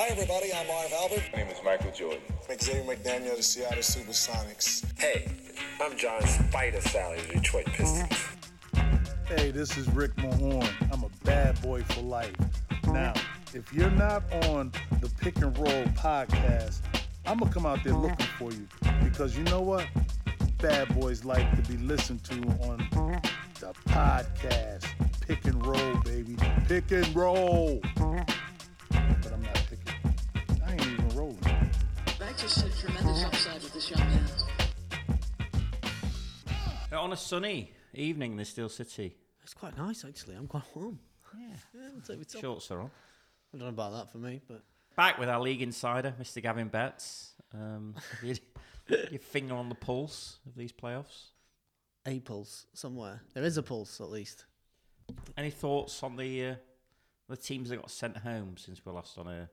Hi, 0.00 0.08
everybody. 0.08 0.50
I'm 0.54 0.66
Marv 0.66 0.90
Albert. 0.94 1.24
My 1.30 1.40
name 1.40 1.48
is 1.48 1.58
Michael 1.62 1.90
Jordan. 1.90 2.22
I'm 2.48 2.58
Xavier 2.58 2.84
McDaniel, 2.84 3.36
the 3.36 3.42
Seattle 3.42 3.82
Supersonics. 3.82 4.82
Hey, 4.98 5.30
I'm 5.78 5.94
John 5.98 6.26
Spider 6.26 6.78
Salley 6.78 7.18
of 7.18 7.28
the 7.28 7.34
Detroit 7.34 7.66
Pistons. 7.66 8.28
Hey, 9.26 9.50
this 9.50 9.76
is 9.76 9.90
Rick 9.90 10.16
Mahorn. 10.16 10.66
I'm 10.90 11.04
a 11.04 11.10
bad 11.24 11.60
boy 11.60 11.82
for 11.82 12.00
life. 12.00 12.34
Now, 12.86 13.12
if 13.52 13.74
you're 13.74 13.90
not 13.90 14.22
on 14.46 14.72
the 15.02 15.10
Pick 15.20 15.36
and 15.36 15.54
Roll 15.58 15.84
podcast, 15.88 16.80
I'm 17.26 17.36
gonna 17.36 17.52
come 17.52 17.66
out 17.66 17.84
there 17.84 17.92
looking 17.92 18.26
for 18.38 18.50
you 18.52 18.66
because 19.04 19.36
you 19.36 19.44
know 19.44 19.60
what? 19.60 19.86
Bad 20.62 20.98
boys 20.98 21.26
like 21.26 21.62
to 21.62 21.70
be 21.70 21.76
listened 21.76 22.24
to 22.24 22.36
on 22.62 22.78
the 23.60 23.74
podcast. 23.90 24.86
Pick 25.20 25.44
and 25.44 25.66
roll, 25.66 25.96
baby. 26.04 26.36
Pick 26.66 26.90
and 26.90 27.14
roll. 27.14 27.82
Just 32.40 32.54
see 32.60 32.86
tremendous 32.86 33.24
upside 33.24 33.62
with 33.62 33.74
this 33.74 33.90
young 33.90 34.00
man. 34.00 34.24
On 36.92 37.12
a 37.12 37.16
sunny 37.16 37.72
evening 37.94 38.32
in 38.32 38.36
the 38.38 38.44
Steel 38.44 38.68
City. 38.68 39.16
It's 39.42 39.54
quite 39.54 39.76
nice, 39.76 40.04
actually. 40.04 40.36
I'm 40.36 40.46
quite 40.46 40.64
warm. 40.74 40.98
Yeah. 41.38 41.46
Yeah, 41.74 41.80
I'll 41.94 42.00
take 42.00 42.18
my 42.18 42.24
top. 42.24 42.40
Shorts 42.40 42.70
are 42.70 42.80
on. 42.80 42.90
I 43.52 43.58
don't 43.58 43.66
know 43.66 43.68
about 43.68 43.92
that 43.92 44.12
for 44.12 44.18
me, 44.18 44.40
but 44.48 44.62
Back 44.96 45.18
with 45.18 45.28
our 45.28 45.40
league 45.40 45.62
insider, 45.62 46.14
Mr. 46.20 46.42
Gavin 46.42 46.68
Betts. 46.68 47.32
Um, 47.54 47.94
have 48.20 48.24
you- 48.24 48.36
your 49.10 49.20
finger 49.20 49.54
on 49.54 49.68
the 49.68 49.74
pulse 49.76 50.38
of 50.46 50.56
these 50.56 50.72
playoffs. 50.72 51.28
a 52.06 52.18
pulse 52.20 52.66
somewhere. 52.74 53.22
There 53.34 53.44
is 53.44 53.56
a 53.56 53.62
pulse, 53.62 54.00
at 54.00 54.10
least. 54.10 54.46
Any 55.36 55.50
thoughts 55.50 56.02
on 56.02 56.16
the 56.16 56.46
uh, 56.46 56.54
the 57.28 57.36
teams 57.36 57.68
that 57.68 57.76
got 57.76 57.90
sent 57.90 58.16
home 58.16 58.56
since 58.56 58.84
we 58.84 58.90
last 58.90 59.16
on 59.16 59.28
a 59.28 59.48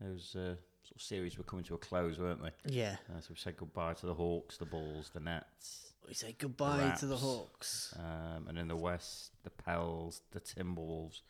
those 0.00 0.36
uh, 0.36 0.54
sort 0.90 0.96
of 0.96 1.02
series 1.02 1.38
were 1.38 1.44
coming 1.44 1.64
to 1.66 1.74
a 1.74 1.78
close, 1.78 2.18
weren't 2.18 2.42
they? 2.42 2.50
Yeah. 2.66 2.96
Uh, 3.08 3.20
so 3.20 3.28
we 3.30 3.36
said 3.36 3.56
goodbye 3.56 3.94
to 3.94 4.06
the 4.06 4.14
Hawks, 4.14 4.56
the 4.56 4.66
Bulls, 4.66 5.10
the 5.14 5.20
Nets, 5.20 5.92
We 6.06 6.14
say 6.14 6.34
goodbye 6.36 6.96
to 6.98 7.06
the 7.06 7.16
Hawks. 7.16 7.94
um, 7.98 8.48
and 8.48 8.58
in 8.58 8.68
the 8.68 8.76
West, 8.76 9.30
the 9.44 9.50
Pels, 9.50 10.22
the 10.32 10.40
Timberwolves, 10.40 11.20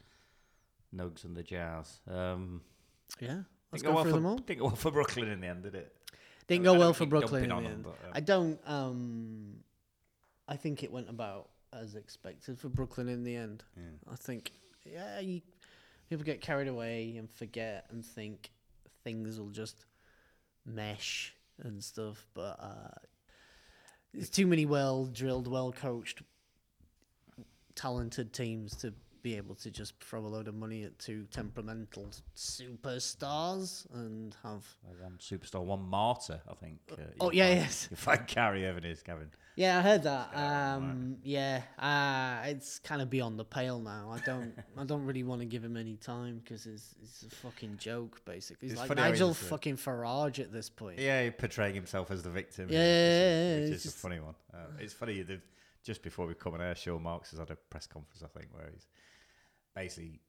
Nugs, 0.95 1.25
and 1.25 1.37
the 1.37 1.43
Jazz. 1.43 2.01
Um, 2.09 2.63
Yeah. 3.21 3.43
Let's 3.73 3.83
didn't 3.83 3.93
go 3.93 3.95
well 3.95 4.03
through 4.05 4.13
for, 4.13 4.17
them 4.17 4.27
all. 4.27 4.39
Didn't 4.47 4.59
go 4.59 4.67
well 4.67 4.77
for 4.77 4.91
Brooklyn 4.91 5.29
in 5.29 5.41
the 5.41 5.47
end, 5.47 5.63
did 5.63 5.77
it? 5.77 5.95
Didn't 6.49 6.67
I 6.67 6.73
go 6.73 6.79
well 6.79 6.93
for 6.93 7.07
Brooklyn 7.07 7.45
in 7.45 7.51
the 7.51 7.55
end. 7.55 7.67
them, 7.67 7.83
but, 7.85 7.91
um, 7.91 8.13
I 8.13 8.21
don't. 8.21 8.61
Um, 8.67 9.57
I 10.49 10.57
think 10.57 10.83
it 10.83 10.91
went 10.91 11.09
about 11.09 11.51
as 11.73 11.95
expected 11.95 12.59
for 12.59 12.69
Brooklyn 12.69 13.09
in 13.09 13.23
the 13.23 13.37
end. 13.37 13.63
I 14.11 14.17
think, 14.17 14.51
yeah, 14.85 15.21
you, 15.21 15.43
people 16.09 16.25
get 16.25 16.41
carried 16.41 16.67
away 16.67 17.15
and 17.17 17.31
forget 17.31 17.87
and 17.91 18.05
think 18.05 18.51
things 19.05 19.39
will 19.39 19.51
just 19.51 19.85
mesh 20.65 21.35
and 21.63 21.83
stuff, 21.83 22.27
but 22.35 22.59
uh, 22.61 22.99
there's 24.13 24.31
too 24.31 24.47
many 24.47 24.67
well 24.67 25.07
drilled, 25.07 25.47
well 25.47 25.73
coached, 25.73 26.23
talented 27.75 28.33
teams 28.33 28.77
to 28.77 28.93
be 29.23 29.37
able 29.37 29.55
to 29.57 29.71
just 29.71 30.03
throw 30.03 30.21
a 30.21 30.29
load 30.29 30.49
of 30.49 30.55
money 30.55 30.85
at 30.85 30.99
two 30.99 31.27
temperamental 31.31 32.09
superstars 32.37 33.87
and 33.95 34.35
have 34.43 34.65
Uh, 34.89 35.03
One 35.03 35.19
superstar, 35.19 35.63
one 35.63 35.83
martyr, 35.83 36.41
I 36.49 36.55
think. 36.55 36.79
Uh, 36.93 36.97
Oh, 37.21 37.31
yeah, 37.33 37.47
find- 37.49 37.61
yes. 37.61 37.89
You'll 37.91 37.99
find 37.99 38.27
Kyrie 38.27 38.67
Irving 38.67 38.85
is, 38.85 39.03
Gavin. 39.03 39.31
Yeah, 39.57 39.79
I 39.79 39.83
heard 39.83 40.03
that. 40.05 40.35
Um, 40.35 41.19
yeah, 41.23 41.63
uh, 41.79 42.47
it's 42.49 42.79
kind 42.79 43.03
of 43.03 43.11
beyond 43.11 43.39
the 43.39 43.45
pale 43.45 43.79
now. 43.79 44.11
I 44.11 44.21
don't, 44.21 44.55
I 44.79 44.85
don't 44.85 45.05
really 45.05 45.25
want 45.25 45.41
to 45.43 45.47
give 45.47 45.63
him 45.63 45.77
any 45.77 45.97
time 45.97 46.41
because 46.43 46.67
it's, 46.67 46.95
it's 47.03 47.25
a 47.25 47.31
fucking 47.37 47.77
joke, 47.79 48.25
basically. 48.25 48.69
He's 48.69 48.79
It's 48.81 48.89
like 48.89 48.97
Nigel 48.97 49.31
uh, 49.31 49.35
fucking 49.35 49.77
Farage 49.77 50.39
at 50.39 50.53
this 50.53 50.71
point. 50.71 50.99
Yeah, 50.99 51.29
portraying 51.31 51.75
himself 51.75 52.11
as 52.11 52.23
the 52.23 52.31
victim. 52.31 52.69
Yeah, 52.71 52.79
which 52.79 52.87
is- 52.87 53.19
yeah, 53.19 53.67
yeah, 53.69 53.75
it's 53.75 53.85
is 53.87 53.93
a 53.95 53.97
funny 53.97 54.21
one. 54.21 54.35
Uh, 54.55 54.59
it's 54.79 54.95
funny, 54.95 55.25
just 55.83 56.03
before 56.03 56.27
we 56.27 56.35
come 56.35 56.55
on 56.55 56.61
air, 56.63 56.75
Sean 56.75 57.03
Marks 57.03 57.31
has 57.31 57.39
had 57.41 57.51
a 57.51 57.57
press 57.57 57.87
conference, 57.87 58.23
I 58.23 58.29
think, 58.39 58.51
where 58.55 58.69
he's 58.73 58.87
basically 59.75 60.21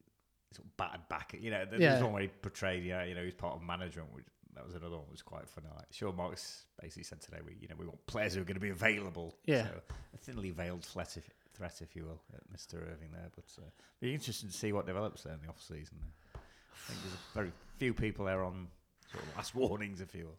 sort 0.53 0.66
of 0.66 0.78
battered 0.78 1.07
back. 1.09 1.35
You 1.40 1.52
know, 1.52 1.66
there's 1.66 1.81
Yeah. 1.81 2.02
one 2.03 2.13
where 2.13 2.22
he 2.24 2.28
portrayed, 2.28 2.84
yeah, 2.84 3.03
you 3.03 3.16
know, 3.16 3.24
he's 3.24 3.34
part 3.34 3.56
of 3.56 3.62
management. 3.63 4.13
Which, 4.13 4.25
that 4.56 4.66
was 4.66 4.75
another 4.75 4.96
one 4.97 5.06
that 5.06 5.12
was 5.12 5.22
quite 5.22 5.47
funny. 5.47 5.68
Like 5.75 5.85
Sean 5.91 6.16
Marks 6.16 6.66
basically 6.81 7.03
said 7.03 7.22
today, 7.22 7.38
we, 7.46 7.56
you 7.62 7.68
know, 7.69 7.75
we 7.78 7.85
want 7.85 8.06
players 8.06 8.34
who 8.35 8.41
are 8.41 8.46
going 8.46 8.56
to 8.56 8.59
be 8.62 8.69
available. 8.69 9.38
Yeah. 9.46 9.63
So 9.63 9.81
a 10.13 10.18
thinly 10.18 10.51
veiled 10.51 10.84
threat, 10.84 11.16
if, 11.16 11.30
threat, 11.53 11.81
if 11.81 11.96
you 11.96 12.03
will, 12.03 12.22
at 12.34 12.41
Mr. 12.51 12.75
Irving 12.75 13.12
there. 13.13 13.30
But 13.34 13.46
uh, 13.63 13.69
be 14.01 14.13
interesting 14.13 14.50
to 14.50 14.56
see 14.56 14.74
what 14.74 14.85
develops 14.85 15.24
there 15.24 15.34
in 15.34 15.40
the 15.41 15.47
off 15.47 15.62
season. 15.62 15.97
I 16.35 16.40
think 16.88 17.00
there's 17.03 17.16
very 17.34 17.51
few 17.78 17.94
people 17.94 18.25
there 18.25 18.44
on 18.44 18.68
sort 19.09 19.24
of 19.24 19.35
last 19.38 19.56
warnings, 19.56 20.01
if 20.01 20.13
you 20.13 20.25
will. 20.25 20.38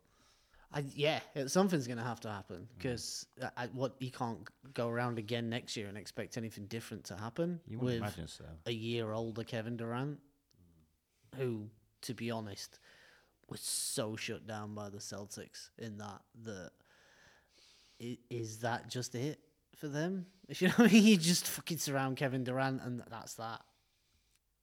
I, 0.74 0.84
yeah, 0.94 1.20
it, 1.34 1.50
something's 1.50 1.86
gonna 1.86 2.02
have 2.04 2.20
to 2.20 2.30
happen 2.30 2.66
Mm. 2.70 2.76
because 2.78 3.26
what 3.72 3.94
you 4.00 4.10
can't 4.10 4.38
go 4.74 4.88
around 4.88 5.18
again 5.18 5.48
next 5.50 5.76
year 5.76 5.86
and 5.88 5.96
expect 5.98 6.36
anything 6.36 6.66
different 6.66 7.04
to 7.04 7.16
happen 7.16 7.60
You 7.66 7.78
with 7.78 7.96
imagine 7.96 8.28
so. 8.28 8.44
a 8.66 8.72
year 8.72 9.12
older 9.12 9.44
Kevin 9.44 9.76
Durant, 9.76 10.18
who, 11.36 11.68
to 12.02 12.14
be 12.14 12.30
honest, 12.30 12.78
was 13.48 13.60
so 13.60 14.16
shut 14.16 14.46
down 14.46 14.74
by 14.74 14.88
the 14.88 14.98
Celtics 14.98 15.70
in 15.78 15.98
that 15.98 16.22
that 16.44 16.70
is 18.30 18.58
that 18.60 18.88
just 18.88 19.14
it 19.14 19.38
for 19.76 19.88
them? 19.88 20.26
If 20.48 20.60
you 20.62 20.68
know 20.68 20.74
what 20.76 20.90
I 20.90 20.94
mean, 20.94 21.04
you 21.04 21.16
just 21.16 21.46
fucking 21.46 21.78
surround 21.78 22.16
Kevin 22.16 22.44
Durant 22.44 22.82
and 22.82 23.02
that's 23.10 23.34
that. 23.34 23.60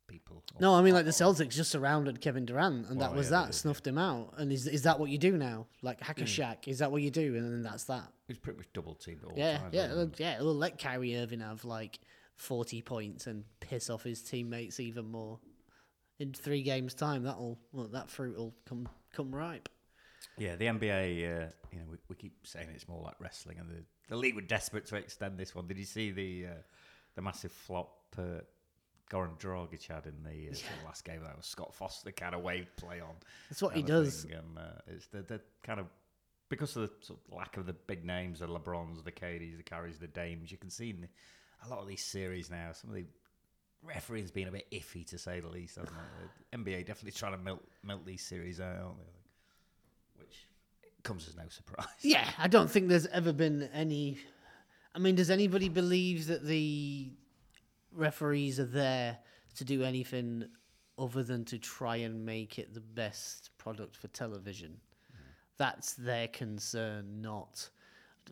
People. 0.10 0.44
No, 0.60 0.74
I 0.74 0.82
mean 0.82 0.94
like 0.94 1.06
the 1.06 1.12
Celtics 1.12 1.52
just 1.52 1.70
surrounded 1.72 2.20
Kevin 2.20 2.46
Durant 2.46 2.88
and 2.90 3.00
that 3.00 3.14
was 3.14 3.28
yeah, 3.28 3.42
that, 3.42 3.46
did, 3.48 3.56
snuffed 3.56 3.86
him 3.86 3.98
out. 3.98 4.34
And 4.38 4.52
is 4.52 4.66
is 4.68 4.82
that 4.84 5.00
what 5.00 5.10
you 5.10 5.18
do 5.18 5.38
now? 5.38 5.68
Like 5.82 6.02
hack-a-Shaq? 6.02 6.68
Is 6.68 6.80
that 6.80 6.92
what 6.92 7.02
you 7.02 7.12
do? 7.12 7.36
And 7.36 7.44
then 7.46 7.62
that's 7.62 7.84
that. 7.86 8.12
He's 8.28 8.40
pretty 8.40 8.58
much 8.58 8.68
double 8.74 8.96
teamed 8.96 9.24
all 9.24 9.34
Yeah, 9.36 9.58
time. 9.60 9.70
yeah, 9.72 10.06
yeah. 10.18 10.36
It'll 10.40 10.56
let 10.56 10.80
Kyrie 10.80 11.16
Irving 11.16 11.42
have 11.42 11.64
like 11.64 12.00
forty 12.36 12.82
points 12.82 13.28
and 13.28 13.44
piss 13.60 13.90
off 13.90 14.04
his 14.04 14.22
teammates 14.22 14.80
even 14.80 15.06
more. 15.12 15.40
In 16.18 16.34
three 16.34 16.64
games' 16.64 16.94
time, 16.94 17.24
that'll 17.24 17.60
well, 17.72 17.88
that 17.88 18.10
fruit 18.10 18.38
will 18.38 18.56
come 18.68 18.90
come 19.14 19.34
ripe. 19.34 19.70
Yeah, 20.38 20.56
the 20.56 20.66
NBA, 20.66 21.44
uh, 21.44 21.48
you 21.72 21.80
know, 21.80 21.86
we, 21.92 21.98
we 22.08 22.16
keep 22.16 22.34
saying 22.46 22.70
it's 22.74 22.88
more 22.88 23.02
like 23.02 23.16
wrestling, 23.20 23.58
and 23.60 23.70
the, 23.70 23.84
the 24.08 24.16
league 24.16 24.36
were 24.36 24.42
desperate 24.42 24.86
to 24.88 24.96
extend 24.96 25.38
this 25.38 25.54
one. 25.54 25.68
Did 25.68 25.78
you 25.78 25.86
see 25.86 26.12
the 26.12 26.48
uh, 26.48 26.62
the 27.16 27.22
massive 27.22 27.52
flop 27.52 27.94
uh, 28.18 28.42
Goran 29.10 29.40
Dragic 29.40 29.88
had 29.88 30.06
in 30.06 30.24
the, 30.24 30.50
uh, 30.50 30.52
of 30.52 30.86
last 30.86 31.04
game? 31.04 31.22
That 31.24 31.36
was 31.38 31.46
Scott 31.46 31.74
Foster 31.74 32.12
kind 32.12 32.36
of 32.36 32.42
wave 32.42 32.68
play 32.78 33.00
on. 33.00 33.16
That's 33.50 33.62
what 33.62 33.76
he 33.76 33.82
does. 33.82 34.24
thing, 34.24 34.34
And, 34.34 34.58
uh, 34.58 34.82
it's 34.88 35.08
the, 35.08 35.22
the 35.24 35.42
kind 35.64 35.80
of 35.80 35.88
because 36.50 36.76
of 36.76 36.84
the 36.90 37.06
sort 37.06 37.20
of 37.28 37.38
lack 37.38 37.58
of 37.58 37.66
the 37.66 37.74
big 37.74 38.06
names, 38.06 38.40
the 38.40 38.48
LeBrons, 38.48 39.04
the 39.04 39.12
KDs, 39.12 39.58
the 39.58 39.64
Kyries, 39.64 40.00
the 40.00 40.08
Dames. 40.08 40.52
You 40.52 40.58
can 40.58 40.70
see 40.70 40.90
in 40.90 41.08
a 41.66 41.70
lot 41.70 41.80
of 41.80 41.88
these 41.88 42.04
series 42.04 42.50
now, 42.50 42.72
some 42.74 42.90
of 42.90 42.96
the 42.96 43.06
refereeing's 43.86 44.32
been 44.32 44.48
a 44.48 44.52
bit 44.52 44.66
iffy 44.72 45.06
to 45.08 45.18
say 45.18 45.40
the 45.40 45.48
least. 45.48 45.76
Hasn't 45.78 45.96
it? 45.96 46.30
The 46.52 46.58
NBA 46.58 46.86
definitely 46.86 47.12
trying 47.12 47.34
to 47.34 47.38
melt 47.38 47.64
melt 47.84 48.06
these 48.06 48.24
series 48.26 48.60
out, 48.60 48.76
aren't 48.76 48.98
they? 48.98 50.24
Which 50.24 50.48
comes 51.04 51.28
as 51.28 51.36
no 51.36 51.48
surprise. 51.50 51.88
Yeah, 52.02 52.28
I 52.38 52.48
don't 52.48 52.70
think 52.70 52.88
there's 52.90 53.08
ever 53.08 53.34
been 53.34 53.70
any. 53.74 54.18
I 54.96 55.00
mean, 55.00 55.16
does 55.16 55.30
anybody 55.30 55.70
believe 55.70 56.28
that 56.28 56.44
the 56.44 57.12
referees 57.92 58.60
are 58.60 58.66
there 58.66 59.18
to 59.56 59.64
do 59.64 59.84
anything 59.84 60.46
other 60.98 61.24
than 61.24 61.46
to 61.46 61.58
try 61.58 61.98
and 61.98 62.26
make 62.26 62.60
it 62.60 62.74
the 62.74 62.82
best 62.82 63.52
product 63.58 63.96
for 63.96 64.08
television? 64.10 64.80
That's 65.58 65.94
their 65.94 66.28
concern, 66.28 67.22
not. 67.22 67.70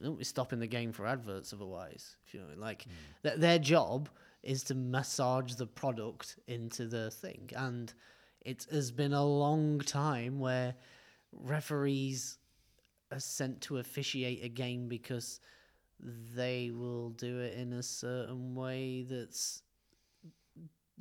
Don't 0.01 0.17
be 0.17 0.23
stopping 0.23 0.59
the 0.59 0.67
game 0.67 0.91
for 0.91 1.05
adverts 1.05 1.53
otherwise. 1.53 2.15
If 2.25 2.33
you 2.33 2.39
know, 2.41 2.47
like 2.55 2.83
mm. 2.83 3.23
th- 3.23 3.39
their 3.39 3.59
job 3.59 4.09
is 4.43 4.63
to 4.63 4.75
massage 4.75 5.55
the 5.55 5.67
product 5.67 6.37
into 6.47 6.87
the 6.87 7.11
thing, 7.11 7.49
and 7.55 7.93
it 8.41 8.65
has 8.71 8.91
been 8.91 9.13
a 9.13 9.25
long 9.25 9.79
time 9.79 10.39
where 10.39 10.75
referees 11.33 12.37
are 13.11 13.19
sent 13.19 13.61
to 13.61 13.77
officiate 13.77 14.43
a 14.43 14.49
game 14.49 14.87
because 14.87 15.39
they 15.99 16.71
will 16.73 17.09
do 17.11 17.39
it 17.39 17.57
in 17.57 17.73
a 17.73 17.83
certain 17.83 18.55
way 18.55 19.05
that's 19.09 19.61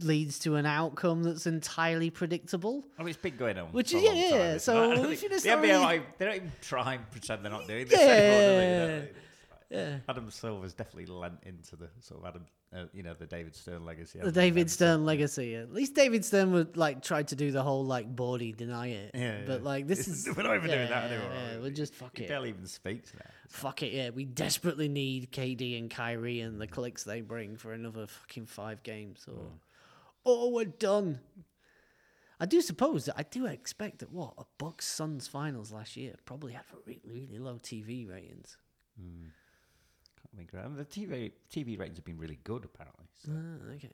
leads 0.00 0.38
to 0.40 0.56
an 0.56 0.66
outcome 0.66 1.22
that's 1.22 1.46
entirely 1.46 2.10
predictable. 2.10 2.84
I 2.98 3.02
mean, 3.02 3.08
it's 3.10 3.19
been 3.19 3.37
going 3.37 3.58
on. 3.58 3.69
Which 3.72 3.94
is- 3.94 4.02
yeah, 4.02 4.08
time, 4.10 4.19
yeah, 4.19 4.58
so 4.58 4.93
it? 4.93 4.98
If 5.12 5.22
you 5.22 5.28
just 5.31 5.44
the 5.44 5.50
NBA, 5.50 5.81
like, 5.82 6.19
they 6.19 6.25
don't 6.26 6.34
even 6.37 6.52
try 6.60 6.94
and 6.94 7.10
pretend 7.10 7.43
they're 7.44 7.50
not 7.52 7.66
doing 7.66 7.87
this 7.87 7.98
anymore. 7.98 8.40
do 8.40 8.56
they? 8.56 9.08
Yeah. 9.70 9.78
Yeah. 9.78 9.98
Adam 10.08 10.31
Silver's 10.31 10.75
definitely 10.75 11.06
lent 11.06 11.38
into 11.44 11.76
the 11.76 11.88
sort 12.00 12.20
of 12.20 12.26
Adam, 12.28 12.44
uh, 12.74 12.84
you 12.92 13.02
know, 13.02 13.14
the 13.14 13.26
David 13.26 13.54
Stern 13.54 13.84
legacy. 13.84 14.18
The? 14.22 14.32
David 14.32 14.70
Stern 14.70 15.04
legacy. 15.06 15.54
At 15.54 15.72
least 15.72 15.94
David 15.94 16.24
Stern 16.24 16.52
would 16.52 16.76
like 16.76 17.02
try 17.02 17.22
to 17.22 17.36
do 17.36 17.50
the 17.52 17.62
whole 17.62 17.84
like 17.84 18.14
body 18.14 18.52
deny 18.52 18.88
it. 18.88 19.10
Yeah, 19.14 19.40
But 19.46 19.60
yeah. 19.60 19.66
like 19.68 19.86
this 19.86 20.08
is 20.08 20.28
We're 20.36 20.42
not 20.42 20.56
even 20.56 20.70
doing 20.70 20.88
that 20.88 21.10
yeah, 21.10 21.16
anymore. 21.16 21.32
Yeah, 21.52 21.58
we'll 21.58 21.70
just 21.70 21.94
fuck 21.94 22.16
he 22.16 22.24
it. 22.24 22.28
barely 22.28 22.48
even 22.50 22.66
speaks 22.66 23.12
now. 23.14 23.30
Fuck 23.48 23.82
it, 23.82 23.92
yeah. 23.92 24.10
We 24.10 24.24
desperately 24.24 24.88
need 24.88 25.30
KD 25.32 25.78
and 25.78 25.90
Kyrie 25.90 26.40
and 26.40 26.60
the 26.60 26.66
clicks 26.66 27.04
they 27.04 27.20
bring 27.20 27.56
for 27.56 27.72
another 27.72 28.06
fucking 28.06 28.46
five 28.46 28.82
games, 28.82 29.24
or 29.28 29.34
Mm. 29.34 29.50
or 30.24 30.52
we're 30.52 30.64
done. 30.64 31.20
I 32.38 32.44
do 32.44 32.60
suppose 32.60 33.06
that 33.06 33.14
I 33.16 33.22
do 33.22 33.46
expect 33.46 34.00
that 34.00 34.12
what 34.12 34.34
a 34.36 34.44
Bucks 34.58 34.86
Suns 34.86 35.26
finals 35.28 35.72
last 35.72 35.96
year 35.96 36.16
probably 36.26 36.52
had 36.52 36.64
really 36.84 37.00
really 37.06 37.38
low 37.38 37.54
TV 37.62 38.06
ratings. 38.06 38.58
Can't 38.98 39.32
I 40.36 40.68
mean, 40.68 40.76
the 40.76 40.84
TV 40.84 41.32
TV 41.50 41.78
ratings 41.78 41.98
have 41.98 42.04
been 42.04 42.18
really 42.18 42.38
good 42.44 42.64
apparently. 42.64 43.06
So, 43.24 43.32
Ah, 43.32 43.72
okay. 43.74 43.90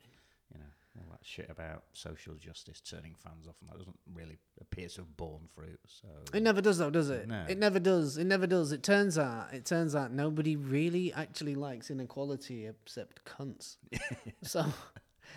you 0.51 0.59
know, 0.59 0.65
all 0.99 1.11
that 1.11 1.19
shit 1.23 1.49
about 1.49 1.83
social 1.93 2.35
justice 2.35 2.81
turning 2.81 3.15
fans 3.15 3.47
off 3.47 3.55
and 3.61 3.69
that 3.69 3.77
doesn't 3.77 3.97
really 4.13 4.37
appear 4.61 4.87
to 4.89 5.01
have 5.01 5.17
borne 5.17 5.47
fruit. 5.55 5.79
So 5.87 6.07
It 6.33 6.43
never 6.43 6.61
does 6.61 6.77
though, 6.77 6.89
does 6.89 7.09
it? 7.09 7.27
No. 7.27 7.45
It 7.47 7.57
never 7.57 7.79
does. 7.79 8.17
It 8.17 8.25
never 8.25 8.45
does. 8.47 8.71
It 8.71 8.83
turns 8.83 9.17
out 9.17 9.53
it 9.53 9.65
turns 9.65 9.95
out 9.95 10.11
nobody 10.11 10.55
really 10.55 11.13
actually 11.13 11.55
likes 11.55 11.89
inequality 11.89 12.67
except 12.67 13.23
cunts. 13.25 13.77
so 14.43 14.65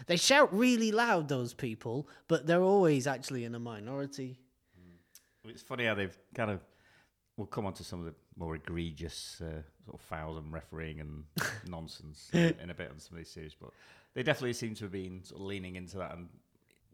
they 0.06 0.16
shout 0.16 0.52
really 0.52 0.92
loud 0.92 1.28
those 1.28 1.54
people, 1.54 2.08
but 2.28 2.46
they're 2.46 2.62
always 2.62 3.06
actually 3.06 3.44
in 3.44 3.54
a 3.54 3.58
minority. 3.58 4.38
It's 5.44 5.62
funny 5.62 5.84
how 5.84 5.94
they've 5.94 6.16
kind 6.34 6.50
of. 6.50 6.60
We'll 7.36 7.46
come 7.46 7.66
on 7.66 7.74
to 7.74 7.84
some 7.84 8.00
of 8.00 8.06
the 8.06 8.14
more 8.36 8.54
egregious 8.54 9.40
uh, 9.40 9.62
sort 9.84 9.94
of 9.94 10.00
fouls 10.00 10.36
and 10.38 10.52
refereeing 10.52 11.00
and 11.00 11.24
nonsense 11.68 12.28
in, 12.32 12.70
a 12.70 12.74
bit 12.74 12.90
on 12.90 12.98
some 12.98 13.14
of 13.14 13.18
these 13.18 13.30
series, 13.30 13.54
but 13.54 13.70
they 14.14 14.22
definitely 14.22 14.52
seem 14.52 14.74
to 14.74 14.84
have 14.84 14.92
been 14.92 15.22
sort 15.24 15.40
of 15.40 15.46
leaning 15.46 15.76
into 15.76 15.96
that, 15.98 16.14
and 16.14 16.28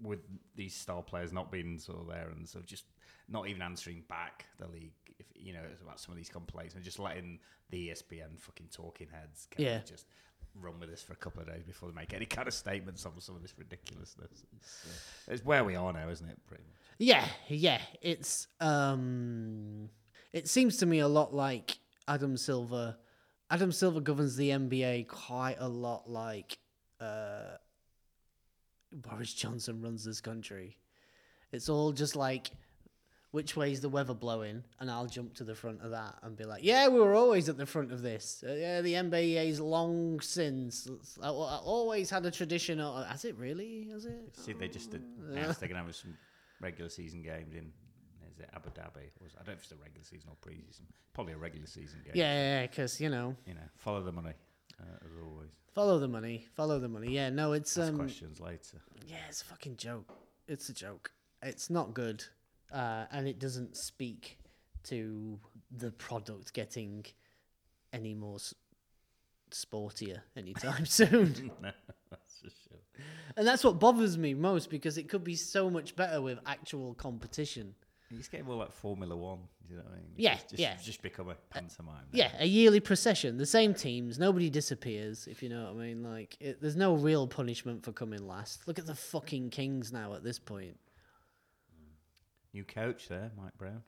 with 0.01 0.21
these 0.57 0.75
star 0.75 1.03
players 1.03 1.33
not 1.33 1.51
being 1.51 1.79
sort 1.79 2.01
of 2.01 2.07
there 2.09 2.29
and 2.35 2.49
sort 2.49 2.63
of 2.65 2.69
just 2.69 2.85
not 3.29 3.49
even 3.49 3.63
answering 3.63 4.03
back 4.09 4.47
the 4.59 4.67
league, 4.69 4.93
if 5.19 5.27
you 5.35 5.53
know 5.53 5.61
it's 5.71 5.81
about 5.83 5.99
some 6.01 6.13
of 6.13 6.17
these 6.17 6.29
complaints, 6.29 6.75
and 6.75 6.85
just 6.85 6.99
letting 6.99 7.39
the 7.71 7.89
ESPN 7.89 8.39
fucking 8.39 8.69
talking 8.73 9.09
heads 9.13 9.49
Yeah. 9.57 9.81
just 9.87 10.07
run 10.61 10.79
with 10.79 10.91
this 10.91 11.03
for 11.03 11.15
a 11.15 11.17
couple 11.17 11.41
of 11.41 11.49
days 11.49 11.63
before 11.65 11.89
they 11.89 11.95
make 11.95 12.13
any 12.13 12.27
kind 12.27 12.47
of 12.47 12.53
statements 12.53 13.07
on 13.07 13.13
some 13.21 13.35
of 13.35 13.41
this 13.43 13.55
ridiculousness. 13.57 14.45
It's, 14.57 14.87
uh, 15.29 15.33
it's 15.33 15.45
where 15.45 15.65
we 15.65 15.77
are 15.77 15.93
now, 15.95 16.09
isn't 16.11 16.29
it? 16.29 16.39
Pretty 16.47 16.63
much. 16.65 16.75
Yeah, 16.99 17.27
yeah. 17.49 17.81
It's 18.03 18.49
um 18.61 19.89
it 20.33 20.49
seems 20.49 20.79
to 20.79 20.87
me 20.87 21.01
a 21.01 21.09
lot 21.09 21.35
like 21.35 21.79
Adam 22.09 22.37
Silver. 22.37 22.97
Adam 23.51 23.73
Silver 23.73 24.01
governs 24.01 24.37
the 24.37 24.51
NBA 24.51 25.09
quite 25.09 25.57
a 25.59 25.69
lot 25.69 26.09
like 26.09 26.59
uh 27.01 27.57
Boris 28.93 29.33
Johnson 29.33 29.83
runs 29.83 30.05
this 30.05 30.21
country. 30.21 30.77
It's 31.51 31.69
all 31.69 31.93
just 31.93 32.17
like 32.17 32.51
which 33.33 33.57
way's 33.57 33.81
the 33.81 33.89
weather 33.89 34.13
blowing 34.13 34.63
and 34.79 34.91
I'll 34.91 35.07
jump 35.07 35.35
to 35.37 35.45
the 35.45 35.55
front 35.55 35.81
of 35.83 35.91
that 35.93 36.17
and 36.23 36.37
be 36.37 36.45
like, 36.45 36.63
yeah, 36.63 36.87
we 36.89 37.01
were 37.01 37.15
always 37.15 37.49
at 37.49 37.57
the 37.57 37.65
front 37.65 37.91
of 37.91 38.03
this. 38.03 38.45
Uh, 38.47 38.53
yeah, 38.53 38.81
the 38.83 38.93
NBA's 38.93 39.59
long 39.59 40.21
since 40.21 40.87
I, 41.23 41.29
I 41.29 41.31
always 41.31 42.11
had 42.11 42.27
a 42.27 42.31
tradition. 42.31 42.79
Of, 42.79 43.07
has 43.07 43.25
it 43.25 43.35
really? 43.37 43.89
Has 43.91 44.05
it? 44.05 44.37
See, 44.37 44.53
they 44.53 44.69
just 44.69 44.93
announced 44.93 45.61
they're 45.61 45.69
going 45.69 45.81
to 45.81 45.87
have 45.87 45.97
some 45.97 46.15
regular 46.61 46.91
season 46.91 47.23
games 47.23 47.55
in. 47.55 47.73
Is 48.33 48.41
it 48.41 48.49
Abu 48.55 48.71
Dhabi? 48.71 49.11
Is, 49.25 49.33
I 49.35 49.39
don't 49.39 49.49
know 49.49 49.53
if 49.55 49.63
it's 49.63 49.73
a 49.73 49.77
regular 49.77 50.05
season 50.05 50.31
or 50.31 50.37
pre-season. 50.41 50.87
Probably 51.13 51.35
a 51.35 51.39
regular 51.39 51.67
season 51.67 52.01
game. 52.05 52.13
Yeah, 52.15 52.61
yeah, 52.61 52.67
because 52.67 53.01
you 53.01 53.09
know, 53.11 53.37
You 53.47 53.55
know, 53.55 53.61
follow 53.77 54.03
the 54.03 54.13
money 54.13 54.33
uh, 54.81 54.85
as 55.05 55.11
always. 55.23 55.51
Follow 55.75 55.99
the 55.99 56.09
money. 56.09 56.47
Follow 56.55 56.79
the 56.79 56.89
money. 56.89 57.11
Yeah, 57.13 57.31
no, 57.31 57.53
it's 57.53 57.77
Ask 57.77 57.91
um, 57.91 57.99
questions 57.99 58.41
later. 58.41 58.79
yeah, 59.07 59.17
it's 59.29 59.43
a 59.43 59.45
fucking 59.47 59.77
joke. 59.77 60.07
It's 60.49 60.69
a 60.69 60.75
joke. 60.75 61.13
It's 61.43 61.71
not 61.71 61.93
good, 61.95 62.25
uh, 62.73 63.05
and 63.11 63.27
it 63.29 63.39
doesn't 63.39 63.77
speak 63.77 64.39
to 64.85 65.39
the 65.71 65.91
product 65.93 66.53
getting 66.55 67.05
any 67.93 68.15
more 68.15 68.37
s- 68.37 68.55
sportier 69.51 70.21
anytime 70.37 70.87
soon. 70.99 71.51
no, 71.63 71.71
that's 72.11 72.39
for 72.39 72.51
sure. 72.51 72.79
and 73.37 73.47
that's 73.47 73.65
what 73.65 73.79
bothers 73.79 74.17
me 74.19 74.35
most 74.35 74.71
because 74.71 74.99
it 74.99 75.09
could 75.09 75.25
be 75.25 75.35
so 75.37 75.69
much 75.71 75.95
better 75.97 76.21
with 76.23 76.39
actual 76.47 76.95
competition. 76.95 77.75
It's 78.19 78.29
getting 78.29 78.47
more 78.47 78.57
like 78.57 78.73
Formula 78.73 79.17
One. 79.17 79.39
Do 79.67 79.75
you 79.75 79.77
know 79.79 79.85
what 79.85 79.93
I 79.93 79.97
mean? 79.97 80.13
Yeah, 80.17 80.35
It's 80.35 80.45
just, 80.51 80.61
yeah. 80.61 80.77
Just 80.83 81.03
become 81.03 81.29
a 81.31 81.35
pantomime. 81.51 81.95
now. 82.13 82.19
Yeah, 82.19 82.33
a 82.39 82.47
yearly 82.47 82.81
procession, 82.81 83.39
the 83.39 83.47
same 83.47 83.75
teams, 83.75 84.19
nobody 84.19 84.51
disappears, 84.51 85.27
if 85.27 85.43
you 85.43 85.49
know 85.49 85.65
what 85.65 85.71
I 85.83 85.87
mean. 85.87 86.03
Like, 86.03 86.37
it, 86.41 86.61
there's 86.61 86.77
no 86.77 86.95
real 86.95 87.27
punishment 87.27 87.85
for 87.85 87.93
coming 87.93 88.27
last. 88.27 88.67
Look 88.69 88.79
at 88.79 88.87
the 88.87 88.95
fucking 88.95 89.51
Kings 89.51 89.93
now 89.93 90.15
at 90.15 90.23
this 90.25 90.39
point. 90.39 90.77
New 92.53 92.65
coach 92.65 93.09
there, 93.09 93.31
Mike 93.37 93.57
Brown. 93.57 93.83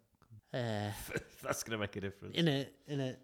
Uh, 0.55 0.91
that's 1.43 1.63
going 1.65 1.73
to 1.73 1.79
make 1.79 1.97
a 1.97 2.01
difference. 2.01 2.37
in 2.37 2.49
it, 2.49 2.73
in 2.89 3.01
it. 3.01 3.19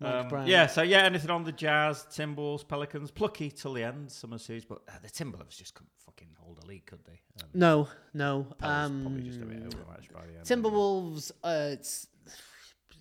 Mike 0.00 0.32
Um, 0.32 0.46
yeah, 0.46 0.66
so 0.66 0.82
yeah, 0.82 0.98
anything 1.02 1.30
on 1.30 1.42
the 1.44 1.52
Jazz, 1.52 2.06
Timberwolves, 2.10 2.66
Pelicans, 2.66 3.10
plucky 3.10 3.50
till 3.50 3.72
the 3.72 3.82
end, 3.84 4.10
summer 4.12 4.38
series, 4.38 4.64
but 4.64 4.80
uh, 4.88 4.92
the 5.02 5.08
Timberwolves 5.08 5.56
just 5.56 5.74
couldn't 5.74 5.90
fucking 6.06 6.28
hold 6.40 6.58
a 6.62 6.66
lead, 6.66 6.86
could 6.86 7.04
they? 7.04 7.20
Um, 7.42 7.48
No, 7.54 7.88
no. 8.14 8.46
Pelicans 8.58 9.02
probably 9.02 9.22
just 9.22 9.40
a 9.40 9.44
bit 9.44 9.56
Um, 9.58 9.66
overmatched 9.66 10.12
by 10.12 10.20
the 10.26 10.34
end. 10.36 10.44
Timberwolves, 10.44 11.32
uh, 11.42 11.70
it's 11.72 12.06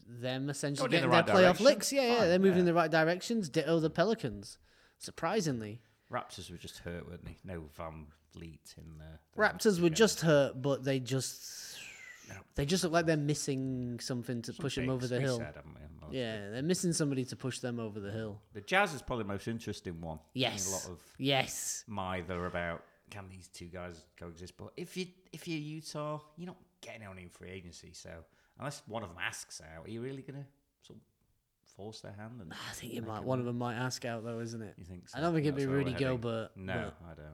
them 0.10 0.50
essentially 0.50 0.90
Going 0.90 0.92
getting 1.04 1.10
the 1.10 1.16
their 1.16 1.22
right 1.24 1.28
playoff 1.36 1.58
direction. 1.58 1.66
licks. 1.66 1.94
Yeah, 1.94 2.02
yeah, 2.02 2.16
Fine, 2.20 2.28
they're 2.30 2.40
moving 2.40 2.60
in 2.60 2.66
the 2.66 2.74
right 2.74 2.90
directions. 2.92 3.50
Ditto 3.50 3.80
the 3.80 3.90
Pelicans, 3.90 4.58
surprisingly. 4.98 5.82
Raptors 6.12 6.50
were 6.50 6.58
just 6.58 6.80
hurt, 6.80 7.08
weren't 7.08 7.26
they? 7.26 7.36
No 7.44 7.66
Van 7.76 8.08
Vliet 8.34 8.74
in 8.78 8.98
there. 9.00 9.20
Raptors 9.38 9.82
were 9.82 9.90
just 9.90 10.22
hurt, 10.22 10.62
but 10.62 10.84
they 10.86 11.00
just 11.02 11.77
they 12.56 12.66
just 12.66 12.84
look 12.84 12.94
like 12.94 13.06
they're 13.06 13.18
missing 13.18 14.00
something 14.00 14.42
to 14.44 14.54
push 14.54 14.76
them 14.76 14.90
over 14.90 15.08
the 15.08 15.20
hill. 15.20 15.38
Said, 15.38 15.56
haven't 15.56 15.74
we, 15.76 15.82
on 15.84 15.90
most 16.02 16.08
of 16.10 16.14
Yeah, 16.14 16.50
they're 16.52 16.62
missing 16.64 16.94
somebody 16.94 17.26
to 17.26 17.36
push 17.36 17.60
them 17.60 17.80
over 17.80 18.00
the 18.00 18.12
hill. 18.12 18.42
The 18.54 18.62
Jazz 18.62 18.94
is 18.94 19.02
probably 19.02 19.24
the 19.24 19.30
most 19.30 19.48
interesting 19.48 20.00
one. 20.02 20.20
Yes. 20.34 20.68
a 20.68 20.72
lot 20.72 20.86
of 20.98 21.04
Yes. 21.18 21.84
mither 21.88 22.46
about 22.46 22.84
can 23.10 23.30
these 23.30 23.48
two 23.48 23.68
guys 23.68 24.04
coexist. 24.20 24.58
But 24.58 24.74
if 24.76 24.98
you 24.98 25.08
if 25.32 25.48
you're 25.48 25.60
Utah, 25.60 26.20
you're 26.36 26.48
not 26.48 26.58
getting 26.82 27.02
anyone 27.02 27.18
in 27.20 27.30
free 27.30 27.50
agency. 27.50 27.92
So 27.94 28.10
unless 28.60 28.82
one 28.88 29.04
of 29.04 29.10
them 29.10 29.18
asks 29.22 29.62
out, 29.62 29.86
are 29.88 29.90
you 29.90 30.02
really 30.02 30.22
gonna 30.22 30.46
sort 30.82 30.98
of 31.00 31.04
force 31.76 32.02
their 32.02 32.12
hand? 32.14 32.42
And 32.42 32.52
I 32.52 32.74
think 32.74 32.94
you 32.94 33.02
might. 33.04 33.24
One 33.24 33.40
of 33.40 33.46
them 33.46 33.58
might 33.58 33.76
ask 33.76 34.04
out 34.04 34.24
though, 34.26 34.40
isn't 34.40 34.62
it? 34.62 34.74
You 34.78 34.84
think? 34.86 35.06
I 35.14 35.22
don't 35.22 35.34
think 35.34 35.46
it'd 35.46 35.56
be 35.56 35.66
Rudy? 35.68 35.94
Gobert. 35.94 36.52
No, 36.58 36.92
but 37.02 37.06
I 37.12 37.14
don't. 37.16 37.28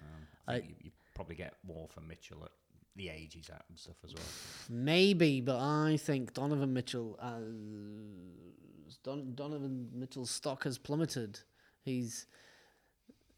Um, 0.00 0.26
I- 0.48 0.54
I 0.54 0.60
think 0.60 0.70
you, 0.70 0.74
you 0.86 0.90
probably 1.14 1.36
get 1.36 1.54
more 1.62 1.86
for 1.88 2.00
Mitchell 2.00 2.42
at 2.44 2.50
the 2.96 3.08
age 3.08 3.34
he's 3.34 3.48
at 3.48 3.62
and 3.68 3.78
stuff 3.78 3.96
as 4.04 4.14
well. 4.14 4.24
maybe, 4.68 5.40
but 5.40 5.58
I 5.58 5.96
think 5.96 6.34
Donovan 6.34 6.72
Mitchell, 6.72 7.18
uh, 7.20 7.40
Don, 9.04 9.34
Donovan 9.34 9.88
Mitchell's 9.94 10.30
stock 10.30 10.64
has 10.64 10.78
plummeted. 10.78 11.40
He's 11.82 12.26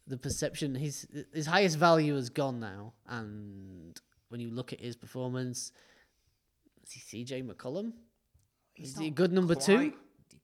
the 0.07 0.17
perception. 0.17 0.75
His 0.75 1.07
his 1.33 1.45
highest 1.45 1.77
value 1.77 2.15
has 2.15 2.29
gone 2.29 2.59
now, 2.59 2.93
and 3.07 3.99
when 4.29 4.41
you 4.41 4.49
look 4.49 4.73
at 4.73 4.79
his 4.81 4.95
performance, 4.95 5.71
is 6.83 6.91
he 6.91 7.23
CJ 7.23 7.43
McCollum? 7.47 7.93
Is 8.75 8.97
he 8.97 9.07
a 9.07 9.11
good 9.11 9.31
number 9.31 9.55
two? 9.55 9.93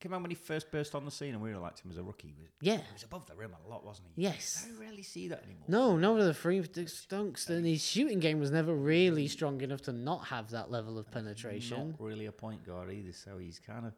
You 0.02 0.08
remember 0.10 0.24
when 0.24 0.32
he 0.32 0.36
first 0.36 0.72
burst 0.72 0.96
on 0.96 1.04
the 1.04 1.12
scene 1.12 1.34
and 1.34 1.42
we 1.42 1.54
liked 1.56 1.84
him 1.84 1.92
as 1.92 1.98
a 1.98 2.04
rookie? 2.04 2.30
He 2.30 2.42
was, 2.42 2.50
Yeah. 2.62 2.78
he 2.78 2.94
was 2.94 3.04
above 3.04 3.26
the 3.26 3.36
rim 3.36 3.52
a 3.66 3.70
lot, 3.70 3.86
wasn't 3.86 4.08
he? 4.16 4.22
Yes. 4.24 4.66
I 4.66 4.82
rarely 4.82 5.04
see 5.04 5.28
that 5.28 5.44
anymore. 5.44 5.66
No, 5.68 5.98
no, 5.98 6.24
the 6.24 6.34
free 6.34 6.62
dunks. 6.62 7.50
And 7.50 7.66
his 7.66 7.86
shooting 7.86 8.20
game 8.22 8.40
was 8.40 8.50
never 8.50 8.74
really 8.74 9.28
strong 9.28 9.60
enough 9.60 9.82
to 9.84 9.92
not 9.92 10.28
have 10.28 10.52
that 10.52 10.72
level 10.72 10.98
of 10.98 11.12
penetration. 11.12 11.90
Not 12.00 12.02
really 12.02 12.28
a 12.28 12.32
point 12.32 12.66
guard 12.66 12.92
either, 12.94 13.12
so 13.12 13.38
he's 13.38 13.60
kind 13.60 13.86
of. 13.86 13.94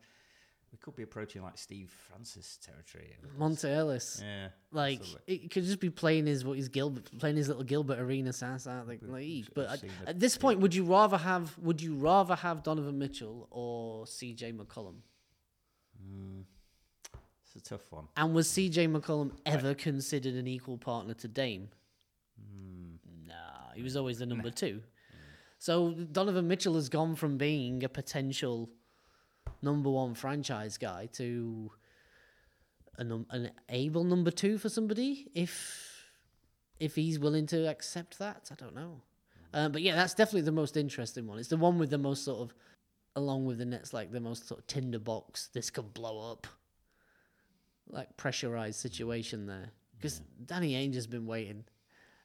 We 0.71 0.77
could 0.77 0.95
be 0.95 1.03
approaching 1.03 1.43
like 1.43 1.57
Steve 1.57 1.91
Francis 2.07 2.57
territory. 2.65 3.13
Monta 3.37 3.65
Ellis. 3.65 4.23
Yeah. 4.25 4.47
Like 4.71 5.01
absolutely. 5.01 5.35
it 5.35 5.51
could 5.51 5.65
just 5.65 5.81
be 5.81 5.89
playing 5.89 6.27
his 6.27 6.45
what 6.45 6.55
his 6.57 6.69
Gilbert 6.69 7.11
playing 7.19 7.35
his 7.35 7.49
little 7.49 7.63
Gilbert 7.65 7.99
Arenas 7.99 8.41
ass 8.41 8.67
out 8.67 8.87
the 8.87 9.11
league. 9.11 9.47
But 9.53 9.69
at, 9.69 9.83
at 10.07 10.19
this 10.21 10.37
point, 10.37 10.61
would 10.61 10.73
you 10.73 10.85
rather 10.85 11.17
have 11.17 11.57
would 11.57 11.81
you 11.81 11.95
rather 11.95 12.35
have 12.35 12.63
Donovan 12.63 12.97
Mitchell 12.97 13.49
or 13.51 14.05
CJ 14.05 14.57
McCollum? 14.57 14.95
It's 17.45 17.55
a 17.55 17.69
tough 17.69 17.91
one. 17.91 18.07
And 18.15 18.33
was 18.33 18.47
CJ 18.47 18.91
McCollum 18.91 19.31
ever 19.45 19.73
considered 19.73 20.35
an 20.35 20.47
equal 20.47 20.77
partner 20.77 21.13
to 21.15 21.27
Dame? 21.27 21.69
Nah, 23.27 23.73
he 23.75 23.83
was 23.83 23.95
always 23.95 24.19
the 24.19 24.25
number 24.25 24.49
two. 24.49 24.81
So 25.59 25.91
Donovan 25.91 26.47
Mitchell 26.47 26.75
has 26.75 26.89
gone 26.89 27.15
from 27.15 27.37
being 27.37 27.83
a 27.83 27.89
potential 27.89 28.69
number 29.61 29.89
one 29.89 30.15
franchise 30.15 30.77
guy 30.77 31.07
to 31.13 31.71
num- 32.99 33.27
an 33.29 33.51
able 33.69 34.03
number 34.03 34.31
two 34.31 34.57
for 34.57 34.69
somebody 34.69 35.29
if 35.35 36.09
if 36.79 36.95
he's 36.95 37.19
willing 37.19 37.45
to 37.47 37.69
accept 37.69 38.17
that. 38.17 38.49
I 38.51 38.55
don't 38.55 38.73
know. 38.73 39.01
Uh, 39.53 39.69
but 39.69 39.81
yeah, 39.81 39.95
that's 39.95 40.15
definitely 40.15 40.41
the 40.41 40.51
most 40.51 40.77
interesting 40.77 41.27
one. 41.27 41.37
It's 41.37 41.49
the 41.49 41.57
one 41.57 41.77
with 41.77 41.91
the 41.91 41.97
most 41.97 42.25
sort 42.25 42.39
of, 42.39 42.55
along 43.15 43.45
with 43.45 43.57
the 43.57 43.65
Nets, 43.65 43.93
like 43.93 44.11
the 44.11 44.19
most 44.19 44.47
sort 44.47 44.61
of 44.61 44.67
tinderbox. 44.67 45.47
This 45.53 45.69
could 45.69 45.93
blow 45.93 46.31
up 46.31 46.47
like 47.89 48.15
pressurized 48.17 48.79
situation 48.79 49.47
there 49.47 49.69
because 49.97 50.21
Danny 50.45 50.73
Ainge 50.73 50.95
has 50.95 51.07
been 51.07 51.25
waiting, 51.25 51.65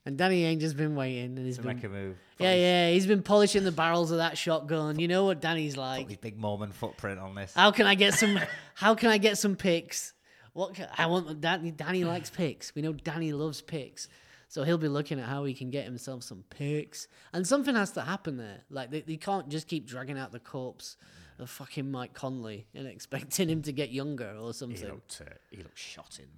and 0.05 0.17
Danny 0.17 0.43
Ainge 0.45 0.63
has 0.63 0.75
been 0.75 0.95
waiting, 0.95 1.37
and 1.37 1.45
he's 1.47 1.57
To 1.57 1.63
been 1.63 1.77
make 1.77 1.85
a 1.85 1.89
move. 1.89 2.17
yeah 2.39 2.55
yeah 2.55 2.91
he's 2.91 3.07
been 3.07 3.23
polishing 3.23 3.65
the 3.65 3.73
barrels 3.73 4.11
of 4.11 4.19
that 4.19 4.39
shotgun. 4.39 4.99
You 4.99 5.09
know 5.09 5.25
what 5.25 5.41
Danny's 5.41 5.75
Put 5.75 5.81
like. 5.81 6.09
his 6.09 6.19
big 6.19 6.39
Mormon 6.39 6.71
footprint 6.73 7.19
on 7.19 7.35
this. 7.35 7.53
How 7.55 7.71
can 7.73 7.87
I 7.87 7.95
get 7.95 8.15
some? 8.15 8.39
how 8.75 8.95
can 8.95 9.11
I 9.11 9.19
get 9.19 9.39
some 9.39 9.57
picks? 9.57 10.13
What 10.53 10.75
can, 10.75 10.89
I 10.97 11.07
want? 11.07 11.41
Danny 11.41 11.71
Danny 11.71 12.05
likes 12.05 12.31
picks. 12.31 12.75
We 12.75 12.83
know 12.83 12.93
Danny 12.93 13.33
loves 13.33 13.61
picks. 13.61 14.09
So 14.49 14.63
he'll 14.63 14.79
be 14.79 14.89
looking 14.89 15.19
at 15.19 15.27
how 15.27 15.45
he 15.45 15.55
can 15.55 15.71
get 15.71 15.85
himself 15.85 16.23
some 16.23 16.45
picks, 16.51 17.09
and 17.33 17.47
something 17.47 17.75
has 17.75 17.91
to 17.93 18.03
happen 18.03 18.37
there. 18.37 18.63
Like 18.71 18.91
they, 18.91 19.01
they 19.01 19.17
can't 19.17 19.49
just 19.49 19.67
keep 19.67 19.87
dragging 19.87 20.19
out 20.19 20.33
the 20.33 20.39
corpse 20.39 20.97
of 21.39 21.51
fucking 21.51 21.91
Mike 21.91 22.15
Conley 22.15 22.67
and 22.75 22.87
expecting 22.87 23.49
him 23.49 23.63
to 23.63 23.73
get 23.73 23.91
younger 23.91 24.37
or 24.41 24.55
something. 24.55 24.79
He 24.79 24.87
looked, 24.87 25.23
uh, 25.25 25.35
he 25.51 25.57
looked 25.59 25.79
shot 25.79 26.19
in 26.21 26.29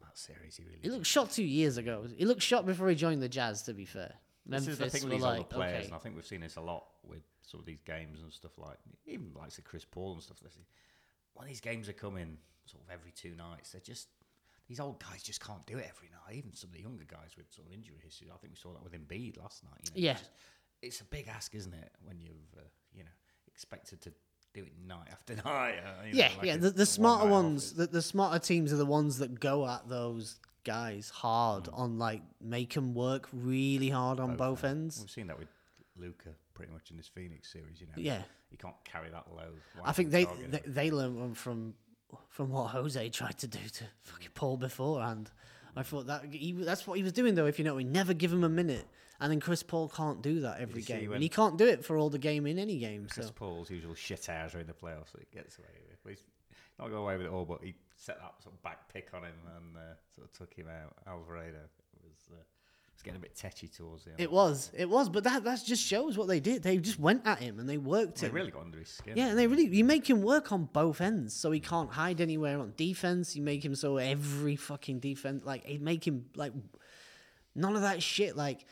that 0.00 0.16
series. 0.16 0.56
He 0.56 0.64
really. 0.64 0.78
He 0.82 0.90
looked 0.90 1.06
shot 1.06 1.30
two 1.30 1.44
years 1.44 1.76
ago. 1.78 2.06
He 2.16 2.24
looked 2.24 2.42
shot 2.42 2.66
before 2.66 2.88
he 2.88 2.94
joined 2.94 3.22
the 3.22 3.28
Jazz. 3.28 3.62
To 3.62 3.74
be 3.74 3.86
fair, 3.86 4.14
This 4.46 4.68
is 4.68 4.78
the 4.78 4.90
thing 4.90 5.04
with 5.04 5.12
these 5.12 5.22
like, 5.22 5.48
players, 5.48 5.76
okay, 5.76 5.84
and 5.86 5.94
I 5.94 5.98
think 5.98 6.16
we've 6.16 6.26
seen 6.26 6.40
this 6.42 6.56
a 6.56 6.60
lot 6.60 6.84
with 7.02 7.22
some 7.42 7.60
of 7.60 7.66
these 7.66 7.80
games 7.82 8.20
and 8.22 8.32
stuff 8.32 8.52
like 8.58 8.76
even 9.06 9.30
like 9.34 9.50
say 9.52 9.62
Chris 9.62 9.84
Paul 9.84 10.12
and 10.12 10.22
stuff. 10.22 10.38
When 11.34 11.48
these 11.48 11.60
games 11.60 11.88
are 11.88 11.94
coming 11.94 12.36
sort 12.66 12.82
of 12.84 12.90
every 12.90 13.12
two 13.12 13.34
nights, 13.34 13.72
they're 13.72 13.80
just 13.80 14.08
these 14.68 14.80
old 14.80 15.02
guys 15.02 15.22
just 15.22 15.44
can't 15.44 15.64
do 15.66 15.78
it 15.78 15.86
every 15.88 16.08
night. 16.10 16.36
Even 16.38 16.54
some 16.54 16.70
of 16.70 16.74
the 16.76 16.82
younger 16.82 17.04
guys 17.04 17.30
with 17.36 17.46
sort 17.50 17.66
of 17.68 17.72
injury 17.74 17.96
history. 18.04 18.28
I 18.32 18.36
think 18.38 18.52
we 18.52 18.56
saw 18.56 18.72
that 18.74 18.82
with 18.84 18.92
Embiid 18.92 19.38
last 19.40 19.64
night. 19.64 19.90
You 19.94 20.02
know, 20.02 20.06
Yeah. 20.06 20.12
it's, 20.12 20.20
just- 20.20 20.30
it's 20.82 21.00
a 21.00 21.04
big 21.04 21.28
ask, 21.28 21.54
isn't 21.54 21.74
it, 21.74 21.90
when 22.04 22.20
you've 22.20 22.54
uh, 22.56 22.60
you 22.94 23.02
know 23.04 23.10
expected 23.46 24.00
to 24.02 24.12
do 24.54 24.62
it 24.64 24.72
night 24.86 25.08
after 25.10 25.34
night. 25.44 25.74
uh, 25.78 26.04
you 26.06 26.12
know, 26.12 26.18
yeah, 26.18 26.30
like 26.36 26.46
yeah. 26.46 26.56
The, 26.56 26.70
the 26.70 26.86
smarter 26.86 27.24
one-night 27.28 27.48
ones, 27.48 27.72
the, 27.74 27.86
the 27.86 28.02
smarter 28.02 28.38
teams 28.38 28.72
are 28.72 28.76
the 28.76 28.86
ones 28.86 29.18
that 29.18 29.40
go 29.40 29.66
at 29.66 29.88
those 29.88 30.38
guys 30.64 31.08
hard 31.08 31.68
on 31.72 31.98
like 31.98 32.22
make 32.40 32.74
them 32.74 32.92
work 32.94 33.28
really 33.32 33.88
hard 33.88 34.20
on 34.20 34.36
both, 34.36 34.64
ends. 34.64 35.00
We've 35.00 35.10
seen 35.10 35.26
that 35.28 35.38
with 35.38 35.48
Luka 35.96 36.30
pretty 36.54 36.72
much 36.72 36.90
in 36.90 36.96
this 36.96 37.08
Phoenix 37.08 37.50
series. 37.52 37.80
You 37.80 37.86
know, 37.86 37.92
Yeah. 37.96 38.22
you 38.50 38.58
can't 38.58 38.74
carry 38.84 39.08
that 39.10 39.24
load. 39.34 39.60
I 39.84 39.92
think 39.92 40.10
they 40.10 40.24
they, 40.48 40.60
they 40.66 40.90
learned 40.90 41.36
from 41.38 41.74
from 42.28 42.50
what 42.50 42.68
Jose 42.70 43.08
tried 43.10 43.38
to 43.38 43.46
do 43.46 43.58
to 43.74 43.84
fucking 44.04 44.30
Paul 44.34 44.56
beforehand. 44.56 45.30
I 45.76 45.82
thought 45.82 46.06
that 46.08 46.24
he, 46.32 46.52
that's 46.52 46.86
what 46.86 46.96
he 46.96 47.02
was 47.02 47.12
doing 47.12 47.34
though. 47.34 47.46
If 47.46 47.58
you 47.58 47.64
know, 47.64 47.74
we 47.74 47.84
never 47.84 48.14
give 48.14 48.32
him 48.32 48.42
a 48.44 48.48
minute, 48.48 48.86
and 49.20 49.30
then 49.30 49.40
Chris 49.40 49.62
Paul 49.62 49.88
can't 49.88 50.22
do 50.22 50.40
that 50.40 50.60
every 50.60 50.82
game, 50.82 51.08
when- 51.10 51.14
and 51.16 51.22
he 51.22 51.28
can't 51.28 51.56
do 51.58 51.66
it 51.66 51.84
for 51.84 51.96
all 51.96 52.10
the 52.10 52.18
game 52.18 52.46
in 52.46 52.58
any 52.58 52.78
game. 52.78 53.06
Chris 53.10 53.26
So 53.26 53.32
Paul's 53.32 53.70
usual 53.70 53.94
shit 53.94 54.28
hours 54.28 54.54
are 54.54 54.60
in 54.60 54.66
the 54.66 54.72
playoffs 54.72 55.12
that 55.12 55.20
he 55.20 55.36
gets 55.36 55.58
away 55.58 55.68
with. 55.88 55.98
He's 56.18 56.24
not 56.78 56.90
got 56.90 56.96
away 56.96 57.16
with 57.16 57.26
it 57.26 57.32
all, 57.32 57.44
but 57.44 57.62
he 57.62 57.74
set 57.96 58.18
that 58.20 58.34
sort 58.42 58.54
of 58.54 58.62
back 58.62 58.92
pick 58.92 59.08
on 59.14 59.22
him 59.24 59.34
and 59.56 59.76
uh, 59.76 59.80
sort 60.14 60.26
of 60.26 60.32
took 60.32 60.54
him 60.54 60.66
out. 60.68 60.94
Alvarado 61.06 61.58
was 62.02 62.16
uh, 62.32 62.36
was 62.98 63.04
getting 63.04 63.18
a 63.18 63.22
bit 63.22 63.36
tetchy 63.36 63.68
towards 63.68 64.04
him. 64.04 64.14
it 64.18 64.30
was, 64.30 64.72
it 64.76 64.90
was, 64.90 65.08
but 65.08 65.22
that 65.24 65.44
that 65.44 65.64
just 65.64 65.84
shows 65.84 66.18
what 66.18 66.26
they 66.26 66.40
did. 66.40 66.64
They 66.64 66.78
just 66.78 66.98
went 66.98 67.26
at 67.26 67.38
him 67.38 67.60
and 67.60 67.68
they 67.68 67.78
worked 67.78 68.18
it. 68.18 68.20
They 68.22 68.26
him. 68.26 68.34
really 68.34 68.50
got 68.50 68.62
under 68.62 68.78
his 68.78 68.88
skin. 68.88 69.16
Yeah, 69.16 69.28
and 69.28 69.38
they 69.38 69.46
really 69.46 69.66
you 69.66 69.84
make 69.84 70.08
him 70.08 70.22
work 70.22 70.50
on 70.50 70.64
both 70.72 71.00
ends, 71.00 71.34
so 71.34 71.52
he 71.52 71.60
can't 71.60 71.90
hide 71.90 72.20
anywhere 72.20 72.58
on 72.58 72.72
defense. 72.76 73.36
You 73.36 73.42
make 73.42 73.64
him 73.64 73.76
so 73.76 73.98
every 73.98 74.56
fucking 74.56 74.98
defense, 74.98 75.44
like 75.44 75.68
you 75.68 75.78
make 75.78 76.04
him 76.04 76.26
like 76.34 76.52
none 77.54 77.76
of 77.76 77.82
that 77.82 78.02
shit. 78.02 78.36
Like 78.36 78.66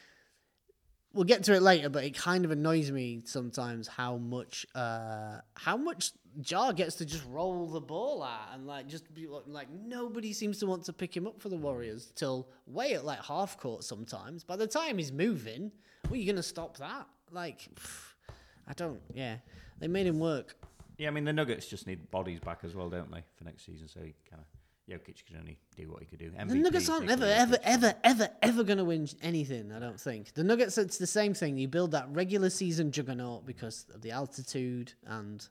we'll 1.13 1.25
get 1.25 1.45
to 1.45 1.55
it 1.55 1.63
later, 1.63 1.89
but 1.89 2.03
it 2.03 2.17
kind 2.17 2.45
of 2.45 2.51
annoys 2.51 2.91
me 2.91 3.23
sometimes 3.25 3.87
how 3.87 4.17
much 4.17 4.67
uh 4.75 5.39
how 5.55 5.77
much 5.77 6.11
Ja 6.45 6.73
gets 6.73 6.97
to 6.97 7.07
just 7.07 7.25
roll 7.29 7.67
the 7.69 7.81
ball 7.81 8.25
at 8.25 8.51
and 8.55 8.67
like 8.67 8.87
just 8.87 9.13
be 9.15 9.27
like, 9.27 9.45
like 9.47 9.69
nobody 9.71 10.33
seems 10.33 10.59
to 10.59 10.67
want 10.67 10.85
to 10.85 10.93
pick 10.93 11.17
him 11.17 11.27
up 11.27 11.41
for 11.41 11.49
the 11.49 11.57
Warriors 11.57 12.13
till 12.15 12.49
way 12.67 12.95
at 12.95 13.05
like 13.05 13.25
half 13.25 13.59
court 13.59 13.85
sometimes. 13.85 14.45
By 14.45 14.57
the 14.57 14.67
time 14.67 14.99
he's 14.99 15.13
moving, 15.13 15.73
well, 16.09 16.17
you 16.17 16.31
gonna 16.31 16.43
stop 16.43 16.77
that? 16.79 17.07
Like. 17.31 17.69
I 18.69 18.73
don't. 18.73 19.01
Yeah, 19.15 19.37
they 19.79 19.87
made 19.87 20.07
him 20.07 20.19
work. 20.19 20.57
Yeah, 20.99 21.09
I 21.09 21.11
mean 21.11 21.25
the 21.25 21.33
Nuggets 21.33 21.67
just 21.67 21.87
need 21.87 22.11
bodies 22.11 22.41
back 22.41 22.61
as 22.65 22.75
well, 22.75 22.89
don't 22.89 23.11
they, 23.13 23.23
for 23.37 23.45
next 23.45 23.65
season? 23.65 23.87
So 23.87 24.01
he 24.01 24.15
kind 24.29 24.43
of 24.43 24.47
Jokic 24.89 25.25
can 25.27 25.37
only 25.37 25.59
do 25.77 25.91
what 25.91 26.01
he 26.01 26.07
could 26.07 26.21
do. 26.21 26.31
The 26.31 26.55
Nuggets 26.55 26.89
aren't 26.89 27.11
ever, 27.11 27.25
ever, 27.25 27.59
ever, 27.63 27.95
ever, 28.05 28.29
ever 28.41 28.63
going 28.63 28.79
to 28.79 28.85
win 28.85 29.09
anything. 29.21 29.73
I 29.73 29.81
don't 29.81 30.01
think 30.01 30.33
the 30.35 30.45
Nuggets. 30.45 30.79
It's 30.79 30.99
the 30.99 31.07
same 31.07 31.35
thing. 31.35 31.59
You 31.59 31.69
build 31.69 31.91
that 31.93 32.09
regular 32.11 32.51
season 32.51 32.93
juggernaut 32.93 33.45
because 33.47 33.87
of 33.93 34.03
the 34.03 34.13
altitude 34.13 34.93
and 35.07 35.47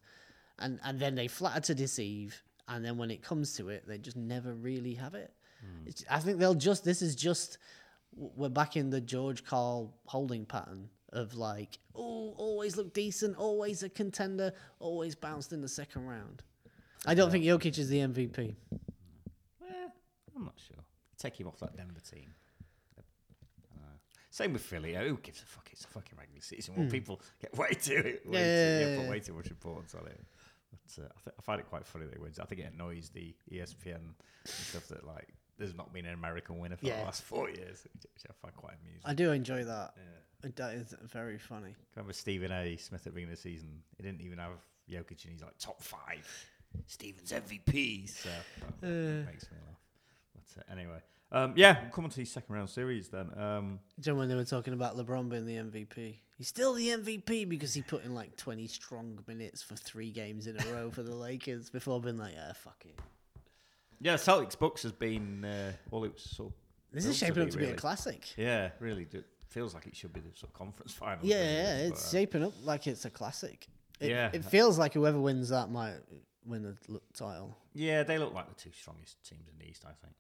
and 0.60 0.80
and 0.84 1.00
then 1.00 1.16
they 1.16 1.28
flatter 1.28 1.62
to 1.62 1.76
deceive. 1.76 2.42
And 2.68 2.84
then 2.84 2.98
when 2.98 3.12
it 3.12 3.22
comes 3.22 3.56
to 3.58 3.70
it, 3.70 3.88
they 3.88 4.00
just 4.00 4.18
never 4.18 4.54
really 4.54 4.96
have 4.96 5.14
it. 5.14 5.32
Hmm. 5.62 5.88
It's, 5.88 6.04
I 6.10 6.20
think 6.20 6.40
they'll 6.40 6.56
just. 6.56 6.84
This 6.84 7.02
is 7.02 7.16
just. 7.16 7.58
We're 8.16 8.50
back 8.50 8.78
in 8.78 8.90
the 8.90 9.02
George 9.02 9.44
Karl 9.44 9.94
holding 10.06 10.46
pattern 10.46 10.90
of 11.12 11.36
like, 11.36 11.80
oh, 11.94 12.34
always 12.38 12.78
look 12.78 12.94
decent, 12.94 13.36
always 13.38 13.84
a 13.84 13.90
contender, 13.90 14.54
always 14.80 15.16
bounced 15.16 15.52
in 15.52 15.62
the 15.62 15.68
second 15.68 16.06
round. 16.06 16.42
I 17.06 17.14
don't 17.14 17.30
think 17.30 17.44
Jokic 17.44 17.78
is 17.78 17.90
the 17.90 18.00
MVP. 18.00 18.56
I'm 20.36 20.44
not 20.44 20.56
sure. 20.58 20.84
Take 21.18 21.40
him 21.40 21.48
off 21.48 21.60
that 21.60 21.76
Denver 21.76 22.00
team. 22.00 22.34
Uh, 24.36 24.44
same 24.44 24.54
with 24.54 24.62
Philly. 24.62 24.96
Uh, 24.96 25.04
Who 25.04 25.18
gives 25.18 25.42
a 25.42 25.46
fuck? 25.46 25.68
It's 25.72 25.86
a 25.86 25.88
fucking 25.88 26.18
regular 26.18 26.42
season. 26.42 26.76
Well, 26.78 26.90
people 26.90 27.22
get 27.42 27.56
way 27.58 27.70
too 27.70 28.18
way. 28.26 28.40
Yeah, 28.40 28.86
too, 28.86 28.90
yeah, 28.92 28.96
put 28.98 29.04
yeah. 29.06 29.10
way 29.10 29.20
too 29.20 29.34
much 29.34 29.48
importance 29.50 29.96
on 29.96 30.08
it. 30.08 30.20
But 30.72 31.04
uh, 31.04 31.08
I, 31.08 31.20
th- 31.24 31.36
I 31.40 31.42
find 31.42 31.60
it 31.60 31.68
quite 31.70 31.86
funny 31.86 32.06
that 32.06 32.14
he 32.16 32.20
wins. 32.22 32.40
I 32.40 32.46
think 32.46 32.62
it 32.62 32.72
annoys 32.74 33.10
the 33.10 33.34
ESPN 33.52 33.96
and 33.96 34.14
stuff 34.46 34.88
that 34.90 35.06
like 35.06 35.30
there's 35.58 35.74
not 35.76 35.94
been 35.94 36.06
an 36.06 36.14
American 36.14 36.60
winner 36.60 36.76
for 36.76 36.86
Yeah. 36.86 37.00
the 37.00 37.06
last 37.06 37.24
four 37.24 37.50
years, 37.50 37.86
which, 37.94 38.26
I 38.30 38.34
find 38.42 38.54
quite 38.56 38.74
amusing. 38.82 39.02
I 39.06 39.14
do 39.14 39.32
enjoy 39.32 39.64
that. 39.64 39.94
That 40.58 40.74
is 40.76 40.94
very 41.12 41.38
funny. 41.40 41.74
remember 41.96 42.14
Stephen 42.14 42.52
A. 42.52 42.76
Smith 42.78 43.02
at 43.02 43.06
the 43.06 43.10
beginning 43.12 43.34
of 43.34 43.38
the 43.42 43.50
season. 43.50 43.82
He 43.98 44.04
didn't 44.04 44.22
even 44.22 44.38
have 44.38 44.52
Jokic, 44.92 45.24
and 45.24 45.32
he's 45.34 45.42
like 45.42 45.58
top 45.58 45.82
five. 45.82 46.28
Stephen's 46.88 47.32
MVP. 47.32 48.10
So 48.10 48.30
that, 48.62 48.82
that 48.82 49.26
makes 49.26 49.50
me 49.50 49.58
laugh. 49.66 49.80
But 50.36 50.62
uh, 50.62 50.72
anyway, 50.72 51.00
um, 51.36 51.54
yeah, 51.56 51.82
we'll 51.82 51.92
come 51.92 52.06
on 52.06 52.10
to 52.12 52.18
the 52.18 52.26
second 52.26 52.56
round 52.56 52.70
series 52.70 53.10
then. 53.10 53.30
Um, 53.38 53.80
Do 54.00 54.10
you 54.10 54.14
know 54.14 54.20
when 54.20 54.30
they 54.30 54.36
were 54.36 54.46
talking 54.46 54.74
about 54.74 54.96
LeBron 54.98 55.30
being 55.30 55.46
the 55.46 55.56
MVP? 55.58 56.16
He's 56.38 56.48
still 56.48 56.74
the 56.74 56.88
MVP 56.90 57.48
because 57.48 57.74
he 57.74 57.82
put 57.82 58.04
in 58.04 58.14
like 58.14 58.36
20 58.38 58.68
strong 58.68 59.20
minutes 59.28 59.62
for 59.62 59.76
three 59.76 60.12
games 60.12 60.48
in 60.48 60.58
a 60.60 60.74
row 60.74 60.92
for 60.92 61.04
the 61.04 61.16
Lakers 61.28 61.70
before 61.70 62.02
being 62.02 62.18
like, 62.18 62.34
yeah, 62.34 62.54
fuck 62.54 62.84
it. 62.86 62.98
yeah, 64.02 64.16
Celtics 64.16 64.58
Bucks 64.58 64.84
has 64.84 64.92
been 64.92 65.46
uh, 65.46 65.72
well, 65.92 66.04
it 66.04 66.14
was 66.14 66.24
sort. 66.24 66.50
of 66.50 66.56
This 66.94 67.06
is 67.06 67.20
built 67.20 67.30
shaping 67.30 67.44
up 67.44 67.50
to 67.52 67.58
be 67.58 67.66
a 67.66 67.74
classic. 67.76 68.34
Yeah, 68.38 68.70
really, 68.80 69.08
it 69.12 69.26
feels 69.50 69.74
like 69.74 69.88
it 69.88 69.96
should 69.96 70.14
be 70.14 70.20
the 70.22 70.34
sort 70.38 70.52
of 70.52 70.54
conference 70.54 70.94
final. 71.00 71.20
Yeah, 71.26 71.36
really, 71.38 71.54
yeah, 71.54 71.78
but, 71.78 71.92
it's 71.94 72.08
uh, 72.08 72.18
shaping 72.18 72.44
up 72.44 72.54
like 72.64 72.88
it's 72.88 73.06
a 73.06 73.10
classic. 73.10 73.68
It, 74.00 74.10
Yeah. 74.10 74.30
It 74.34 74.44
feels 74.44 74.78
like 74.78 74.94
whoever 74.94 75.20
wins 75.20 75.50
that 75.50 75.70
might 75.70 75.96
win 76.46 76.64
the 76.64 77.00
title. 77.14 77.58
yeah, 77.74 78.04
they 78.04 78.18
look 78.18 78.34
like 78.34 78.48
the 78.50 78.56
two 78.62 78.72
strongest 78.78 79.24
teams 79.28 79.48
in 79.48 79.58
the 79.58 79.70
East, 79.70 79.84
I 79.86 79.94
think. 80.04 80.16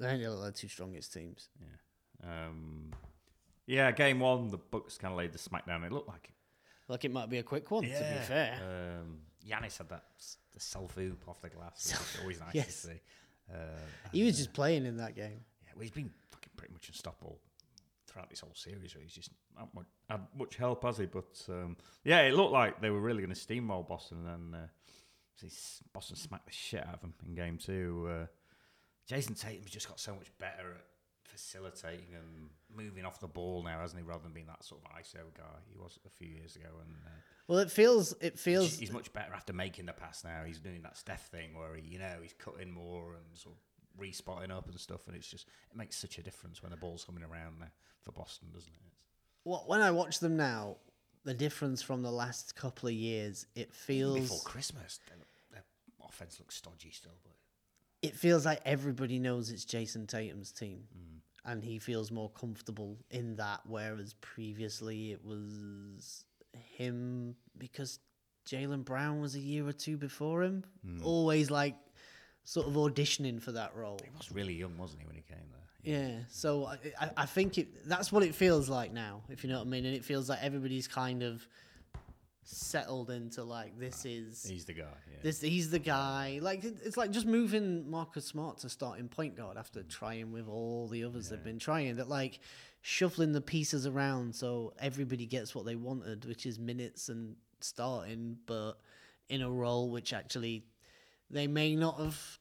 Um, 0.00 0.18
they're 0.20 0.30
look 0.30 0.40
like 0.40 0.54
the 0.54 0.58
two 0.60 0.68
strongest 0.68 1.12
teams. 1.12 1.48
um, 2.24 2.90
yeah, 3.66 3.90
game 3.92 4.20
one, 4.20 4.48
the 4.50 4.58
Bucks 4.58 4.98
kind 4.98 5.12
of 5.12 5.18
laid 5.18 5.32
the 5.32 5.38
smackdown. 5.38 5.84
It 5.84 5.92
looked 5.92 6.08
like 6.08 6.32
Like 6.88 7.04
it 7.04 7.12
might 7.12 7.30
be 7.30 7.38
a 7.38 7.42
quick 7.42 7.70
one, 7.70 7.82
to 7.84 7.88
be 7.88 7.94
fair. 8.26 8.58
Um, 9.00 9.18
Giannis 9.48 9.78
had 9.78 9.88
that 9.90 10.04
the 10.52 10.60
self 10.60 10.98
oop 10.98 11.22
off 11.28 11.40
the 11.40 11.48
glass, 11.50 11.92
which 12.14 12.20
always 12.22 12.40
nice 12.40 12.54
Yes. 12.54 12.66
to 12.66 12.72
see. 12.88 13.00
Uh, 13.52 13.56
he 14.12 14.24
was 14.24 14.36
just 14.36 14.52
playing 14.52 14.86
in 14.86 14.96
that 14.98 15.14
game. 15.14 15.40
yeah, 15.64 15.70
well, 15.74 15.82
he's 15.82 15.90
been 15.90 16.10
fucking 16.30 16.50
pretty 16.56 16.72
much 16.72 16.88
unstoppable 16.88 17.38
throughout 18.06 18.28
this 18.30 18.40
whole 18.40 18.54
series. 18.54 18.94
He's 19.00 19.12
just 19.12 19.30
not 19.56 19.72
much, 19.74 19.86
had 20.08 20.20
much 20.36 20.56
help, 20.56 20.82
has 20.84 20.98
he? 20.98 21.06
But 21.06 21.40
um, 21.48 21.76
yeah, 22.04 22.20
it 22.22 22.34
looked 22.34 22.52
like 22.52 22.80
they 22.80 22.90
were 22.90 23.00
really 23.00 23.22
going 23.22 23.34
to 23.34 23.40
steamroll 23.40 23.86
Boston, 23.86 24.26
and 24.26 24.54
uh, 24.54 24.58
Boston 25.92 26.16
smacked 26.16 26.46
the 26.46 26.52
shit 26.52 26.86
out 26.86 26.94
of 26.94 27.00
them 27.00 27.14
in 27.26 27.34
game 27.34 27.56
two. 27.58 28.08
Jayson 29.10 29.34
Tatum's 29.34 29.70
just 29.70 29.88
got 29.88 29.98
so 29.98 30.14
much 30.14 30.30
better 30.38 30.74
at 30.74 30.84
facilitating 31.24 32.14
and 32.14 32.50
moving 32.72 33.04
off 33.04 33.18
the 33.18 33.26
ball 33.26 33.62
now, 33.64 33.80
hasn't 33.80 34.00
he? 34.00 34.06
Rather 34.06 34.22
than 34.22 34.32
being 34.32 34.46
that 34.46 34.62
sort 34.64 34.80
of 34.84 34.90
ISO 34.92 35.34
guy 35.36 35.58
he 35.68 35.76
was 35.76 35.98
a 36.06 36.10
few 36.10 36.28
years 36.28 36.54
ago, 36.54 36.68
and. 36.84 36.94
Uh, 37.04 37.10
Well, 37.48 37.58
it 37.58 37.70
feels 37.72 38.14
it 38.20 38.38
feels 38.38 38.70
He's, 38.70 38.78
he's 38.78 38.92
much 38.92 39.12
better 39.12 39.34
after 39.34 39.52
making 39.52 39.86
the 39.86 39.92
pass 39.92 40.22
now. 40.22 40.42
He's 40.46 40.60
doing 40.60 40.82
that 40.82 40.96
Steph 40.96 41.26
thing 41.30 41.58
where 41.58 41.74
he, 41.74 41.82
you 41.82 41.98
know, 41.98 42.16
he's 42.22 42.34
cutting 42.34 42.70
more 42.70 43.14
and 43.14 43.24
sort 43.34 43.56
of 43.56 44.00
respotting 44.00 44.52
up 44.52 44.68
and 44.68 44.78
stuff. 44.78 45.08
And 45.08 45.16
it's 45.16 45.26
just 45.26 45.48
it 45.70 45.76
makes 45.76 45.96
such 45.96 46.18
a 46.18 46.22
difference 46.22 46.62
when 46.62 46.70
the 46.70 46.76
ball's 46.76 47.04
coming 47.04 47.24
around 47.24 47.56
there 47.60 47.72
for 48.02 48.12
Boston, 48.12 48.48
doesn't 48.52 48.72
it? 48.72 48.92
Well, 49.44 49.64
when 49.66 49.80
I 49.80 49.90
watch 49.90 50.20
them 50.20 50.36
now, 50.36 50.76
the 51.24 51.34
difference 51.34 51.82
from 51.82 52.02
the 52.02 52.12
last 52.12 52.54
couple 52.54 52.88
of 52.88 52.94
years, 52.94 53.46
it 53.56 53.74
feels 53.74 54.20
Before 54.20 54.38
Christmas, 54.44 55.00
their, 55.08 55.18
their 55.50 55.64
offense 56.06 56.38
looks 56.38 56.54
stodgy 56.54 56.90
still, 56.90 57.18
but 57.24 57.32
it 58.02 58.16
feels 58.16 58.44
like 58.46 58.60
everybody 58.64 59.18
knows 59.18 59.50
it's 59.50 59.64
Jayson 59.64 60.06
Tatum's 60.06 60.52
team, 60.52 60.84
Mm. 60.96 61.20
and 61.52 61.64
he 61.64 61.78
feels 61.78 62.10
more 62.10 62.30
comfortable 62.30 62.98
in 63.10 63.36
that. 63.36 63.60
Whereas 63.66 64.14
previously 64.20 65.12
it 65.12 65.24
was 65.24 66.24
him 66.76 67.36
because 67.58 67.98
Jaylen 68.46 68.84
Brown 68.84 69.20
was 69.20 69.34
a 69.34 69.40
year 69.40 69.66
or 69.66 69.72
two 69.72 69.96
before 69.96 70.42
him, 70.42 70.64
Mm. 70.86 71.04
always 71.04 71.50
like 71.50 71.76
sort 72.44 72.66
of 72.66 72.74
auditioning 72.74 73.40
for 73.40 73.52
that 73.52 73.74
role. 73.76 74.00
he 74.02 74.10
was 74.16 74.32
really 74.32 74.54
young, 74.54 74.76
wasn't 74.78 75.00
he, 75.02 75.06
when 75.06 75.16
he 75.16 75.22
came 75.22 75.38
there? 75.50 75.60
Yeah, 75.82 76.24
so 76.30 76.66
I, 76.66 76.78
I, 77.00 77.10
I 77.18 77.26
think 77.26 77.56
it, 77.58 77.88
that's 77.88 78.10
what 78.12 78.22
it 78.22 78.34
feels 78.34 78.68
like 78.68 78.92
now, 78.92 79.22
if 79.28 79.44
you 79.44 79.50
know 79.50 79.58
what 79.58 79.66
I 79.66 79.70
mean. 79.70 79.84
And 79.86 79.94
it 79.94 80.04
feels 80.04 80.28
like 80.28 80.42
everybody's 80.42 80.88
kind 80.88 81.22
of 81.22 81.46
settled 82.50 83.10
into 83.10 83.44
like 83.44 83.78
this 83.78 84.04
is 84.04 84.44
He's 84.44 84.64
the 84.64 84.72
guy. 84.72 84.84
Yeah. 85.10 85.18
this 85.22 85.40
he's 85.40 85.70
the 85.70 85.78
guy. 85.78 86.38
Like 86.42 86.64
it- 86.64 86.78
it's 86.84 86.96
like 86.96 87.10
just 87.12 87.26
moving 87.26 87.88
Marcus 87.90 88.24
Smart 88.26 88.58
to 88.58 88.68
starting 88.68 89.08
point 89.08 89.36
guard 89.36 89.56
after 89.56 89.82
trying 89.84 90.32
with 90.32 90.48
all 90.48 90.88
the 90.88 91.04
others 91.04 91.28
they've 91.28 91.42
been 91.44 91.58
trying. 91.58 91.96
That 91.96 92.08
like 92.08 92.40
shuffling 92.82 93.32
the 93.32 93.40
pieces 93.40 93.86
around 93.86 94.34
so 94.34 94.72
everybody 94.80 95.26
gets 95.26 95.54
what 95.54 95.64
they 95.66 95.76
wanted, 95.76 96.24
which 96.24 96.46
is 96.46 96.58
minutes 96.58 97.08
and 97.08 97.36
starting, 97.60 98.36
but 98.46 98.74
in 99.28 99.42
a 99.42 99.50
role 99.50 99.90
which 99.90 100.12
actually 100.12 100.64
they 101.30 101.46
may 101.46 101.76
not 101.76 101.98
have 102.00 102.38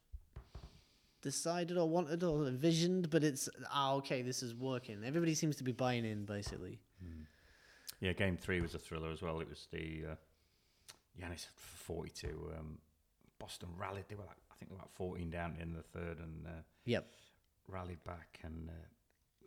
decided 1.21 1.77
or 1.77 1.87
wanted 1.89 2.23
or 2.23 2.47
envisioned, 2.47 3.09
but 3.09 3.23
it's 3.23 3.49
ah 3.71 3.93
okay, 3.95 4.21
this 4.21 4.41
is 4.41 4.55
working. 4.55 5.03
Everybody 5.05 5.35
seems 5.35 5.55
to 5.57 5.63
be 5.63 5.71
buying 5.73 6.05
in 6.05 6.25
basically. 6.25 6.79
Yeah, 8.01 8.13
game 8.13 8.37
three 8.37 8.61
was 8.61 8.75
a 8.75 8.79
thriller 8.79 9.11
as 9.11 9.21
well. 9.21 9.39
It 9.41 9.49
was 9.49 9.67
the 9.71 10.03
uh, 10.11 10.15
Giannis 11.21 11.47
42. 11.55 12.51
Um, 12.57 12.77
Boston 13.39 13.69
rallied. 13.77 14.05
They 14.07 14.15
were 14.15 14.23
like, 14.23 14.37
I 14.51 14.55
think 14.55 14.69
they 14.71 14.75
were 14.75 14.81
like 14.81 14.93
14 14.93 15.29
down 15.29 15.55
in 15.61 15.73
the 15.73 15.81
third 15.81 16.19
and 16.19 16.45
uh, 16.47 16.61
Yep. 16.85 17.05
rallied 17.67 18.03
back. 18.03 18.39
And 18.43 18.69
uh, 18.69 18.73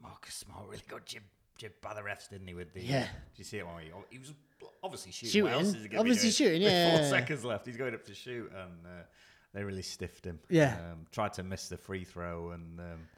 Marcus 0.02 0.34
Smart 0.34 0.66
really 0.68 0.82
got 0.88 1.06
jib, 1.06 1.22
jib 1.56 1.72
by 1.80 1.94
the 1.94 2.00
refs, 2.02 2.28
didn't 2.28 2.46
he? 2.48 2.54
With 2.54 2.72
the, 2.74 2.82
Yeah. 2.82 3.00
Did 3.02 3.38
you 3.38 3.44
see 3.44 3.58
it? 3.58 3.66
When 3.66 3.74
he, 3.82 3.90
he 4.10 4.18
was 4.18 4.32
obviously 4.82 5.12
shooting. 5.12 5.44
What 5.44 5.52
else 5.52 5.74
is 5.74 5.86
he 5.90 5.96
Obviously 5.96 6.30
shooting, 6.30 6.62
yeah. 6.62 6.96
four 6.96 7.06
seconds 7.08 7.44
left. 7.44 7.66
He's 7.66 7.76
going 7.76 7.94
up 7.94 8.04
to 8.04 8.14
shoot, 8.14 8.50
and 8.54 8.86
uh, 8.86 9.02
they 9.54 9.64
really 9.64 9.82
stiffed 9.82 10.24
him. 10.26 10.38
Yeah. 10.50 10.76
Um, 10.92 11.06
tried 11.10 11.32
to 11.34 11.42
miss 11.42 11.68
the 11.68 11.76
free 11.76 12.04
throw, 12.04 12.50
and 12.50 12.80
um, 12.80 13.08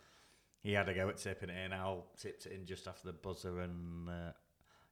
he 0.63 0.73
had 0.73 0.87
to 0.87 0.95
go 0.95 1.09
at 1.09 1.17
tipping 1.19 1.51
it 1.51 1.65
in. 1.65 1.73
Al 1.73 2.07
tipped 2.21 2.47
it 2.47 2.53
in 2.53 2.67
just 2.67 2.87
after 2.89 3.07
the 3.09 3.13
buzzer, 3.15 3.61
and 3.61 4.09
uh, 4.09 4.33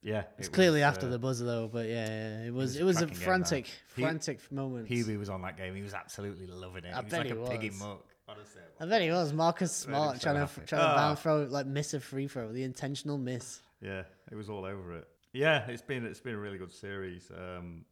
yeah, 0.02 0.24
It's 0.38 0.48
it 0.48 0.52
clearly 0.52 0.80
was, 0.80 0.84
after 0.86 1.06
uh, 1.06 1.10
the 1.10 1.18
buzzer 1.18 1.44
though, 1.44 1.68
but 1.72 1.86
yeah, 1.86 2.06
yeah, 2.06 2.46
it 2.46 2.52
was 2.52 2.70
was 2.72 2.76
it 2.76 2.84
was 2.84 2.96
a 2.96 3.06
cracking 3.06 3.14
game, 3.18 3.24
frantic, 3.24 3.64
man. 3.64 3.72
Hu- 3.96 4.02
frantic 4.02 4.52
moment. 4.52 4.88
Hubie 4.88 5.18
was 5.18 5.28
on 5.30 5.42
that 5.42 5.56
game. 5.56 5.74
He 5.74 5.82
was 5.82 5.94
absolutely 5.94 6.46
loving 6.46 6.84
it. 6.84 6.92
I 6.94 6.98
he 6.98 7.04
was 7.04 7.10
bet 7.10 7.18
like 7.26 7.36
he 7.36 7.42
a 7.44 7.48
piggy 7.48 7.70
was. 7.70 7.78
muck. 7.80 8.04
Honestly, 8.28 8.62
I 8.80 8.86
bet 8.86 9.02
he 9.02 9.10
was 9.10 9.32
Marcus 9.32 9.86
Made 9.86 9.92
him 9.94 9.98
Smart 10.00 10.16
so 10.16 10.22
trying 10.22 10.34
to 10.36 10.40
happy. 10.40 10.62
trying 10.66 10.80
to 10.82 10.86
Ah. 10.88 10.96
bound 10.96 11.18
throw 11.18 11.42
like 11.44 11.66
miss 11.66 11.92
a 11.94 12.00
free 12.00 12.28
throw, 12.28 12.52
the 12.52 12.62
intentional 12.62 13.18
miss. 13.18 13.60
Yeah, 13.80 14.02
it 14.30 14.34
was 14.36 14.48
all 14.48 14.64
over 14.64 14.96
it. 14.96 15.08
Yeah, 15.32 15.66
it's 15.68 15.82
been 15.82 16.04
it's 16.06 16.20
been 16.20 16.34
a 16.34 16.38
really 16.38 16.58
good 16.58 16.72
series. 16.72 17.30
Um, 17.30 17.84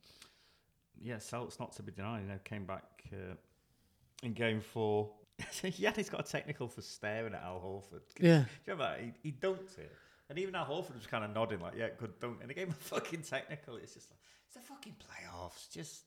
yeah, 1.02 1.17
Celtics 1.17 1.59
not 1.59 1.73
to 1.76 1.83
be 1.83 1.93
denied. 1.93 2.23
You 2.23 2.29
know, 2.29 2.38
came 2.45 2.64
back 2.64 2.85
uh, 3.12 3.35
in 4.23 4.33
game 4.35 4.61
four. 4.61 5.11
yeah, 5.62 5.93
he's 5.97 6.11
got 6.11 6.26
a 6.29 6.31
technical 6.31 6.69
for 6.69 6.83
staring 6.83 7.35
at 7.35 7.43
Al 7.43 7.59
Horford. 7.61 8.02
Yeah. 8.21 8.40
Do 8.40 8.45
you 8.67 8.73
remember 8.75 8.97
that? 8.97 9.00
He, 9.23 9.31
he 9.31 9.33
dunked 9.33 9.79
it. 9.79 9.93
And 10.31 10.39
even 10.39 10.55
Al 10.55 10.65
Horford 10.65 10.95
was 10.95 11.09
kind 11.09 11.25
of 11.25 11.35
nodding, 11.35 11.61
like, 11.61 11.75
yeah, 11.77 11.89
good 11.99 12.19
dunk. 12.21 12.39
And 12.41 12.49
he 12.49 12.55
gave 12.55 12.69
him 12.69 12.75
a 12.79 12.85
fucking 12.85 13.23
technical. 13.23 13.77
It's 13.77 13.95
just 13.95 14.11
like, 14.11 14.21
it's 14.47 14.55
the 14.55 14.63
fucking 14.63 14.95
playoffs. 14.95 15.69
Just 15.73 16.05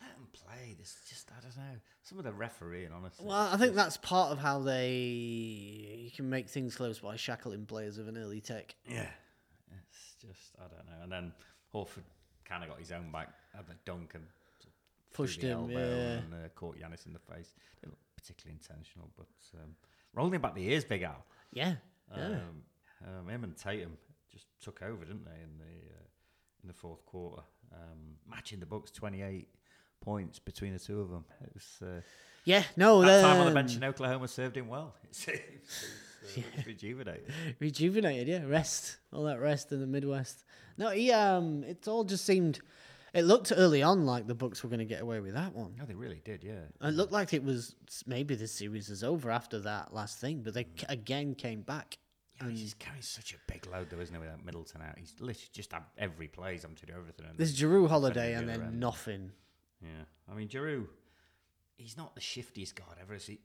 let 0.00 0.14
them 0.14 0.28
play. 0.32 0.76
This 0.78 0.96
just, 1.08 1.30
I 1.36 1.40
don't 1.40 1.56
know. 1.56 1.80
Some 2.02 2.18
of 2.18 2.24
the 2.24 2.32
refereeing, 2.32 2.92
honestly. 2.92 3.26
Well, 3.26 3.50
I 3.52 3.56
think 3.56 3.74
that's 3.74 3.96
part 3.96 4.30
of 4.30 4.38
how 4.38 4.60
they 4.60 4.92
you 4.92 6.10
can 6.14 6.30
make 6.30 6.48
things 6.48 6.76
close 6.76 7.00
by 7.00 7.16
shackling 7.16 7.66
players 7.66 7.98
with 7.98 8.08
an 8.08 8.16
early 8.16 8.40
tech. 8.40 8.76
Yeah, 8.88 9.08
it's 9.72 10.14
just 10.20 10.52
I 10.58 10.68
don't 10.68 10.86
know. 10.86 11.02
And 11.02 11.10
then 11.10 11.32
Horford 11.74 12.04
kind 12.44 12.62
of 12.62 12.70
got 12.70 12.78
his 12.78 12.92
own 12.92 13.10
back 13.10 13.30
at 13.58 13.66
the 13.66 13.74
dunk 13.84 14.12
and 14.14 14.24
sort 14.60 14.68
of 14.68 14.72
threw 15.12 15.26
Pushed 15.26 15.42
him, 15.42 15.70
yeah. 15.70 15.78
and 15.78 16.34
uh, 16.34 16.48
caught 16.54 16.78
Giannis 16.78 17.06
in 17.06 17.12
the 17.12 17.34
face. 17.34 17.52
Didn't 17.80 17.92
look 17.92 17.98
particularly 18.16 18.56
intentional, 18.60 19.10
but 19.16 19.26
um, 19.54 19.74
rolling 20.14 20.40
back 20.40 20.54
the 20.54 20.68
ears, 20.70 20.84
Big 20.84 21.02
Al. 21.02 21.24
Yeah, 21.52 21.74
yeah. 22.16 22.38
Um, 23.06 23.12
um, 23.20 23.28
him 23.28 23.44
and 23.44 23.56
Tatum 23.56 23.96
just 24.32 24.46
took 24.60 24.82
over, 24.82 25.04
didn't 25.04 25.24
they, 25.24 25.42
in 25.42 25.58
the 25.58 25.64
uh, 25.64 26.06
in 26.62 26.68
the 26.68 26.74
fourth 26.74 27.04
quarter, 27.06 27.42
um, 27.72 28.16
matching 28.28 28.60
the 28.60 28.66
Bucks 28.66 28.90
twenty 28.90 29.22
eight 29.22 29.48
points 30.00 30.38
between 30.38 30.72
the 30.72 30.78
two 30.78 31.00
of 31.00 31.10
them. 31.10 31.24
It 31.42 31.50
was. 31.54 31.66
Uh, 31.82 32.00
yeah. 32.44 32.62
No, 32.76 33.02
that 33.02 33.22
time 33.22 33.36
on 33.38 33.40
the 33.40 33.46
um, 33.48 33.54
bench 33.54 33.74
in 33.76 33.82
Oklahoma 33.84 34.28
served 34.28 34.56
him 34.56 34.68
well. 34.68 34.94
It 35.04 35.14
seems. 35.14 35.38
It's, 36.22 36.38
uh, 36.38 36.40
it's 36.56 36.66
rejuvenated. 36.66 37.32
rejuvenated. 37.60 38.26
Yeah, 38.28 38.44
rest, 38.46 38.96
all 39.12 39.24
that 39.24 39.40
rest 39.40 39.70
in 39.72 39.80
the 39.80 39.86
Midwest. 39.86 40.44
No, 40.76 40.90
he 40.90 41.12
um, 41.12 41.62
it 41.64 41.86
all 41.88 42.04
just 42.04 42.24
seemed. 42.24 42.60
It 43.14 43.22
looked 43.22 43.50
early 43.56 43.82
on 43.82 44.04
like 44.04 44.26
the 44.26 44.34
Bucks 44.34 44.62
were 44.62 44.68
going 44.68 44.80
to 44.80 44.84
get 44.84 45.00
away 45.00 45.20
with 45.20 45.32
that 45.34 45.54
one. 45.54 45.74
No, 45.78 45.86
they 45.86 45.94
really 45.94 46.20
did. 46.24 46.44
Yeah. 46.44 46.64
It 46.86 46.92
looked 46.94 47.12
like 47.12 47.32
it 47.32 47.42
was 47.42 47.74
maybe 48.06 48.34
the 48.34 48.46
series 48.48 48.90
is 48.90 49.02
over 49.02 49.30
after 49.30 49.58
that 49.60 49.94
last 49.94 50.18
thing, 50.18 50.42
but 50.42 50.52
they 50.52 50.64
Mm. 50.64 50.80
c- 50.80 50.86
again 50.90 51.34
came 51.34 51.62
back. 51.62 51.96
Yeah, 52.42 52.48
he's 52.50 52.72
um, 52.72 52.78
carrying 52.78 53.02
such 53.02 53.32
a 53.34 53.52
big 53.52 53.66
load, 53.66 53.88
though, 53.90 54.00
isn't 54.00 54.14
he? 54.14 54.20
Without 54.20 54.44
Middleton 54.44 54.82
out, 54.82 54.98
he's 54.98 55.14
literally 55.20 55.48
just 55.52 55.72
had 55.72 55.82
every 55.98 56.28
play. 56.28 56.52
He's 56.52 56.62
having 56.62 56.76
to 56.76 56.86
do 56.86 56.92
everything. 56.96 57.26
and 57.28 57.38
There's 57.38 57.58
then 57.58 57.70
Jrue 57.70 57.88
Holiday 57.88 58.34
and 58.34 58.48
then 58.48 58.60
end. 58.62 58.80
nothing. 58.80 59.32
Yeah, 59.82 59.88
I 60.30 60.34
mean, 60.34 60.48
Jrue, 60.48 60.86
he's 61.76 61.96
not 61.96 62.14
the 62.14 62.20
shiftiest 62.20 62.74
guard 62.76 62.96
ever. 63.00 63.14
Is 63.14 63.26
he? 63.26 63.38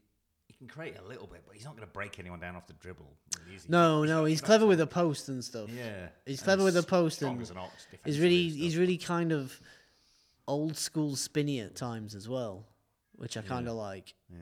He 0.48 0.54
can 0.58 0.68
create 0.68 0.96
a 0.98 1.08
little 1.08 1.28
bit, 1.28 1.44
but 1.48 1.56
he's 1.56 1.64
not 1.64 1.76
going 1.78 1.88
to 1.88 1.94
break 1.94 2.20
anyone 2.20 2.40
down 2.42 2.58
off 2.58 2.68
the 2.68 2.74
dribble. 2.74 3.10
really? 3.48 3.60
No, 3.70 4.04
no, 4.04 4.26
he's 4.26 4.42
clever 4.42 4.66
with 4.66 4.80
the 4.80 4.88
post 4.88 5.30
and 5.30 5.42
stuff. 5.44 5.70
Yeah, 5.70 6.10
He's 6.26 6.42
clever 6.42 6.64
with 6.64 6.74
the 6.74 6.84
post 6.84 7.22
and 7.22 7.40
an 7.40 7.58
He's 8.06 8.20
really 8.20 8.50
he's 8.50 8.78
really 8.78 8.98
kind 8.98 9.32
of 9.32 9.58
old 10.48 10.76
school 10.78 11.16
spinny 11.16 11.62
at 11.62 11.76
times 11.76 12.16
as 12.16 12.28
well, 12.28 12.66
which 13.14 13.38
I 13.38 13.42
kind 13.42 13.70
of 13.70 13.76
like. 13.76 14.14
Yeah, 14.30 14.40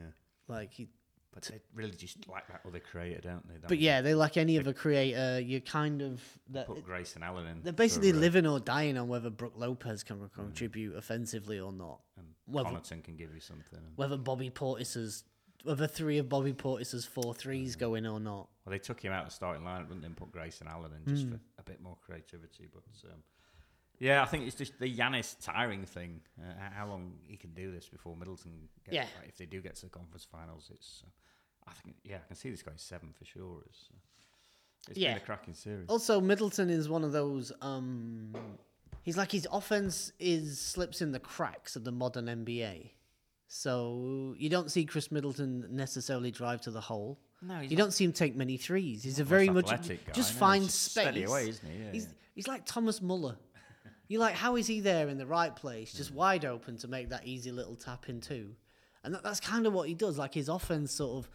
Like 0.48 0.72
he, 0.74 0.88
but 1.32 1.44
they 1.44 1.60
really 1.74 1.92
just 1.92 2.26
like 2.28 2.46
that 2.48 2.60
other 2.66 2.80
creator, 2.80 3.20
don't 3.20 3.46
they? 3.48 3.54
but 3.68 3.78
yeah, 3.78 4.00
they 4.00 4.14
like 4.14 4.36
any 4.36 4.58
other 4.58 4.72
creator. 4.72 5.40
You 5.40 5.60
kind 5.60 6.02
of 6.02 6.20
that 6.50 6.66
put 6.66 6.84
Grayson 6.84 7.22
Allen 7.22 7.46
in. 7.46 7.62
they're 7.62 7.72
basically 7.72 8.10
for, 8.12 8.18
uh, 8.18 8.20
living 8.20 8.46
or 8.46 8.58
dying 8.60 8.98
on 8.98 9.08
whether 9.08 9.30
Brook 9.30 9.54
Lopez 9.56 10.02
can 10.02 10.28
contribute 10.34 10.96
offensively 10.96 11.60
or 11.60 11.72
not. 11.72 12.00
and 12.16 12.26
whether- 12.46 12.68
Connaughton 12.68 13.04
can 13.04 13.16
give 13.16 13.32
you 13.34 13.40
something. 13.40 13.78
and- 13.78 13.96
Whether 13.96 14.16
Bobby 14.16 14.50
Portis's 14.50 15.24
whether 15.62 15.86
three 15.86 16.16
of 16.16 16.26
Bobby 16.26 16.54
Portis's 16.54 17.04
four 17.04 17.34
threes 17.34 17.76
go 17.76 17.94
in 17.94 18.06
or 18.06 18.18
not. 18.18 18.48
Well, 18.64 18.70
they 18.70 18.78
took 18.78 18.98
him 19.04 19.12
out 19.12 19.24
of 19.24 19.28
the 19.28 19.34
starting 19.34 19.62
lineup, 19.62 19.88
didn't 19.88 20.00
they, 20.00 20.06
and 20.06 20.16
put 20.16 20.32
Grayson 20.32 20.66
Allen 20.66 20.90
in 20.94 21.04
just 21.14 21.26
Hmm. 21.26 21.32
for 21.32 21.40
a 21.58 21.62
bit 21.62 21.82
more 21.82 21.98
creativity. 22.00 22.66
But 22.72 22.82
um, 23.12 23.22
yeah, 24.00 24.22
I 24.22 24.26
think 24.26 24.46
it's 24.46 24.56
just 24.56 24.78
the 24.80 24.92
Giannis 24.92 25.36
tiring 25.40 25.84
thing. 25.84 26.20
Uh, 26.40 26.52
how 26.72 26.88
long 26.88 27.12
he 27.28 27.36
can 27.36 27.50
do 27.54 27.70
this 27.70 27.88
before 27.88 28.16
Middleton? 28.16 28.68
Gets, 28.84 28.94
Yeah. 28.94 29.06
like, 29.20 29.28
if 29.28 29.36
they 29.36 29.46
do 29.46 29.60
get 29.60 29.76
to 29.76 29.82
the 29.82 29.90
conference 29.90 30.24
finals, 30.30 30.70
it's. 30.74 31.02
Uh, 31.06 31.10
I 31.68 31.72
think 31.74 31.96
yeah, 32.02 32.16
I 32.24 32.26
can 32.26 32.36
see 32.36 32.50
this 32.50 32.62
going 32.62 32.78
seven 32.78 33.12
for 33.16 33.24
sure. 33.24 33.62
It's, 33.66 33.88
uh, 33.92 33.96
it's 34.88 34.98
Yeah. 34.98 35.12
been 35.14 35.22
a 35.22 35.26
cracking 35.26 35.54
series. 35.54 35.88
Also, 35.88 36.20
Middleton 36.20 36.70
is 36.70 36.88
one 36.88 37.04
of 37.04 37.12
those. 37.12 37.52
Um, 37.60 38.34
he's 39.02 39.16
like 39.16 39.30
his 39.30 39.46
offense 39.52 40.12
is 40.18 40.58
slips 40.58 41.00
in 41.02 41.12
the 41.12 41.20
cracks 41.20 41.76
of 41.76 41.84
the 41.84 41.92
modern 41.92 42.26
NBA. 42.26 42.92
So 43.52 44.34
you 44.38 44.48
don't 44.48 44.70
see 44.70 44.84
Khris 44.86 45.10
Middleton 45.10 45.66
necessarily 45.70 46.30
drive 46.30 46.60
to 46.62 46.70
the 46.70 46.80
hole. 46.80 47.18
No, 47.42 47.58
he's 47.58 47.70
you 47.72 47.76
not- 47.76 47.84
don't 47.84 47.90
see 47.92 48.04
him 48.04 48.12
take 48.12 48.36
many 48.36 48.56
threes. 48.56 49.02
He's 49.02 49.18
a 49.18 49.24
very 49.24 49.48
much 49.48 49.66
guy, 49.66 49.98
just 50.14 50.34
no, 50.34 50.38
finds 50.38 50.72
space. 50.74 51.02
steady 51.04 51.24
away, 51.24 51.48
isn't 51.48 51.68
he? 51.70 51.78
Yeah, 51.78 51.90
he's 51.92 52.04
yeah. 52.04 52.12
he's 52.34 52.48
like 52.48 52.64
Thomas 52.64 53.02
Muller. 53.02 53.36
You're 54.10 54.20
like, 54.20 54.34
how 54.34 54.56
is 54.56 54.66
he 54.66 54.80
there 54.80 55.08
in 55.08 55.18
the 55.18 55.26
right 55.26 55.54
place, 55.54 55.92
just 55.92 56.12
wide 56.12 56.44
open 56.44 56.76
to 56.78 56.88
make 56.88 57.10
that 57.10 57.28
easy 57.28 57.52
little 57.52 57.76
tap 57.76 58.08
in 58.08 58.20
two? 58.20 58.56
And 59.04 59.14
that, 59.14 59.22
that's 59.22 59.38
kind 59.38 59.68
of 59.68 59.72
what 59.72 59.86
he 59.86 59.94
does. 59.94 60.18
Like 60.18 60.34
his 60.34 60.48
offense 60.48 60.90
sort 60.90 61.24
of 61.24 61.30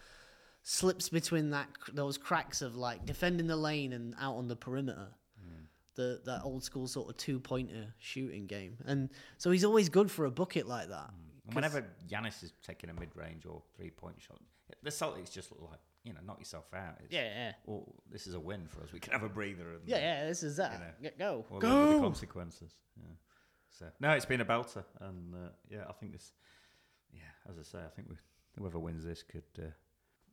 slips 0.61 1.07
between 1.07 1.51
that 1.51 1.69
those 1.93 2.17
cracks 2.17 2.61
of 2.61 2.75
like 2.75 3.05
defending 3.05 3.47
the 3.47 3.55
lane 3.55 3.93
and 3.93 4.13
out 4.19 4.35
on 4.35 4.49
the 4.49 4.57
perimeter. 4.57 5.07
Mm. 5.39 5.67
The 5.95 6.19
that 6.25 6.41
old 6.43 6.65
school 6.65 6.85
sort 6.85 7.09
of 7.09 7.15
two 7.15 7.39
pointer 7.39 7.93
shooting 7.97 8.45
game, 8.45 8.75
and 8.85 9.09
so 9.37 9.51
he's 9.51 9.63
always 9.63 9.87
good 9.87 10.11
for 10.11 10.25
a 10.25 10.31
bucket 10.31 10.67
like 10.67 10.89
that. 10.89 11.11
And 11.47 11.55
whenever 11.55 11.85
Giannis 12.11 12.43
is 12.43 12.51
taking 12.61 12.89
a 12.89 12.93
mid 12.93 13.15
range 13.15 13.45
or 13.45 13.61
three 13.77 13.91
point 13.91 14.17
shot, 14.19 14.41
the 14.83 14.89
Celtics 14.89 15.31
just 15.31 15.49
look 15.49 15.61
like 15.71 15.79
you 16.05 16.13
know 16.13 16.19
knock 16.25 16.39
yourself 16.39 16.65
out. 16.73 16.95
It's, 17.03 17.13
Yeah, 17.13 17.23
yeah. 17.23 17.51
Well, 17.65 17.83
this 18.09 18.27
is 18.27 18.33
a 18.35 18.39
win 18.39 18.67
for 18.67 18.81
us. 18.83 18.93
We 18.93 18.99
can 18.99 19.11
have 19.13 19.23
a 19.23 19.29
breather. 19.29 19.73
And, 19.73 19.81
Yeah, 19.85 19.97
yeah, 19.97 20.27
this 20.27 20.43
is 20.43 20.55
that. 20.57 20.79
know, 20.79 20.85
Get 21.01 21.17
go, 21.19 21.45
live 21.49 21.51
with 21.51 21.61
the 21.61 21.67
go. 21.95 22.01
consequences. 22.01 22.73
Yeah. 22.97 23.15
So 23.71 23.85
no, 23.99 24.11
it's 24.11 24.25
been 24.25 24.39
a 24.41 24.45
belter, 24.45 24.85
and 25.01 25.33
uh, 25.35 25.49
yeah, 25.69 25.83
I 25.89 25.93
think 25.93 26.13
this. 26.13 26.31
Yeah, 27.11 27.21
as 27.51 27.57
I 27.59 27.63
say, 27.63 27.79
I 27.85 27.89
think 27.95 28.09
we, 28.09 28.15
whoever 28.57 28.79
wins 28.79 29.03
this 29.03 29.21
could 29.23 29.43
uh, 29.59 29.63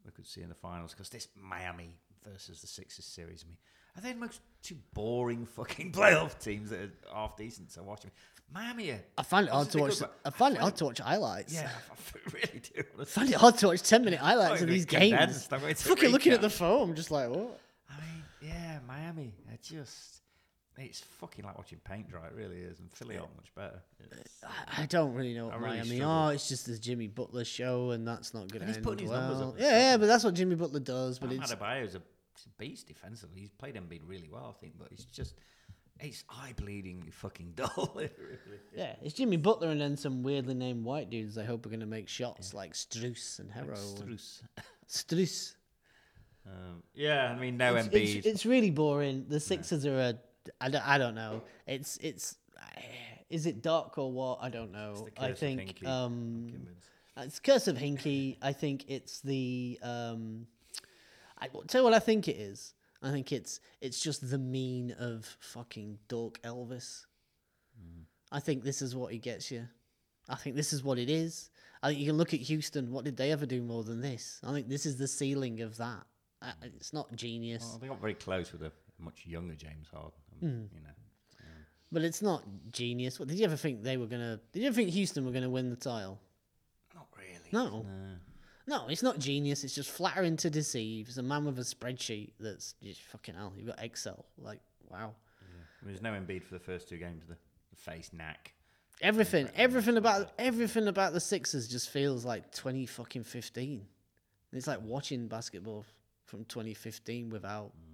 we 0.05 0.11
could 0.13 0.27
see 0.27 0.43
in 0.43 0.49
the 0.49 0.55
finals 0.55 0.93
because 0.93 1.09
this 1.09 1.29
Miami 1.35 1.97
versus 2.25 2.61
the 2.61 2.67
Sixers 2.69 3.05
series. 3.05 3.45
I 3.45 3.49
mean, 3.49 3.59
are 3.97 4.01
they 4.03 4.13
the 4.13 4.19
most 4.19 4.41
two 4.63 4.77
boring 4.95 5.47
fucking 5.47 5.93
playoff 5.99 6.39
teams 6.39 6.71
that 6.71 6.81
are 7.11 7.15
half 7.15 7.37
decent 7.37 7.71
to 7.75 7.83
watch? 7.83 8.03
I 8.07 8.11
Miami. 8.53 8.93
I 9.17 9.23
find 9.23 9.47
it 9.47 9.53
hard 9.53 9.71
to 9.71 9.79
watch. 9.79 9.99
the- 9.99 10.11
I 10.25 10.31
find 10.31 10.55
it 10.55 10.61
hard 10.61 10.77
to 10.77 10.85
watch 10.85 10.99
highlights. 10.99 11.55
Yeah, 11.55 11.71
I 11.91 12.31
really 12.35 12.61
do. 12.75 12.83
I 13.01 13.05
find 13.05 13.31
it 13.31 13.37
hard 13.37 13.57
to 13.59 13.69
watch 13.69 13.83
ten 13.83 14.05
minute 14.05 14.21
highlights 14.21 14.61
of 14.63 14.69
these 14.69 14.85
games. 14.85 15.11
condensed. 15.17 15.53
I'm 15.53 15.61
going 15.61 15.75
to 15.75 15.83
Fucking 15.83 16.11
looking 16.11 16.33
at 16.33 16.43
the 16.43 16.51
phone, 16.51 16.95
just 16.95 17.11
like 17.11 17.31
what? 17.31 17.59
I 17.91 17.95
mean, 18.01 18.25
yeah, 18.43 18.79
Miami. 18.87 19.33
They're 19.47 19.59
just. 19.63 20.19
It's 20.79 21.01
fucking 21.21 21.45
like 21.45 21.57
watching 21.59 21.79
paint 21.85 22.09
dry. 22.09 22.27
It 22.27 22.33
really 22.35 22.57
is, 22.57 22.81
and 22.81 22.91
Philly 22.91 23.19
aren't 23.19 23.37
much 23.37 23.55
better. 23.55 23.83
It's, 24.21 24.41
I 24.77 24.87
don't 24.87 25.13
really 25.15 25.35
know 25.35 25.45
what 25.47 25.55
I 25.55 25.59
really 25.59 25.77
Miami 25.77 25.97
struggle. 25.97 26.11
are. 26.11 26.33
It's 26.35 26.49
just 26.49 26.67
the 26.67 26.79
Jimmy 26.79 27.09
Butler 27.09 27.45
show, 27.45 27.91
and 27.91 28.09
that's 28.09 28.33
not 28.33 28.49
going 28.49 28.61
to 28.63 28.67
he's 28.67 28.77
end 28.77 28.85
putting 28.85 29.07
his 29.07 29.11
numbers 29.11 29.39
well. 29.39 29.49
up 29.51 29.55
Yeah, 29.59 29.71
yeah, 29.91 29.97
but 29.99 30.07
that's 30.07 30.25
what 30.25 30.33
Jimmy 30.33 30.55
Butler 30.57 30.81
does. 30.81 31.19
But 31.19 31.29
Bam 31.29 31.43
it's 31.43 31.53
Adebayo's 31.53 31.95
a 31.95 32.03
he's 32.37 32.47
a 32.47 32.51
beast 32.59 32.87
defensively. 32.89 33.41
He's 33.41 33.51
played 33.51 33.75
Embiid 33.75 34.01
really 34.07 34.29
well, 34.31 34.55
I 34.57 34.61
think, 34.61 34.75
but 34.79 34.89
he's 34.91 35.05
just 35.07 35.35
It's 36.01 36.25
eye 36.31 36.53
bleeding, 36.57 37.05
fucking 37.13 37.53
dull. 37.57 37.93
it 38.01 38.17
really 38.19 38.35
is. 38.35 38.61
Yeah, 38.77 38.95
it's 39.03 39.15
Jimmy 39.15 39.37
Butler 39.37 39.69
and 39.69 39.81
then 39.81 39.97
some 39.97 40.23
weirdly 40.23 40.55
named 40.55 40.85
white 40.85 41.11
dudes. 41.11 41.39
I 41.39 41.45
hope 41.45 41.65
are 41.67 41.69
going 41.69 41.81
to 41.81 41.87
make 41.87 42.09
shots 42.09 42.55
like 42.55 42.73
Struess 42.75 43.39
and 43.39 43.51
Herro. 43.51 43.77
and- 44.01 44.19
Strus. 44.19 44.43
Struess. 44.89 45.55
Um, 46.47 46.83
yeah, 46.95 47.33
I 47.35 47.39
mean, 47.39 47.57
no 47.57 47.77
It's, 47.77 47.89
Embiid. 47.89 48.17
it's, 48.17 48.27
it's 48.27 48.47
really 48.47 48.71
boring. 48.71 49.27
The 49.29 49.39
Sixers 49.39 49.87
are 49.87 49.97
a. 49.99 50.19
I 50.61 50.71
don't, 50.71 50.89
I 50.89 50.99
don't 50.99 51.15
know. 51.15 51.43
It's 51.67 51.99
it's. 51.99 52.37
Is 53.31 53.47
it 53.47 53.63
dark 53.63 53.97
or 53.97 54.11
what? 54.13 54.41
I 54.43 54.51
don't 54.51 54.73
know. 54.73 54.95
the 55.17 55.23
I 55.23 55.29
curse 55.29 55.31
of 55.31 55.39
think 55.39 55.87
um, 55.87 56.53
it's 57.17 57.39
curse 57.39 57.69
of 57.69 57.77
Hinkie. 57.79 58.37
I 58.43 58.53
think 58.53 58.85
it's 58.89 59.21
the. 59.21 59.79
Um, 59.83 60.47
I 61.43 61.49
tell 61.67 61.81
you 61.81 61.85
what 61.85 61.95
I 61.95 61.99
think 61.99 62.29
it 62.29 62.37
is. 62.37 62.75
I 63.03 63.11
think 63.11 63.33
it's 63.33 63.61
it's 63.81 64.01
just 64.01 64.31
the 64.31 64.39
mean 64.39 64.95
of 64.99 65.37
fucking 65.41 65.99
dork 66.09 66.41
Elvis. 66.43 67.05
I 68.31 68.41
think 68.41 68.63
this 68.65 68.81
is 68.81 68.95
what 68.97 69.13
he 69.13 69.19
gets 69.19 69.51
you. 69.51 69.67
I 70.29 70.37
think 70.37 70.57
this 70.57 70.73
is 70.73 70.83
what 70.83 70.99
it 70.99 71.11
is. 71.11 71.51
I 71.83 71.89
think 71.89 72.01
you 72.01 72.07
can 72.07 72.17
look 72.17 72.33
at 72.33 72.41
Houston. 72.41 72.93
What 72.93 73.05
did 73.05 73.17
they 73.17 73.33
ever 73.33 73.45
do 73.45 73.61
more 73.61 73.83
than 73.83 74.01
this? 74.01 74.41
I 74.45 74.53
think 74.53 74.69
this 74.69 74.87
is 74.87 74.97
the 74.97 75.09
ceiling 75.09 75.61
of 75.61 75.77
that. 75.79 76.05
Uh, 76.41 76.53
It's 76.63 76.93
not 76.93 77.15
genius. 77.15 77.63
Well, 77.65 77.79
they 77.79 77.89
got 77.89 78.01
very 78.01 78.15
close 78.15 78.53
with 78.53 78.63
a 78.63 78.73
much 78.99 79.27
younger 79.27 79.55
James 79.55 79.89
Harden. 79.93 80.13
Um, 80.43 80.71
You 80.73 80.81
know, 80.81 80.95
But 81.91 82.03
it's 82.03 82.23
not 82.23 82.45
genius. 82.71 83.19
What 83.19 83.29
did 83.29 83.39
you 83.39 83.45
ever 83.45 83.57
think 83.57 83.83
they 83.83 83.97
were 83.97 84.07
gonna? 84.07 84.41
Did 84.53 84.61
you 84.63 84.69
ever 84.69 84.77
think 84.77 84.91
Houston 84.91 85.25
were 85.27 85.33
gonna 85.33 85.51
win 85.51 85.69
the 85.71 85.77
title? 85.77 86.19
not 86.95 87.09
really. 87.19 87.51
No, 87.53 87.83
no, 87.83 88.17
it's 88.89 89.03
not 89.03 89.19
genius. 89.19 89.65
It's 89.65 89.75
just 89.75 89.91
flattering 89.91 90.37
to 90.39 90.51
deceive. 90.51 91.09
It's 91.09 91.17
a 91.19 91.23
man 91.23 91.45
with 91.45 91.59
a 91.59 91.63
spreadsheet 91.63 92.31
that's 92.39 92.75
just 92.83 93.03
fucking 93.03 93.35
hell. 93.35 93.53
You've 93.57 93.67
got 93.67 93.83
Excel. 93.83 94.25
Like 94.39 94.61
wow, 94.91 95.15
There's 95.83 96.03
no 96.03 96.11
Embiid 96.13 96.45
for 96.45 96.55
the 96.55 96.61
first 96.61 96.89
two 96.89 96.97
games. 96.99 97.25
The, 97.29 97.37
the 97.71 97.77
face 97.77 98.11
knack. 98.13 98.53
everything, 99.01 99.49
everything 99.57 99.97
about 99.97 100.31
everything 100.39 100.87
about 100.89 101.13
the 101.13 101.21
Sixers 101.21 101.69
just 101.69 101.91
feels 101.91 102.25
like 102.25 102.55
twenty 102.55 102.87
fucking 102.87 103.25
fifteen. 103.25 103.87
It's 104.53 104.67
like 104.67 104.81
watching 104.83 105.29
basketball 105.29 105.85
from 106.25 106.45
twenty 106.45 106.75
fifteen 106.75 107.31
without. 107.31 107.73
Mm. 107.73 107.92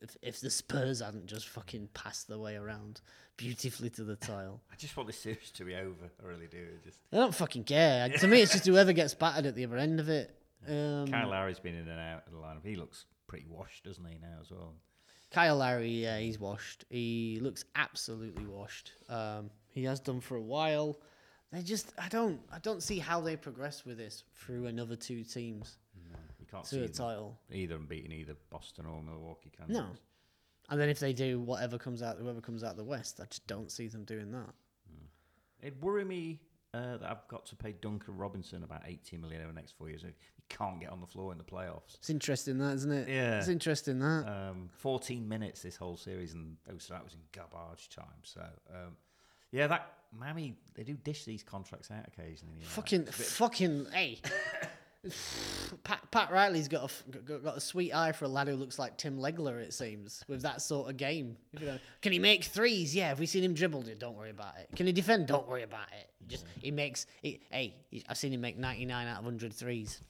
If, 0.00 0.16
if 0.22 0.40
the 0.40 0.50
Spurs 0.50 1.00
hadn't 1.00 1.26
just 1.26 1.48
fucking 1.48 1.88
passed 1.92 2.28
their 2.28 2.38
way 2.38 2.56
around 2.56 3.00
beautifully 3.36 3.90
to 3.90 4.04
the 4.04 4.16
tile. 4.30 4.60
I 4.72 4.76
just 4.76 4.96
want 4.96 5.08
this 5.08 5.18
series 5.18 5.50
to 5.52 5.64
be 5.64 5.74
over. 5.74 6.10
I 6.22 6.26
really 6.26 6.46
do. 6.46 6.66
Just 6.84 6.98
I 7.12 7.16
don't 7.16 7.34
fucking 7.34 7.64
care. 7.64 8.08
To 8.08 8.26
me, 8.28 8.42
it's 8.42 8.52
just 8.52 8.66
whoever 8.66 8.92
gets 8.92 9.14
battered 9.14 9.46
at 9.46 9.54
the 9.54 9.64
other 9.64 9.76
end 9.76 10.00
of 10.00 10.08
it. 10.08 10.34
Um, 10.68 11.06
Kyle 11.08 11.28
Lowry's 11.28 11.60
been 11.60 11.74
in 11.74 11.88
and 11.88 12.00
out 12.00 12.24
of 12.26 12.32
the 12.32 12.38
lineup. 12.38 12.64
He 12.64 12.76
looks 12.76 13.06
pretty 13.26 13.46
washed, 13.48 13.84
doesn't 13.84 14.04
he 14.04 14.18
now 14.20 14.38
as 14.40 14.50
well? 14.50 14.74
Kyle 15.30 15.56
Lowry, 15.56 15.90
yeah, 15.90 16.18
he's 16.18 16.38
washed. 16.38 16.84
He 16.88 17.38
looks 17.42 17.64
absolutely 17.76 18.46
washed. 18.46 18.92
Um, 19.08 19.50
he 19.72 19.84
has 19.84 20.00
done 20.00 20.20
for 20.20 20.36
a 20.36 20.42
while. 20.42 20.98
They 21.52 21.62
just, 21.62 21.92
I 21.98 22.08
don't, 22.08 22.40
I 22.52 22.58
don't 22.58 22.82
see 22.82 22.98
how 22.98 23.20
they 23.20 23.36
progress 23.36 23.84
with 23.84 23.98
this 23.98 24.24
through 24.34 24.66
another 24.66 24.96
two 24.96 25.24
teams 25.24 25.76
can't 26.50 26.64
to 26.64 26.70
see 26.70 26.88
title. 26.88 27.38
either 27.52 27.74
them 27.74 27.86
beating 27.86 28.12
either 28.12 28.34
Boston 28.50 28.86
or 28.86 29.02
Milwaukee. 29.02 29.50
Can 29.56 29.72
No. 29.72 29.80
you? 29.80 29.86
And 30.70 30.80
then 30.80 30.88
if 30.88 30.98
they 30.98 31.12
do 31.12 31.40
whatever 31.40 31.78
comes 31.78 32.02
out, 32.02 32.18
whoever 32.18 32.40
comes 32.40 32.62
out 32.62 32.72
of 32.72 32.76
the 32.76 32.84
West, 32.84 33.20
I 33.20 33.24
just 33.24 33.46
don't 33.46 33.70
see 33.72 33.88
them 33.88 34.04
doing 34.04 34.30
that. 34.32 34.54
It'd 35.60 35.80
worry 35.82 36.04
me 36.04 36.40
uh, 36.74 36.98
that 36.98 37.10
I've 37.10 37.26
got 37.28 37.46
to 37.46 37.56
pay 37.56 37.72
Duncan 37.72 38.16
Robinson 38.16 38.62
about 38.62 38.82
18 38.86 39.20
million 39.20 39.40
over 39.42 39.50
the 39.52 39.56
next 39.58 39.72
four 39.72 39.88
years. 39.88 40.02
He 40.02 40.12
can't 40.48 40.78
get 40.80 40.90
on 40.90 41.00
the 41.00 41.06
floor 41.06 41.32
in 41.32 41.38
the 41.38 41.44
playoffs. 41.44 41.94
It's 41.96 42.10
interesting 42.10 42.58
that, 42.58 42.74
isn't 42.74 42.92
it? 42.92 43.08
Yeah. 43.08 43.38
It's 43.38 43.48
interesting 43.48 43.98
that. 44.00 44.26
Um, 44.28 44.68
14 44.74 45.26
minutes 45.26 45.62
this 45.62 45.76
whole 45.76 45.96
series, 45.96 46.34
and 46.34 46.56
most 46.70 46.84
of 46.90 46.96
that 46.96 47.04
was 47.04 47.14
in 47.14 47.20
garbage 47.32 47.88
time. 47.88 48.04
So, 48.22 48.42
um, 48.70 48.96
yeah, 49.50 49.66
that 49.68 49.94
Miami 50.16 50.56
they 50.74 50.84
do 50.84 50.94
dish 50.94 51.24
these 51.24 51.42
contracts 51.42 51.90
out 51.90 52.06
occasionally. 52.06 52.56
you 52.58 52.62
know. 52.62 52.68
fucking, 52.68 53.06
fucking, 53.06 53.86
hey. 53.92 54.20
Pat, 55.84 56.10
Pat 56.10 56.32
Riley's 56.32 56.66
got 56.66 56.90
a, 56.90 57.18
got, 57.20 57.56
a 57.56 57.60
sweet 57.60 57.94
eye 57.94 58.12
for 58.12 58.24
a 58.24 58.28
lad 58.28 58.48
who 58.48 58.56
looks 58.56 58.78
like 58.78 58.96
Tim 58.96 59.18
Legler, 59.18 59.60
it 59.60 59.72
seems, 59.72 60.24
with 60.28 60.42
that 60.42 60.60
sort 60.60 60.90
of 60.90 60.96
game. 60.96 61.36
Can 62.02 62.12
he 62.12 62.18
make 62.18 62.44
threes? 62.44 62.94
Yeah. 62.94 63.08
Have 63.08 63.20
we 63.20 63.26
seen 63.26 63.44
him 63.44 63.54
dribble? 63.54 63.84
Don't 63.98 64.16
worry 64.16 64.30
about 64.30 64.54
it. 64.58 64.68
Can 64.74 64.86
he 64.86 64.92
defend? 64.92 65.28
Don't 65.28 65.48
worry 65.48 65.62
about 65.62 65.86
it. 65.98 66.10
Just 66.26 66.44
he 66.60 66.70
makes. 66.70 67.06
He, 67.22 67.40
hey, 67.50 67.74
I've 68.08 68.18
seen 68.18 68.32
him 68.32 68.40
make 68.40 68.58
99 68.58 69.06
out 69.06 69.18
of 69.18 69.24
100 69.24 69.52
threes. 69.52 70.00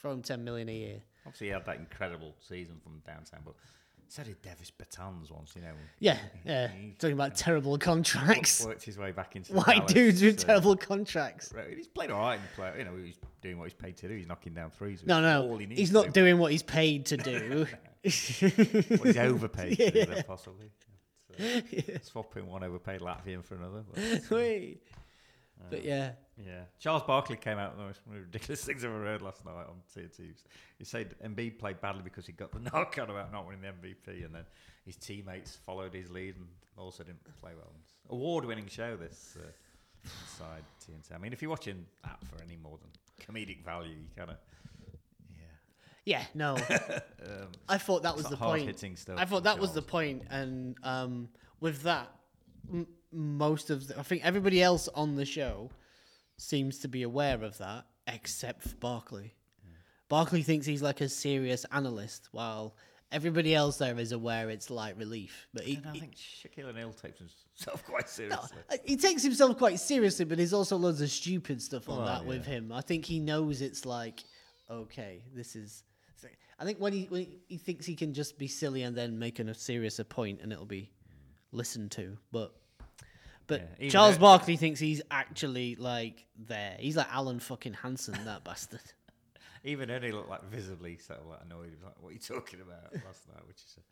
Throw 0.00 0.12
him 0.12 0.22
10 0.22 0.44
million 0.44 0.68
a 0.68 0.74
year. 0.74 1.02
Obviously, 1.26 1.48
he 1.48 1.52
had 1.52 1.64
that 1.66 1.76
incredible 1.76 2.34
season 2.40 2.80
from 2.82 3.00
downtown, 3.06 3.40
but 3.44 3.54
so 4.12 4.22
did 4.22 4.42
Davis 4.42 4.70
Bertans 4.70 5.30
once. 5.30 5.54
You 5.56 5.62
know, 5.62 5.72
Yeah, 5.98 6.18
yeah. 6.44 6.68
Talking 6.98 7.14
about 7.14 7.34
terrible 7.34 7.78
contracts. 7.78 8.62
worked 8.62 8.82
his 8.82 8.98
way 8.98 9.10
back 9.10 9.36
into 9.36 9.54
White 9.54 9.66
Dallas, 9.86 9.92
dudes 9.94 10.22
with 10.22 10.40
so- 10.40 10.46
terrible 10.48 10.76
contracts. 10.76 11.50
Right, 11.54 11.74
He's 11.74 11.86
played 11.86 12.10
all 12.10 12.20
right 12.20 12.34
in 12.34 12.42
the 12.42 12.48
play. 12.54 12.74
You 12.76 12.84
know, 12.84 12.90
he's 13.02 13.18
doing 13.40 13.56
what 13.58 13.64
he's 13.64 13.74
paid 13.74 13.96
to 13.96 14.08
do. 14.08 14.14
He's 14.14 14.26
knocking 14.26 14.52
down 14.52 14.70
threes. 14.70 15.02
No, 15.06 15.22
no, 15.22 15.48
all 15.48 15.56
he 15.56 15.64
needs 15.64 15.80
he's 15.80 15.92
not 15.92 16.06
do. 16.06 16.10
doing 16.10 16.36
what 16.36 16.52
he's 16.52 16.62
paid 16.62 17.06
to 17.06 17.16
do. 17.16 17.66
What 18.02 19.06
he's 19.06 19.16
overpaid 19.16 19.78
to 19.78 20.04
do, 20.04 20.22
possibly. 20.24 20.70
So, 21.38 21.62
Swapping 22.02 22.46
one 22.46 22.62
overpaid 22.64 23.00
Latvian 23.00 23.42
for 23.42 23.54
another. 23.54 23.84
But, 23.94 24.30
Wait. 24.36 24.82
But 25.70 25.84
yeah, 25.84 26.12
yeah. 26.36 26.62
Charles 26.78 27.02
Barkley 27.02 27.36
came 27.36 27.58
out 27.58 27.72
with 27.72 27.78
the 27.78 27.86
most 27.86 28.00
ridiculous 28.08 28.64
things 28.64 28.84
I've 28.84 28.90
ever 28.90 29.04
heard 29.04 29.22
last 29.22 29.44
night 29.44 29.52
on 29.52 29.82
TNT. 29.94 30.32
He 30.78 30.84
said 30.84 31.14
Embiid 31.24 31.58
played 31.58 31.80
badly 31.80 32.02
because 32.02 32.26
he 32.26 32.32
got 32.32 32.52
the 32.52 32.60
knock 32.72 32.98
out 32.98 33.10
about 33.10 33.32
not 33.32 33.46
winning 33.46 33.62
the 33.62 33.68
MVP, 33.68 34.24
and 34.24 34.34
then 34.34 34.44
his 34.84 34.96
teammates 34.96 35.56
followed 35.56 35.94
his 35.94 36.10
lead 36.10 36.36
and 36.36 36.46
also 36.76 37.02
didn't 37.04 37.22
play 37.40 37.52
well. 37.56 37.72
Award-winning 38.10 38.66
show 38.66 38.96
this 38.96 39.36
uh, 39.40 39.46
inside 40.04 40.62
TNT. 40.84 41.14
I 41.14 41.18
mean, 41.18 41.32
if 41.32 41.40
you're 41.42 41.50
watching 41.50 41.84
that 42.04 42.18
for 42.24 42.42
any 42.42 42.56
more 42.56 42.78
than 42.78 42.90
comedic 43.24 43.64
value, 43.64 43.92
you 43.92 44.06
kind 44.16 44.30
of 44.30 44.36
yeah. 46.04 46.18
yeah, 46.18 46.24
no. 46.34 46.56
I 47.68 47.78
thought 47.78 48.02
that 48.02 48.16
was 48.16 48.26
the 48.26 48.36
point. 48.36 48.82
I 49.16 49.24
thought 49.24 49.44
that 49.44 49.58
was 49.58 49.72
the 49.72 49.82
point, 49.82 50.24
and 50.30 50.76
um, 50.82 51.28
with 51.60 51.82
that, 51.82 52.10
m- 52.70 52.88
most 53.12 53.70
of 53.70 53.88
the, 53.88 53.98
I 53.98 54.02
think 54.02 54.24
everybody 54.24 54.62
else 54.62 54.88
on 54.94 55.16
the 55.16 55.24
show 55.24 55.70
seems 56.38 56.78
to 56.80 56.88
be 56.88 57.02
aware 57.02 57.42
of 57.44 57.58
that, 57.58 57.84
except 58.06 58.62
for 58.62 58.74
Barkley. 58.76 59.34
Barkley 60.08 60.42
thinks 60.42 60.66
he's 60.66 60.82
like 60.82 61.00
a 61.00 61.08
serious 61.08 61.64
analyst, 61.72 62.28
while 62.32 62.76
everybody 63.10 63.54
else 63.54 63.78
there 63.78 63.98
is 63.98 64.12
aware 64.12 64.50
it's 64.50 64.68
light 64.70 64.96
relief. 64.98 65.46
But 65.54 65.64
he, 65.64 65.76
And 65.76 65.86
I 65.86 65.92
he- 65.92 66.00
think 66.00 66.16
Shaquille 66.16 66.66
O'Neal 66.68 66.92
takes 66.92 67.18
himself 67.18 67.82
quite 67.86 68.08
seriously. 68.08 68.58
uh, 68.70 68.76
he 68.84 68.96
takes 68.96 69.22
himself 69.22 69.56
quite 69.56 69.78
seriously, 69.80 70.24
but 70.26 70.36
there's 70.36 70.52
also 70.52 70.76
loads 70.76 71.00
of 71.00 71.10
stupid 71.10 71.62
stuff 71.62 71.88
on 71.88 71.98
Well, 71.98 72.06
that 72.06 72.26
with 72.26 72.44
him. 72.44 72.72
I 72.72 72.82
think 72.82 73.04
he 73.06 73.20
knows 73.20 73.62
it's 73.62 73.86
like, 73.86 74.22
okay, 74.70 75.22
this 75.34 75.56
is. 75.56 75.82
I 76.58 76.64
think 76.64 76.78
when 76.78 76.92
he 76.92 77.04
when 77.06 77.26
he 77.48 77.56
thinks 77.56 77.86
he 77.86 77.96
can 77.96 78.14
just 78.14 78.38
be 78.38 78.46
silly 78.46 78.82
and 78.84 78.96
then 78.96 79.18
make 79.18 79.40
a 79.40 79.52
serious 79.54 79.98
a 79.98 80.04
point 80.04 80.40
and 80.42 80.52
it'll 80.52 80.64
be 80.66 80.90
listened 81.52 81.90
to, 81.92 82.18
but. 82.30 82.52
But 83.52 83.70
Yeah, 83.78 83.88
Charles 83.90 84.18
Barkley 84.18 84.56
thinks 84.56 84.80
he's 84.80 85.02
actually 85.10 85.76
like 85.76 86.26
there. 86.36 86.76
He's 86.78 86.96
like 86.96 87.12
Alan 87.12 87.40
fucking 87.40 87.74
Hansen, 87.74 88.16
that 88.24 88.44
bastard. 88.44 88.80
Even 89.64 89.90
Ernie 89.90 90.10
looked 90.10 90.28
like 90.28 90.44
visibly 90.44 90.98
sort 90.98 91.20
of 91.20 91.26
like 91.26 91.40
annoyed. 91.44 91.66
He 91.66 91.70
was 91.72 91.82
like, 91.82 91.94
"What 92.00 92.08
are 92.10 92.12
you 92.12 92.18
talking 92.18 92.60
about?" 92.60 92.92
last 93.06 93.28
night, 93.28 93.46
which 93.46 93.58
is 93.58 93.76
uh, 93.78 93.82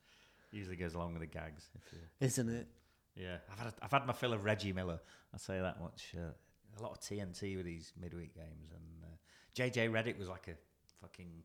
usually 0.51 0.77
goes 0.77 0.94
along 0.94 1.12
with 1.12 1.20
the 1.20 1.27
gags. 1.27 1.68
Isn't 2.20 2.49
it? 2.49 2.66
yeah, 3.14 3.37
I've 3.53 3.59
had 3.59 3.75
I've 3.83 3.90
had 3.92 4.07
my 4.07 4.12
fill 4.12 4.33
of 4.33 4.44
Reggie 4.44 4.73
Miller. 4.73 5.01
I'll 5.33 5.38
say 5.38 5.61
that 5.61 5.81
much. 5.81 6.14
Uh, 6.16 6.33
a 6.79 6.83
lot 6.83 6.92
of 6.92 7.01
TNT 7.01 7.57
with 7.57 7.66
these 7.66 7.92
midweek 8.01 8.35
games, 8.35 8.70
and 8.73 9.05
uh, 9.05 9.16
JJ 9.57 9.90
Redick 9.90 10.18
was 10.18 10.29
like 10.29 10.49
a 10.49 10.57
fucking 11.01 11.42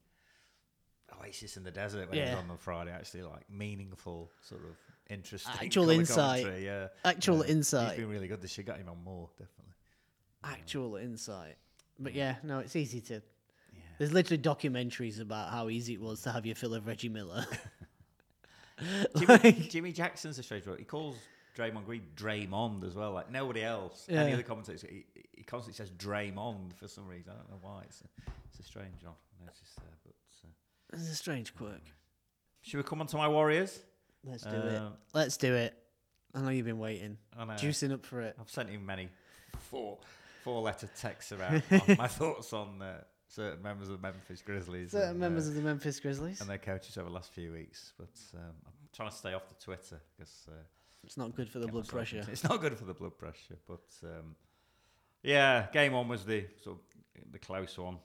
oasis 1.21 1.57
in 1.57 1.63
the 1.63 1.71
desert 1.71 2.09
when 2.09 2.17
he 2.17 2.23
was 2.23 2.33
on 2.39 2.47
the 2.47 2.57
Friday. 2.57 2.91
Actually, 2.91 3.23
like 3.23 3.49
meaningful, 3.49 4.31
sort 4.41 4.61
of 4.61 4.75
interesting, 5.09 5.53
Actual 5.61 5.89
insight. 5.89 6.61
Yeah, 6.61 6.87
Actual 7.03 7.45
Yeah. 7.45 7.51
insight. 7.51 7.89
He's 7.91 7.99
been 8.01 8.09
really 8.09 8.27
good. 8.27 8.41
They 8.41 8.47
should 8.47 8.65
get 8.65 8.77
him 8.77 8.89
on 8.89 9.03
more, 9.03 9.29
definitely. 9.37 9.73
Actual 10.43 10.95
insight. 10.97 11.55
But 11.99 12.13
yeah, 12.13 12.35
no, 12.43 12.59
it's 12.59 12.75
easy 12.75 13.01
to. 13.01 13.13
Yeah. 13.73 13.81
There's 13.97 14.11
literally 14.13 14.41
documentaries 14.41 15.19
about 15.21 15.49
how 15.51 15.69
easy 15.69 15.93
it 15.93 16.01
was 16.01 16.21
to 16.23 16.31
have 16.31 16.45
your 16.45 16.55
fill 16.55 16.73
of 16.75 16.85
Reggie 16.87 17.09
Miller. 17.09 17.45
Jimmy, 19.17 19.51
Jimmy 19.69 19.91
Jackson's 19.93 20.37
a 20.37 20.43
strange 20.43 20.67
one. 20.67 20.77
He 20.77 20.83
calls 20.83 21.15
Draymond 21.57 21.85
Green 21.85 22.03
Draymond 22.17 22.85
as 22.85 22.93
well, 22.93 23.11
like 23.13 23.31
nobody 23.31 23.63
else. 23.63 24.05
Any 24.09 24.33
other 24.33 24.43
commentators, 24.43 24.81
he, 24.81 25.05
he 25.33 25.43
constantly 25.43 25.77
says 25.77 25.91
Draymond 25.91 26.75
for 26.75 26.87
some 26.89 27.07
reason. 27.07 27.31
I 27.31 27.35
don't 27.37 27.49
know 27.49 27.59
why. 27.61 27.83
It's 27.85 28.01
a, 28.01 28.31
it's 28.49 28.59
a 28.59 28.63
strange 28.63 29.01
one. 29.03 29.13
I 29.41 29.45
noticed 29.45 29.75
there, 29.77 29.85
but 30.03 30.13
uh, 30.43 30.99
it's 30.99 31.09
a 31.09 31.15
strange 31.15 31.55
quirk. 31.55 31.81
should 32.63 32.77
we 32.77 32.83
come 32.83 32.99
on 32.99 33.07
to 33.07 33.17
my 33.17 33.29
Warriors? 33.29 33.79
Let's 34.25 34.43
do 34.43 34.55
it. 34.55 34.77
Um, 34.77 34.93
Let's 35.13 35.37
do 35.37 35.53
it. 35.53 35.73
I 36.33 36.41
know 36.41 36.49
you've 36.49 36.65
been 36.65 36.79
waiting, 36.79 37.17
I 37.37 37.45
know. 37.45 37.53
juicing 37.53 37.93
up 37.93 38.05
for 38.05 38.21
it. 38.21 38.35
I've 38.39 38.49
sent 38.49 38.69
him 38.69 38.85
many 38.85 39.07
four 39.57 39.97
four 40.43 40.61
letter 40.61 40.89
texts 40.99 41.31
about 41.31 41.61
on 41.71 41.97
my 41.97 42.07
thoughts 42.07 42.51
on 42.51 42.81
uh, 42.81 43.01
certain 43.27 43.61
members 43.63 43.87
of 43.89 44.01
the 44.01 44.01
Memphis 44.01 44.41
Grizzlies. 44.41 44.91
Certain 44.91 45.11
and, 45.11 45.19
members 45.19 45.47
uh, 45.47 45.51
of 45.51 45.55
the 45.55 45.61
Memphis 45.61 45.99
Grizzlies. 45.99 46.41
and 46.41 46.49
their 46.49 46.57
coaches 46.57 46.97
over 46.97 47.07
the 47.07 47.15
last 47.15 47.31
few 47.31 47.53
weeks. 47.53 47.93
But 47.97 48.09
um, 48.33 48.53
I'm 48.65 48.73
trying 48.93 49.09
to 49.09 49.15
stay 49.15 49.33
off 49.33 49.47
the 49.47 49.55
Twitter 49.63 50.01
because 50.17 50.45
uh, 50.49 50.63
It's 51.05 51.17
not 51.17 51.35
good 51.35 51.49
for 51.49 51.59
the 51.59 51.67
blood 51.67 51.87
pressure. 51.87 52.25
It's 52.29 52.43
not 52.43 52.59
good 52.59 52.77
for 52.77 52.85
the 52.85 52.93
blood 52.93 53.17
pressure, 53.17 53.55
but 53.67 53.85
um, 54.03 54.35
yeah, 55.23 55.67
game 55.71 55.93
one 55.93 56.07
was 56.07 56.25
the 56.25 56.45
sort 56.63 56.77
of 56.77 57.31
the 57.31 57.39
close 57.39 57.77
one, 57.77 57.97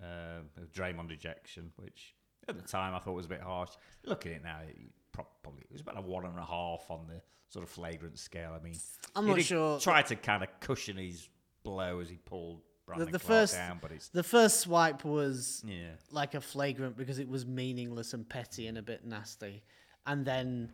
uh, 0.00 0.40
Draymond 0.72 1.10
ejection, 1.10 1.72
which 1.76 2.14
at 2.48 2.56
the 2.56 2.66
time 2.66 2.94
I 2.94 3.00
thought 3.00 3.14
was 3.14 3.26
a 3.26 3.30
bit 3.30 3.42
harsh. 3.42 3.70
Look 4.04 4.24
at 4.26 4.32
it 4.32 4.44
now, 4.44 4.60
it 4.68 4.76
probably 5.12 5.62
it 5.62 5.72
was 5.72 5.80
about 5.80 5.98
a 5.98 6.02
one 6.02 6.24
and 6.24 6.38
a 6.38 6.44
half 6.44 6.84
on 6.90 7.06
the 7.08 7.20
sort 7.48 7.64
of 7.64 7.70
flagrant 7.70 8.18
scale. 8.18 8.56
I 8.58 8.62
mean, 8.62 8.76
I'm 9.14 9.26
not 9.26 9.42
sure- 9.42 9.78
Try 9.78 10.02
to 10.02 10.16
kind 10.16 10.42
of 10.42 10.48
cushion 10.60 10.96
his 10.96 11.28
blow 11.62 12.00
as 12.00 12.08
he 12.08 12.16
pulled 12.16 12.60
The, 12.60 12.86
Brandon 12.86 13.12
the 13.12 13.18
Clark 13.18 13.40
first, 13.40 13.54
down, 13.54 13.78
but 13.80 13.92
it's 13.92 14.08
the 14.08 14.22
first 14.22 14.60
swipe 14.60 15.04
was 15.04 15.62
yeah. 15.66 15.90
like 16.10 16.34
a 16.34 16.40
flagrant 16.40 16.96
because 16.96 17.18
it 17.18 17.28
was 17.28 17.46
meaningless 17.46 18.14
and 18.14 18.28
petty 18.28 18.66
and 18.66 18.78
a 18.78 18.82
bit 18.82 19.04
nasty. 19.04 19.62
And 20.06 20.24
then, 20.24 20.72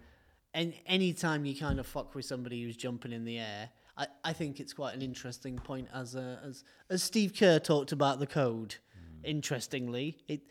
and 0.55 0.73
any 0.87 1.13
time 1.13 1.45
you 1.45 1.55
kind 1.55 1.79
of 1.79 1.87
fuck 1.87 2.15
with 2.15 2.25
somebody 2.25 2.63
who's 2.63 2.77
jumping 2.77 3.13
in 3.13 3.25
the 3.25 3.39
air, 3.39 3.69
I, 3.97 4.07
I 4.25 4.33
think 4.33 4.61
it's 4.61 4.73
quite 4.73 4.95
an 4.95 5.03
interesting 5.03 5.59
point 5.59 5.89
as 5.93 6.15
a, 6.15 6.41
as 6.45 6.65
as 6.89 7.03
Steve 7.03 7.35
Kerr 7.37 7.59
talked 7.59 7.93
about 7.93 8.21
the 8.21 8.27
code. 8.27 8.77
Mm. 8.97 9.29
Interestingly, 9.29 10.19
it 10.29 10.43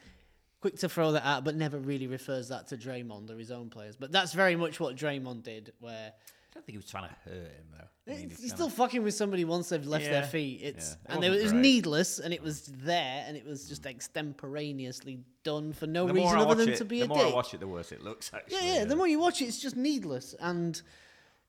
quick 0.62 0.78
to 0.80 0.90
throw 0.90 1.12
that 1.14 1.26
out, 1.26 1.44
but 1.44 1.56
never 1.56 1.78
really 1.78 2.08
refers 2.08 2.50
that 2.50 2.68
to 2.68 2.78
Draymond 2.78 3.30
or 3.30 3.38
his 3.38 3.52
own 3.52 3.70
players. 3.70 3.96
But 3.96 4.12
that's 4.12 4.34
very 4.34 4.56
much 4.56 4.80
what 4.80 4.96
Draymond 4.96 5.44
did, 5.44 5.74
where 5.80 6.12
I 6.14 6.54
don't 6.54 6.66
think 6.66 6.74
he 6.74 6.78
was 6.78 6.86
trying 6.90 7.10
to 7.10 7.16
hurt 7.30 7.52
him 7.52 7.66
though. 7.78 7.84
I 8.12 8.16
mean, 8.16 8.30
He's 8.30 8.40
it's 8.44 8.54
still 8.54 8.68
kinda- 8.68 8.76
fucking 8.76 9.04
with 9.04 9.14
somebody 9.14 9.44
once 9.46 9.70
they've 9.70 9.86
left 9.86 10.06
their 10.06 10.24
feet. 10.24 10.62
It's 10.64 10.96
Yeah. 11.08 11.16
And 11.16 11.24
it 11.26 11.30
was, 11.30 11.42
wasn't 11.44 11.62
great. 11.62 11.62
needless 11.70 12.20
and 12.20 12.34
it 12.34 12.42
was 12.42 12.66
there 12.68 13.26
and 13.28 13.36
it 13.38 13.46
was 13.46 13.68
just 13.68 13.86
extemporaneously 13.86 15.20
done 15.44 15.74
for 15.74 15.88
no 15.88 16.08
the 16.08 16.14
reason 16.14 16.38
other 16.38 16.56
than 16.56 16.70
it, 16.70 16.78
to 16.78 16.86
be 16.86 17.02
a 17.02 17.04
dick. 17.04 17.10
the 17.10 17.16
more 17.16 17.26
I 17.26 17.34
watch 17.34 17.54
it, 17.54 17.60
the 17.60 17.68
worse 17.68 17.92
it 17.92 18.02
looks. 18.02 18.32
Actually, 18.34 18.58
yeah, 18.66 18.74
yeah. 18.80 18.86
The 18.86 18.96
more 18.96 19.08
you 19.08 19.20
watch 19.20 19.42
it, 19.42 19.46
it's 19.46 19.60
just 19.62 19.76
needless 19.76 20.34
and 20.40 20.82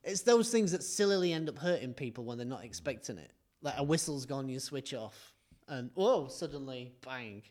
it's 0.03 0.21
those 0.21 0.49
things 0.51 0.71
that 0.73 0.83
sillily 0.83 1.33
end 1.33 1.49
up 1.49 1.57
hurting 1.57 1.93
people 1.93 2.23
when 2.25 2.37
they're 2.37 2.45
not 2.47 2.63
expecting 2.63 3.17
it. 3.17 3.31
Like 3.61 3.75
a 3.77 3.83
whistle's 3.83 4.25
gone, 4.25 4.47
you 4.47 4.59
switch 4.59 4.93
off, 4.93 5.33
and 5.67 5.91
whoa, 5.93 6.27
suddenly 6.29 6.93
bang. 7.05 7.41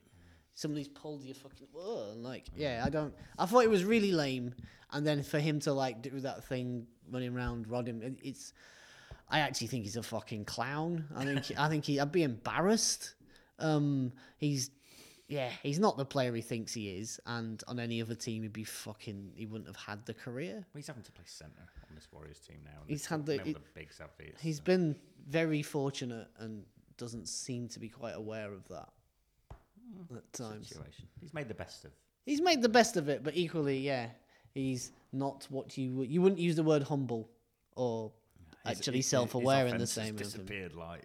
Somebody's 0.59 0.88
pulled 0.88 1.23
your 1.23 1.37
fucking 1.37 1.68
whoa, 1.71 2.11
and 2.11 2.25
like 2.25 2.47
yeah, 2.57 2.83
I 2.85 2.88
don't. 2.90 3.14
I 3.38 3.47
thought 3.47 3.62
it 3.62 3.71
was 3.71 3.85
really 3.85 4.11
lame, 4.11 4.53
and 4.90 5.07
then 5.07 5.23
for 5.23 5.38
him 5.38 5.61
to 5.61 5.73
like 5.73 6.03
do 6.03 6.18
that 6.18 6.42
thing 6.42 6.88
running 7.12 7.33
around, 7.33 7.68
rod 7.68 7.87
him, 7.87 8.16
it's. 8.25 8.53
I 9.29 9.38
actually 9.38 9.68
think 9.68 9.85
he's 9.85 9.94
a 9.94 10.03
fucking 10.03 10.47
clown. 10.47 11.05
I 11.14 11.25
think 11.25 11.53
I 11.59 11.68
think 11.68 11.85
he. 11.85 12.01
I'd 12.01 12.11
be 12.11 12.25
embarrassed. 12.25 13.14
Um, 13.61 14.12
he's 14.38 14.71
yeah, 15.29 15.49
he's 15.62 15.79
not 15.79 15.97
the 15.97 16.05
player 16.05 16.35
he 16.35 16.42
thinks 16.42 16.75
he 16.75 16.88
is, 16.99 17.21
and 17.25 17.62
on 17.68 17.79
any 17.79 18.03
other 18.03 18.16
team 18.16 18.42
he'd 18.42 18.53
be 18.53 18.64
fucking. 18.64 19.35
He 19.37 19.47
wouldn't 19.47 19.68
have 19.68 19.77
had 19.77 20.07
the 20.07 20.14
career. 20.14 20.55
Well, 20.55 20.64
he's 20.75 20.88
having 20.88 21.05
to 21.05 21.12
play 21.12 21.27
centre 21.27 21.68
on 21.88 21.94
this 21.94 22.09
Warriors 22.11 22.40
team 22.40 22.59
now. 22.64 22.81
and 22.81 22.90
He's 22.90 23.07
had 23.07 23.25
the- 23.27 23.37
the 23.38 23.55
have 24.01 24.11
these. 24.18 24.35
He's 24.40 24.59
been 24.59 24.97
very 25.29 25.62
fortunate 25.62 26.27
and 26.40 26.64
doesn't 26.97 27.29
seem 27.29 27.68
to 27.68 27.79
be 27.79 27.88
quite 27.88 28.16
aware 28.16 28.53
of 28.53 28.66
that 28.71 28.88
at 30.16 30.33
times. 30.33 30.68
situation. 30.68 31.07
He's 31.20 31.33
made 31.35 31.48
the 31.48 31.55
best 31.55 31.85
of. 31.85 31.92
He's 32.27 32.40
made 32.40 32.61
the 32.62 32.68
best 32.68 32.96
of 32.96 33.09
it, 33.09 33.22
but 33.24 33.37
equally, 33.37 33.79
yeah, 33.79 34.09
he's 34.55 34.92
not 35.12 35.46
what 35.51 35.77
you 35.79 35.92
would. 35.96 36.11
You 36.11 36.20
wouldn't 36.22 36.40
use 36.40 36.57
the 36.57 36.62
word 36.62 36.83
humble 36.83 37.31
or 37.77 38.12
His- 38.66 38.79
actually 38.79 38.98
his- 38.98 39.07
his 39.07 39.11
self-aware 39.11 39.66
in 39.66 39.70
the 39.79 39.85
offense 39.85 39.94
has 39.94 40.07
same. 40.07 40.14
as 40.18 40.35
him. 40.35 40.40
disappeared 40.44 40.74
like 40.74 41.05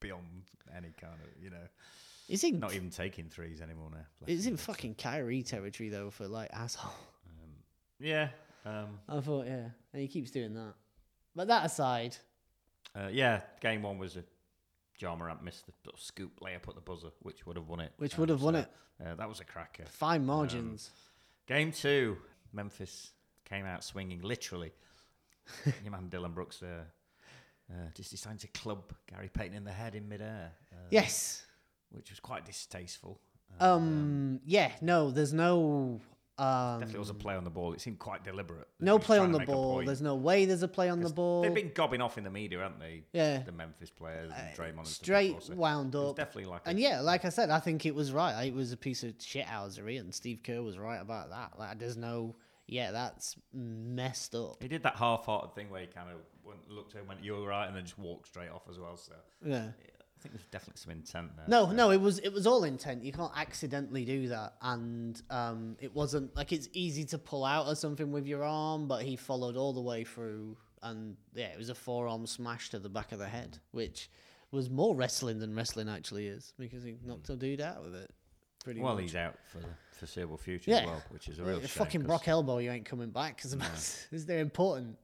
beyond 0.00 0.24
any 0.74 0.92
kind 1.00 1.14
of 1.22 1.42
you 1.42 1.50
know. 1.50 1.66
Is 2.28 2.42
he? 2.42 2.52
Not 2.52 2.74
even 2.74 2.90
taking 2.90 3.28
threes 3.28 3.60
anymore 3.60 3.90
now. 3.90 4.04
bless 4.20 4.30
Is 4.38 4.46
him. 4.46 4.52
in 4.52 4.56
fucking 4.58 4.94
Kyrie 4.96 5.42
territory 5.42 5.88
though 5.88 6.10
for 6.10 6.26
like 6.28 6.50
asshole. 6.52 6.92
Yeah. 8.00 8.28
Um, 8.64 9.00
I 9.08 9.20
thought, 9.20 9.46
yeah, 9.46 9.70
and 9.92 10.02
he 10.02 10.06
keeps 10.08 10.30
doing 10.30 10.54
that. 10.54 10.74
But 11.34 11.48
that 11.48 11.64
aside, 11.66 12.16
uh, 12.94 13.08
yeah. 13.10 13.40
Game 13.60 13.82
one 13.82 13.98
was 13.98 14.16
a 14.16 14.24
Ja 15.00 15.14
Morant 15.14 15.42
missed 15.42 15.66
the 15.66 15.72
sort 15.84 15.94
of 15.94 16.00
scoop 16.00 16.40
layup 16.40 16.68
at 16.68 16.74
the 16.74 16.80
buzzer, 16.80 17.10
which 17.22 17.46
would 17.46 17.56
have 17.56 17.68
won 17.68 17.80
it. 17.80 17.92
Which 17.98 18.14
Um, 18.14 18.20
would 18.20 18.28
have 18.30 18.42
won 18.42 18.54
so, 18.54 18.60
it. 18.60 18.72
Uh, 19.04 19.14
that 19.14 19.28
was 19.28 19.40
a 19.40 19.44
cracker. 19.44 19.84
fine 19.86 20.24
margins. 20.26 20.90
Game 21.46 21.70
two, 21.72 22.16
Memphis 22.52 23.12
came 23.44 23.64
out 23.64 23.84
swinging, 23.84 24.20
literally. 24.22 24.72
Your 25.82 25.92
man 25.92 26.08
Dillon 26.08 26.32
Brooks 26.32 26.62
uh, 26.62 26.82
uh, 27.70 27.74
just 27.94 28.10
decided 28.10 28.40
to 28.40 28.48
club 28.48 28.92
Gary 29.06 29.30
Payton 29.32 29.56
in 29.56 29.64
the 29.64 29.72
head 29.72 29.94
in 29.94 30.08
midair, 30.08 30.52
uh, 30.72 30.76
yes. 30.90 31.44
which 31.90 32.10
was 32.10 32.20
quite 32.20 32.44
distasteful. 32.44 33.20
Um. 33.60 34.40
Yeah. 34.44 34.72
No. 34.82 35.10
There's 35.10 35.32
no. 35.32 36.00
Um. 36.38 36.80
Definitely 36.80 37.00
was 37.00 37.10
a 37.10 37.14
play 37.14 37.34
on 37.34 37.44
the 37.44 37.50
ball. 37.50 37.72
It 37.72 37.80
seemed 37.80 37.98
quite 37.98 38.22
deliberate. 38.22 38.68
No 38.78 38.98
play 38.98 39.18
on 39.18 39.32
the 39.32 39.40
ball. 39.40 39.82
There's 39.84 40.00
no 40.00 40.14
way 40.14 40.44
there's 40.44 40.62
a 40.62 40.68
play 40.68 40.88
on 40.88 41.00
the 41.00 41.08
ball. 41.10 41.42
They've 41.42 41.52
been 41.52 41.72
gobbing 41.74 42.00
off 42.00 42.16
in 42.16 42.24
the 42.24 42.30
media, 42.30 42.60
haven't 42.60 42.80
they? 42.80 43.02
Yeah. 43.12 43.42
The 43.42 43.52
Memphis 43.52 43.90
players 43.90 44.30
and 44.36 44.56
Draymond 44.56 44.78
and 44.78 44.86
stuff 44.86 45.04
straight 45.04 45.42
so 45.42 45.54
wound 45.54 45.96
up. 45.96 46.16
definitely 46.16 46.50
like 46.50 46.62
and 46.64 46.78
yeah, 46.78 47.00
like 47.00 47.24
I 47.24 47.30
said, 47.30 47.50
I 47.50 47.58
think 47.58 47.86
it 47.86 47.94
was 47.94 48.12
right. 48.12 48.44
It 48.44 48.54
was 48.54 48.72
a 48.72 48.76
piece 48.76 49.02
of 49.02 49.18
shithousery, 49.18 49.98
and 49.98 50.14
Steve 50.14 50.42
Kerr 50.44 50.62
was 50.62 50.78
right 50.78 51.00
about 51.00 51.30
that. 51.30 51.58
Like, 51.58 51.78
there's 51.78 51.96
no, 51.96 52.36
yeah, 52.66 52.92
that's 52.92 53.36
messed 53.52 54.34
up. 54.34 54.58
He 54.62 54.68
did 54.68 54.82
that 54.84 54.96
half-hearted 54.96 55.54
thing 55.54 55.70
where 55.70 55.80
he 55.80 55.86
kind 55.88 56.10
of 56.10 56.18
went, 56.44 56.70
looked 56.70 56.94
at 56.94 57.00
him, 57.00 57.08
went, 57.08 57.24
"You're 57.24 57.46
right," 57.46 57.66
and 57.66 57.76
then 57.76 57.84
just 57.84 57.98
walked 57.98 58.28
straight 58.28 58.50
off 58.50 58.62
as 58.70 58.78
well. 58.78 58.96
So 58.96 59.14
Yeah. 59.44 59.68
I 60.18 60.20
think 60.20 60.34
there's 60.34 60.46
definitely 60.50 60.80
some 60.80 60.90
intent 60.90 61.36
there. 61.36 61.44
No, 61.46 61.70
no, 61.70 61.90
it 61.92 62.00
was 62.00 62.18
it 62.18 62.32
was 62.32 62.44
all 62.46 62.64
intent. 62.64 63.04
You 63.04 63.12
can't 63.12 63.30
accidentally 63.36 64.04
do 64.04 64.28
that, 64.28 64.54
and 64.62 65.20
um, 65.30 65.76
it 65.80 65.94
wasn't 65.94 66.34
like 66.34 66.52
it's 66.52 66.68
easy 66.72 67.04
to 67.06 67.18
pull 67.18 67.44
out 67.44 67.68
or 67.68 67.76
something 67.76 68.10
with 68.10 68.26
your 68.26 68.42
arm, 68.42 68.88
but 68.88 69.02
he 69.04 69.14
followed 69.14 69.56
all 69.56 69.72
the 69.72 69.80
way 69.80 70.02
through, 70.02 70.56
and 70.82 71.16
yeah, 71.34 71.46
it 71.46 71.58
was 71.58 71.68
a 71.68 71.74
forearm 71.74 72.26
smash 72.26 72.70
to 72.70 72.80
the 72.80 72.88
back 72.88 73.12
of 73.12 73.20
the 73.20 73.28
head, 73.28 73.58
which 73.70 74.10
was 74.50 74.68
more 74.70 74.96
wrestling 74.96 75.38
than 75.38 75.54
wrestling 75.54 75.88
actually 75.88 76.26
is 76.26 76.52
because 76.58 76.82
he 76.82 76.96
knocked 77.04 77.28
a 77.30 77.36
dude 77.36 77.60
out 77.60 77.84
with 77.84 77.94
it. 77.94 78.10
Pretty 78.64 78.80
Well, 78.80 78.94
much. 78.94 79.02
he's 79.04 79.14
out 79.14 79.36
for 79.52 79.58
the 79.58 79.66
foreseeable 79.92 80.36
future 80.38 80.70
Yeah. 80.72 80.78
as 80.78 80.86
well, 80.86 81.02
which 81.10 81.28
is 81.28 81.38
a 81.38 81.44
real 81.44 81.58
Uh, 81.58 81.60
shame. 81.60 81.68
Fucking 81.68 82.02
Brock 82.02 82.26
Elbow, 82.26 82.58
you 82.58 82.70
ain't 82.72 82.86
coming 82.86 83.10
back 83.10 83.36
because 83.36 83.54
they're 84.26 84.40
important. 84.40 84.96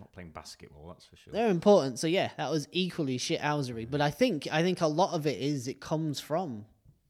Not 0.00 0.12
playing 0.12 0.30
basketball, 0.30 0.88
that's 0.88 1.04
for 1.04 1.16
sure. 1.16 1.32
They're 1.32 1.50
important. 1.50 1.98
So 1.98 2.06
yeah, 2.06 2.30
that 2.38 2.50
was 2.50 2.66
equally 2.72 3.18
shit, 3.18 3.40
shithousery. 3.40 3.86
But 3.88 4.00
I 4.00 4.10
think 4.10 4.48
I 4.50 4.62
think 4.62 4.80
a 4.80 4.86
lot 4.86 5.12
of 5.12 5.26
it 5.26 5.38
is 5.38 5.68
it 5.68 5.80
comes 5.80 6.18
from 6.18 6.64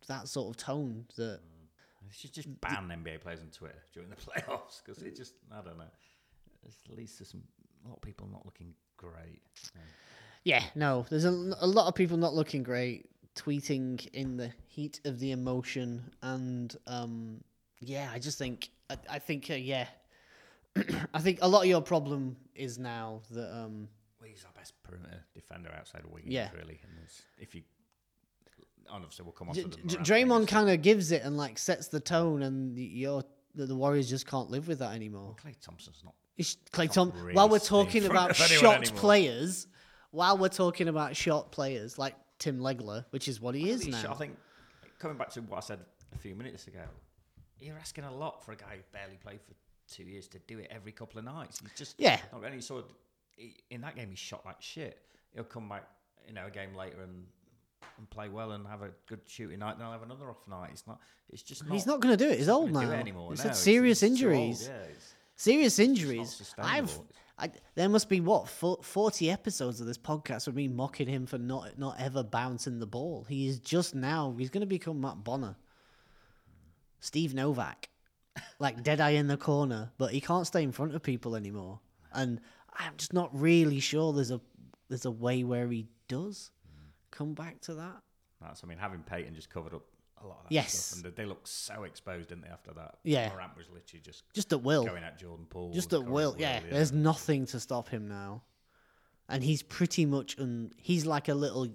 that 0.08 0.28
sort 0.28 0.50
of 0.50 0.62
tone 0.62 1.06
that 1.16 1.40
They 2.02 2.08
should 2.12 2.34
just 2.34 2.60
ban 2.60 2.88
NBA 2.88 3.20
players 3.20 3.40
on 3.40 3.46
Twitter 3.50 3.78
during 3.94 4.10
the 4.10 4.16
playoffs 4.26 4.82
because 4.84 5.02
it 5.02 5.16
just, 5.16 5.34
I 5.52 5.62
don't 5.62 5.78
know, 5.78 5.84
it 6.64 6.74
leads 6.96 7.16
to 7.18 7.24
some 7.24 7.42
a 7.84 7.88
lot 7.88 7.96
of 7.96 8.02
people 8.02 8.28
not 8.30 8.44
looking 8.44 8.74
great. 8.96 9.40
Yeah, 10.44 10.62
no, 10.74 11.06
there's 11.10 11.24
a, 11.24 11.30
a 11.60 11.66
lot 11.66 11.86
of 11.86 11.94
people 11.94 12.16
not 12.16 12.34
looking 12.34 12.62
great, 12.62 13.06
tweeting 13.36 14.06
in 14.12 14.36
the 14.36 14.50
heat 14.66 15.00
of 15.04 15.18
the 15.18 15.32
emotion, 15.32 16.10
and 16.22 16.74
um, 16.86 17.44
yeah, 17.80 18.10
I 18.12 18.18
just 18.18 18.38
think, 18.38 18.70
I, 18.88 18.96
I 19.08 19.18
think, 19.18 19.50
uh, 19.50 19.54
yeah, 19.54 19.86
I 21.14 21.20
think 21.20 21.38
a 21.42 21.48
lot 21.48 21.62
of 21.62 21.66
your 21.68 21.82
problem 21.82 22.36
is 22.54 22.78
now 22.78 23.22
that, 23.30 23.52
um, 23.54 23.88
Well, 24.20 24.28
he's 24.30 24.44
our 24.44 24.52
best 24.52 24.74
perimeter 24.82 25.24
defender 25.34 25.70
outside 25.76 26.04
of 26.04 26.10
Wiggins, 26.10 26.32
Yeah. 26.32 26.50
really. 26.56 26.80
And 26.82 26.92
if 27.38 27.54
you, 27.54 27.62
honestly, 28.88 29.24
we'll 29.24 29.32
come 29.32 29.48
on 29.48 29.54
D- 29.54 29.62
to 29.62 29.68
the 29.68 29.76
D- 29.76 29.82
Morant 29.96 30.06
Draymond 30.06 30.38
thing. 30.40 30.46
kind 30.46 30.70
of 30.70 30.82
gives 30.82 31.12
it 31.12 31.22
and 31.22 31.36
like 31.36 31.58
sets 31.58 31.88
the 31.88 32.00
tone, 32.00 32.42
and 32.42 32.76
y- 32.76 32.82
you're 32.92 33.24
the, 33.54 33.66
the 33.66 33.74
Warriors 33.76 34.08
just 34.08 34.26
can't 34.26 34.50
live 34.50 34.68
with 34.68 34.78
that 34.78 34.92
anymore. 34.94 35.34
Klay 35.42 35.54
Thompson's 35.60 36.02
not. 36.04 36.14
It's 36.36 36.56
Clay 36.72 36.86
Tom. 36.86 37.12
really 37.16 37.34
while 37.34 37.48
we're 37.48 37.56
in 37.56 37.62
talking 37.62 38.02
front 38.02 38.12
about 38.12 38.30
of 38.30 38.40
anyone 38.42 38.60
shot 38.60 38.76
anymore. 38.82 38.98
players, 39.00 39.66
while 40.12 40.38
we're 40.38 40.48
talking 40.48 40.88
about 40.88 41.16
shot 41.16 41.50
players 41.52 41.98
like 41.98 42.14
Tim 42.38 42.60
Legler, 42.60 43.04
which 43.10 43.28
is 43.28 43.40
what 43.40 43.54
he 43.54 43.68
is 43.70 43.86
now. 43.86 44.12
I 44.12 44.14
think 44.14 44.36
coming 44.98 45.16
back 45.18 45.30
to 45.30 45.40
what 45.42 45.58
I 45.58 45.60
said 45.60 45.80
a 46.14 46.18
few 46.18 46.34
minutes 46.34 46.66
ago, 46.66 46.82
you're 47.58 47.76
asking 47.76 48.04
a 48.04 48.14
lot 48.14 48.42
for 48.44 48.52
a 48.52 48.56
guy 48.56 48.76
who 48.76 48.82
barely 48.92 49.16
played 49.16 49.40
for 49.42 49.52
two 49.90 50.04
years 50.04 50.28
to 50.28 50.38
do 50.46 50.58
it 50.58 50.68
every 50.70 50.92
couple 50.92 51.18
of 51.18 51.24
nights. 51.24 51.60
He's 51.60 51.72
just 51.76 51.94
Yeah. 51.98 52.18
Not 52.32 52.44
any 52.44 52.60
sort. 52.60 52.84
Of, 52.84 52.90
he- 53.36 53.56
in 53.70 53.80
that 53.82 53.96
game, 53.96 54.10
he 54.10 54.16
shot 54.16 54.44
like 54.46 54.60
shit. 54.62 54.98
He'll 55.34 55.44
come 55.44 55.68
back, 55.68 55.84
you 56.26 56.32
know, 56.34 56.46
a 56.46 56.50
game 56.50 56.74
later 56.74 57.02
and 57.02 57.26
and 57.98 58.08
play 58.10 58.28
well 58.28 58.52
and 58.52 58.66
have 58.66 58.82
a 58.82 58.90
good 59.06 59.20
shooting 59.26 59.58
night. 59.58 59.76
Then 59.78 59.86
I'll 59.86 59.92
have 59.92 60.02
another 60.02 60.30
off 60.30 60.46
night. 60.48 60.70
It's 60.72 60.86
not. 60.86 61.00
It's 61.30 61.42
just 61.42 61.64
not. 61.64 61.72
He's 61.74 61.86
not 61.86 62.00
going 62.00 62.16
to 62.16 62.24
do 62.24 62.30
it. 62.30 62.38
He's 62.38 62.48
old 62.48 62.72
now. 62.72 62.80
it 62.80 62.94
anymore. 62.94 63.30
He's 63.30 63.40
No, 63.44 63.48
had 63.50 63.56
serious 63.56 64.00
too 64.00 64.06
old, 64.06 64.12
injuries. 64.12 64.68
yeah, 64.68 64.86
Serious 65.36 65.78
injuries. 65.78 66.54
I've. 66.58 66.98
I, 67.38 67.50
there 67.74 67.88
must 67.88 68.10
be 68.10 68.20
what 68.20 68.48
forty 68.48 69.30
episodes 69.30 69.80
of 69.80 69.86
this 69.86 69.96
podcast 69.96 70.46
with 70.46 70.56
me 70.56 70.68
mocking 70.68 71.08
him 71.08 71.24
for 71.26 71.38
not 71.38 71.78
not 71.78 71.96
ever 71.98 72.22
bouncing 72.22 72.78
the 72.80 72.86
ball. 72.86 73.24
He 73.28 73.48
is 73.48 73.58
just 73.60 73.94
now. 73.94 74.34
He's 74.38 74.50
going 74.50 74.60
to 74.60 74.66
become 74.66 75.00
Matt 75.00 75.24
Bonner, 75.24 75.56
Steve 77.00 77.32
Novak, 77.34 77.88
like 78.58 78.82
dead 78.82 79.00
eye 79.00 79.10
in 79.10 79.26
the 79.26 79.36
corner, 79.36 79.90
but 79.98 80.12
he 80.12 80.20
can't 80.20 80.46
stay 80.46 80.62
in 80.62 80.72
front 80.72 80.94
of 80.94 81.02
people 81.02 81.36
anymore. 81.36 81.80
And 82.12 82.40
I'm 82.78 82.96
just 82.96 83.12
not 83.12 83.30
really 83.38 83.80
sure 83.80 84.12
there's 84.12 84.30
a 84.30 84.40
there's 84.88 85.04
a 85.04 85.10
way 85.10 85.44
where 85.44 85.68
he 85.68 85.86
does 86.08 86.50
come 87.10 87.34
back 87.34 87.60
to 87.62 87.74
that. 87.74 88.02
That's. 88.40 88.62
I 88.64 88.66
mean, 88.66 88.78
having 88.78 89.00
Payton 89.02 89.34
just 89.34 89.50
covered 89.50 89.74
up 89.74 89.82
a 90.22 90.26
lot 90.26 90.38
of 90.38 90.42
that 90.48 90.52
Yes. 90.52 90.72
stuff, 90.74 90.96
and 91.04 91.04
they, 91.16 91.22
they 91.22 91.26
look 91.28 91.46
so 91.46 91.84
exposed, 91.84 92.28
didn't 92.30 92.42
they? 92.42 92.48
After 92.50 92.72
that, 92.74 92.96
Yeah. 93.04 93.28
Morant 93.32 93.56
was 93.56 93.66
literally 93.72 94.00
just 94.04 94.24
Just 94.34 94.52
at 94.52 94.62
will. 94.62 94.84
going 94.84 95.02
at 95.04 95.18
Jordan 95.18 95.46
Poole, 95.48 95.72
Just 95.72 95.92
at 95.92 96.04
will. 96.04 96.34
Yeah, 96.38 96.60
there's 96.68 96.92
nothing 96.92 97.46
to 97.46 97.60
stop 97.60 97.88
him 97.88 98.08
now, 98.08 98.42
and 99.28 99.42
he's 99.44 99.62
pretty 99.62 100.04
much 100.06 100.38
un. 100.38 100.72
He's 100.76 101.06
like 101.06 101.28
a 101.28 101.34
little. 101.34 101.68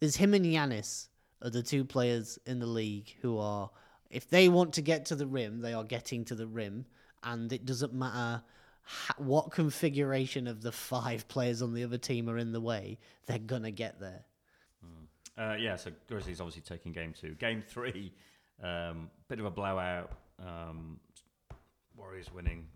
There's 0.00 0.16
him 0.16 0.34
and 0.34 0.44
Giannis 0.44 1.08
are 1.42 1.50
the 1.50 1.62
two 1.62 1.84
players 1.84 2.38
in 2.46 2.58
the 2.58 2.66
league 2.66 3.14
who 3.22 3.38
are, 3.38 3.70
if 4.10 4.28
they 4.28 4.48
want 4.48 4.74
to 4.74 4.82
get 4.82 5.06
to 5.06 5.16
the 5.16 5.26
rim, 5.26 5.60
they 5.60 5.72
are 5.72 5.84
getting 5.84 6.24
to 6.26 6.34
the 6.34 6.46
rim, 6.46 6.86
and 7.22 7.52
it 7.52 7.64
doesn't 7.64 7.92
matter 7.92 8.42
what 9.18 9.50
configuration 9.50 10.46
of 10.46 10.62
the 10.62 10.72
five 10.72 11.26
players 11.28 11.60
on 11.60 11.74
the 11.74 11.82
other 11.82 11.98
team 11.98 12.28
are 12.30 12.38
in 12.38 12.52
the 12.52 12.60
way, 12.60 12.98
they're 13.26 13.38
gonna 13.38 13.70
get 13.70 14.00
there. 14.00 14.24
Uh, 15.38 15.54
yeah, 15.58 15.76
so 15.76 15.90
Grizzlies 16.08 16.40
obviously 16.40 16.62
taking 16.62 16.92
game 16.92 17.12
two. 17.12 17.34
Game 17.34 17.62
three, 17.66 18.12
um, 18.62 19.10
bit 19.28 19.38
of 19.38 19.44
a 19.44 19.50
blowout. 19.50 20.12
Um, 20.40 20.98
Warriors 21.96 22.32
winning 22.32 22.66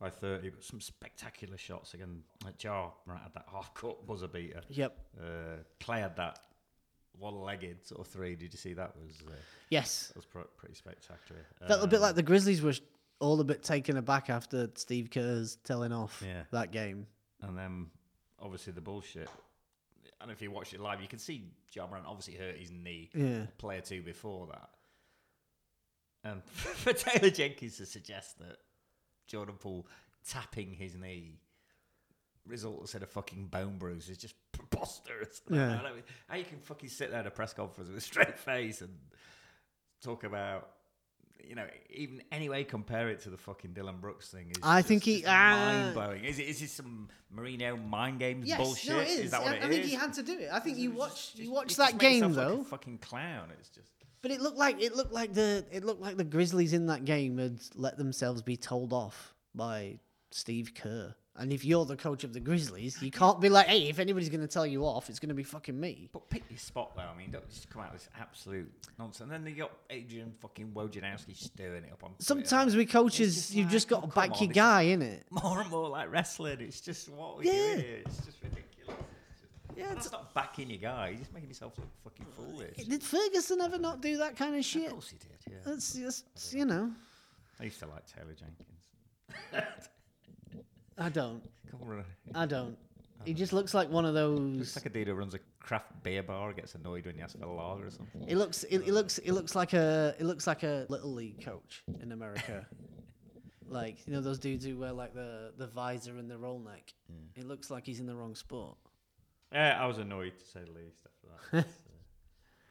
by 0.00 0.10
30, 0.10 0.50
but 0.50 0.64
some 0.64 0.80
spectacular 0.80 1.58
shots 1.58 1.94
again. 1.94 2.22
Like 2.44 2.62
Ja 2.62 2.90
right, 3.06 3.20
had 3.20 3.34
that 3.34 3.46
half 3.50 3.74
court 3.74 4.06
buzzer 4.06 4.28
beater. 4.28 4.62
Yep. 4.68 4.98
Uh, 5.20 5.24
Klay 5.80 6.00
had 6.00 6.16
that 6.16 6.38
one 7.18 7.34
legged 7.40 7.86
sort 7.86 8.00
of 8.00 8.06
three. 8.08 8.34
Did 8.36 8.52
you 8.52 8.58
see 8.58 8.74
that? 8.74 8.94
Was 8.96 9.22
uh, 9.26 9.32
Yes. 9.70 10.08
that 10.08 10.16
was 10.16 10.26
pr- 10.26 10.40
pretty 10.56 10.74
spectacular. 10.74 11.40
Felt 11.66 11.82
a 11.82 11.86
bit 11.86 11.96
Um, 11.96 12.02
like 12.02 12.14
the 12.14 12.22
Grizzlies 12.22 12.62
were 12.62 12.74
all 13.20 13.40
a 13.40 13.44
bit 13.44 13.62
taken 13.62 13.96
aback 13.96 14.28
after 14.30 14.70
Steve 14.74 15.10
Kerr's 15.10 15.56
telling 15.64 15.92
off 15.92 16.22
Yeah. 16.24 16.42
that 16.50 16.70
game. 16.72 17.06
And 17.42 17.56
then 17.56 17.86
obviously 18.40 18.72
the 18.72 18.80
bullshit. 18.80 19.28
And 20.20 20.30
if 20.30 20.40
you 20.42 20.50
watch 20.50 20.72
it 20.74 20.80
live, 20.80 21.00
you 21.02 21.08
can 21.08 21.18
see 21.18 21.44
Ja 21.72 21.86
Morant 21.86 22.06
obviously 22.06 22.34
hurt 22.34 22.56
his 22.56 22.70
knee. 22.70 23.10
Yeah. 23.14 23.46
Player 23.58 23.80
two 23.80 24.02
before 24.02 24.46
that. 24.48 24.70
And 26.24 26.42
for 26.44 26.92
Taylor 26.92 27.30
Jenkins 27.30 27.76
to 27.78 27.86
suggest 27.86 28.38
that 28.38 28.56
Jordan 29.26 29.56
Poole 29.58 29.86
tapping 30.28 30.72
his 30.72 30.94
knee 30.94 31.38
results 32.46 32.94
in 32.94 33.02
of 33.02 33.10
fucking 33.10 33.46
bone 33.46 33.76
bruise 33.78 34.08
is 34.08 34.18
just 34.18 34.34
preposterous. 34.52 35.42
Yeah. 35.50 35.80
I 35.84 35.92
mean, 35.92 36.02
how 36.28 36.36
you 36.36 36.44
can 36.44 36.58
fucking 36.60 36.88
sit 36.88 37.10
there 37.10 37.20
at 37.20 37.26
a 37.26 37.30
press 37.30 37.52
conference 37.52 37.88
with 37.88 37.98
a 37.98 38.00
straight 38.00 38.38
face 38.38 38.80
and 38.80 38.90
talk 40.02 40.24
about, 40.24 40.70
you 41.42 41.54
know, 41.54 41.66
even 41.90 42.22
anyway 42.32 42.64
compare 42.64 43.08
it 43.08 43.20
to 43.20 43.30
the 43.30 43.36
fucking 43.36 43.72
Dillon 43.72 43.96
Brooks 44.00 44.28
thing. 44.30 44.50
Is 44.50 44.56
I 44.62 44.78
just- 44.80 44.88
think 44.88 45.02
he- 45.04 45.24
ah. 45.26 45.56
mind 45.82 45.94
blowing. 45.94 46.24
Is 46.24 46.38
it? 46.38 46.48
Is 46.48 46.60
this 46.60 46.72
some 46.72 47.08
Mourinho 47.34 47.82
mind 47.88 48.18
games 48.18 48.46
Yes, 48.48 48.58
bullshit? 48.58 48.90
no, 48.90 49.00
it 49.00 49.08
is. 49.08 49.30
that 49.30 49.42
what 49.42 49.52
I, 49.52 49.56
it 49.56 49.62
I 49.64 49.68
think 49.68 49.84
he 49.84 49.94
had 49.94 50.12
to 50.14 50.22
do 50.22 50.38
it. 50.38 50.48
I 50.52 50.60
think 50.60 50.78
you 50.78 50.90
watch 50.92 51.32
you 51.36 51.50
watch 51.50 51.76
that 51.76 51.98
game 51.98 52.22
like 52.22 52.32
though, 52.34 52.60
a 52.60 52.64
fucking 52.64 52.98
clown. 52.98 53.48
It's 53.58 53.68
just. 53.68 53.90
but 54.22 54.30
it 54.30 54.40
looked 54.40 54.58
like 54.58 54.82
it 54.82 54.96
looked 54.96 55.12
like 55.12 55.34
the 55.34 55.64
it 55.70 55.84
looked 55.84 56.00
like 56.00 56.16
the 56.16 56.24
Grizzlies 56.24 56.72
in 56.72 56.86
that 56.86 57.04
game 57.04 57.38
had 57.38 57.60
let 57.74 57.96
themselves 57.98 58.42
be 58.42 58.56
told 58.56 58.92
off 58.92 59.34
by 59.54 59.98
Steve 60.30 60.72
Kerr. 60.74 61.14
And 61.38 61.52
if 61.52 61.64
you're 61.64 61.84
the 61.84 61.96
coach 61.96 62.24
of 62.24 62.32
the 62.32 62.40
Grizzlies, 62.40 63.00
you 63.02 63.10
can't 63.10 63.40
be 63.40 63.48
like, 63.48 63.66
"Hey, 63.66 63.88
if 63.88 63.98
anybody's 63.98 64.28
going 64.28 64.40
to 64.40 64.46
tell 64.46 64.66
you 64.66 64.84
off, 64.84 65.10
it's 65.10 65.18
going 65.18 65.28
to 65.28 65.34
be 65.34 65.42
fucking 65.42 65.78
me." 65.78 66.08
But 66.12 66.28
pick 66.30 66.44
your 66.48 66.58
spot 66.58 66.96
though. 66.96 67.02
I 67.02 67.16
mean, 67.16 67.30
don't 67.30 67.48
just 67.48 67.68
come 67.68 67.82
out 67.82 67.92
with 67.92 68.02
this 68.02 68.10
absolute 68.18 68.70
nonsense. 68.98 69.20
And 69.20 69.32
then 69.32 69.44
they 69.44 69.52
got 69.52 69.72
Adrian 69.90 70.32
fucking 70.40 70.72
Wojnarowski 70.72 71.36
stirring 71.36 71.84
it 71.84 71.92
up 71.92 72.02
on. 72.04 72.10
Twitter. 72.10 72.24
Sometimes 72.24 72.74
with 72.76 72.90
coaches, 72.90 73.34
just 73.34 73.54
you've 73.54 73.66
like, 73.66 73.72
just 73.72 73.88
got 73.88 74.04
oh, 74.04 74.06
to 74.06 74.14
back 74.14 74.32
on, 74.32 74.38
your 74.44 74.52
guy, 74.52 74.82
in 74.82 75.02
it. 75.02 75.26
more 75.30 75.60
and 75.60 75.70
more 75.70 75.88
like 75.88 76.10
wrestling. 76.10 76.60
It's 76.60 76.80
just 76.80 77.08
what 77.10 77.38
we 77.38 77.46
Yeah. 77.46 77.52
do 77.52 77.80
here. 77.82 78.02
It's 78.06 78.16
just 78.24 78.42
ridiculous. 78.42 78.96
It's 79.30 79.40
just, 79.40 79.76
Yeah, 79.78 79.90
it's- 79.92 80.12
not 80.12 80.32
backing 80.34 80.70
your 80.70 80.78
guy. 80.80 81.08
You're 81.10 81.18
just 81.18 81.34
making 81.34 81.48
yourself 81.50 81.74
look 81.78 81.88
fucking 82.04 82.26
foolish. 82.36 82.76
Did 82.86 83.02
Ferguson 83.02 83.60
ever 83.60 83.78
not 83.78 84.00
do 84.00 84.16
that 84.18 84.36
kind 84.36 84.56
of 84.56 84.64
shit? 84.64 84.86
Of 84.86 84.92
course 84.92 85.10
he 85.10 85.18
did. 85.18 85.52
Yeah. 85.52 85.58
That's 85.64 85.92
just 85.94 86.24
you 86.52 86.64
know. 86.64 86.92
I 87.60 87.64
used 87.64 87.78
to 87.80 87.86
like 87.86 88.04
Taylor 88.06 88.34
Jenkins. 88.34 89.78
I 90.98 91.08
don't. 91.08 91.42
I 92.34 92.46
don't. 92.46 92.76
He 93.24 93.34
just 93.34 93.52
looks 93.52 93.74
like 93.74 93.90
one 93.90 94.04
of 94.04 94.14
those. 94.14 94.38
Looks 94.38 94.76
like 94.76 94.86
a 94.86 94.90
dude 94.90 95.08
who 95.08 95.14
runs 95.14 95.34
a 95.34 95.40
craft 95.58 96.02
beer 96.02 96.22
bar. 96.22 96.52
Gets 96.52 96.74
annoyed 96.74 97.06
when 97.06 97.16
you 97.16 97.22
ask 97.22 97.38
for 97.38 97.44
a 97.44 97.52
lager 97.52 97.86
or 97.86 97.90
something. 97.90 98.24
It 98.28 98.36
looks. 98.36 98.62
It, 98.64 98.78
it 98.78 98.92
looks. 98.92 99.18
It 99.18 99.32
looks 99.32 99.54
like 99.54 99.72
a. 99.72 100.14
It 100.18 100.24
looks 100.24 100.46
like 100.46 100.62
a 100.62 100.86
little 100.88 101.12
league 101.12 101.44
coach 101.44 101.82
in 102.00 102.12
America. 102.12 102.66
like 103.68 104.06
you 104.06 104.12
know 104.12 104.20
those 104.20 104.38
dudes 104.38 104.64
who 104.64 104.78
wear 104.78 104.92
like 104.92 105.12
the 105.14 105.52
the 105.58 105.66
visor 105.66 106.16
and 106.18 106.30
the 106.30 106.38
roll 106.38 106.60
neck. 106.60 106.92
It 107.34 107.46
looks 107.46 107.70
like 107.70 107.84
he's 107.84 108.00
in 108.00 108.06
the 108.06 108.14
wrong 108.14 108.34
sport. 108.34 108.76
Yeah, 109.52 109.76
I 109.80 109.86
was 109.86 109.98
annoyed 109.98 110.38
to 110.38 110.44
say 110.44 110.60
the 110.64 110.72
least 110.72 110.98
after 111.06 111.56
that. 111.56 111.66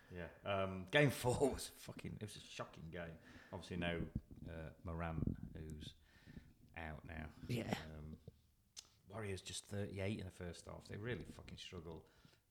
So, 0.07 0.15
yeah, 0.15 0.63
um, 0.63 0.85
game 0.91 1.09
four 1.09 1.49
was 1.53 1.71
fucking. 1.79 2.11
It 2.21 2.21
was 2.21 2.35
a 2.35 2.53
shocking 2.55 2.83
game. 2.91 3.17
Obviously, 3.51 3.77
now 3.77 3.95
uh, 4.47 4.69
Morant, 4.85 5.35
who's 5.53 5.93
out 6.77 6.99
now. 7.07 7.25
Yeah. 7.47 7.63
Um, 7.63 8.17
Warriors 9.11 9.41
just 9.41 9.67
38 9.69 10.19
in 10.19 10.25
the 10.25 10.31
first 10.45 10.65
half. 10.67 10.81
They 10.89 10.97
really 10.97 11.25
fucking 11.35 11.57
struggled. 11.57 12.01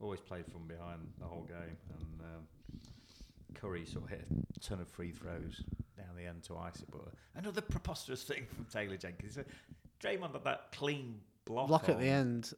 Always 0.01 0.21
played 0.21 0.45
from 0.51 0.67
behind 0.67 1.01
the 1.19 1.27
whole 1.27 1.43
game, 1.45 1.77
and 1.99 2.21
um, 2.21 2.81
Curry 3.55 3.85
sort 3.87 4.05
of 4.05 4.11
hit 4.11 4.25
a 4.57 4.61
ton 4.61 4.81
of 4.81 4.89
free 4.89 5.13
throws 5.13 5.63
down 5.97 6.17
the 6.17 6.25
end 6.27 6.43
to 6.45 6.57
ice 6.57 6.77
it. 6.77 6.89
But 6.91 7.09
another 7.37 7.61
preposterous 7.61 8.23
thing 8.25 8.47
from 8.55 8.65
Taylor 8.67 8.97
Jenkins. 8.97 9.39
uh, 9.39 9.43
Draymond 10.03 10.33
had 10.33 10.45
that 10.45 10.73
clean 10.73 11.21
block, 11.45 11.69
Block 11.69 11.89
at 11.89 11.99
the 11.99 12.07
end. 12.07 12.53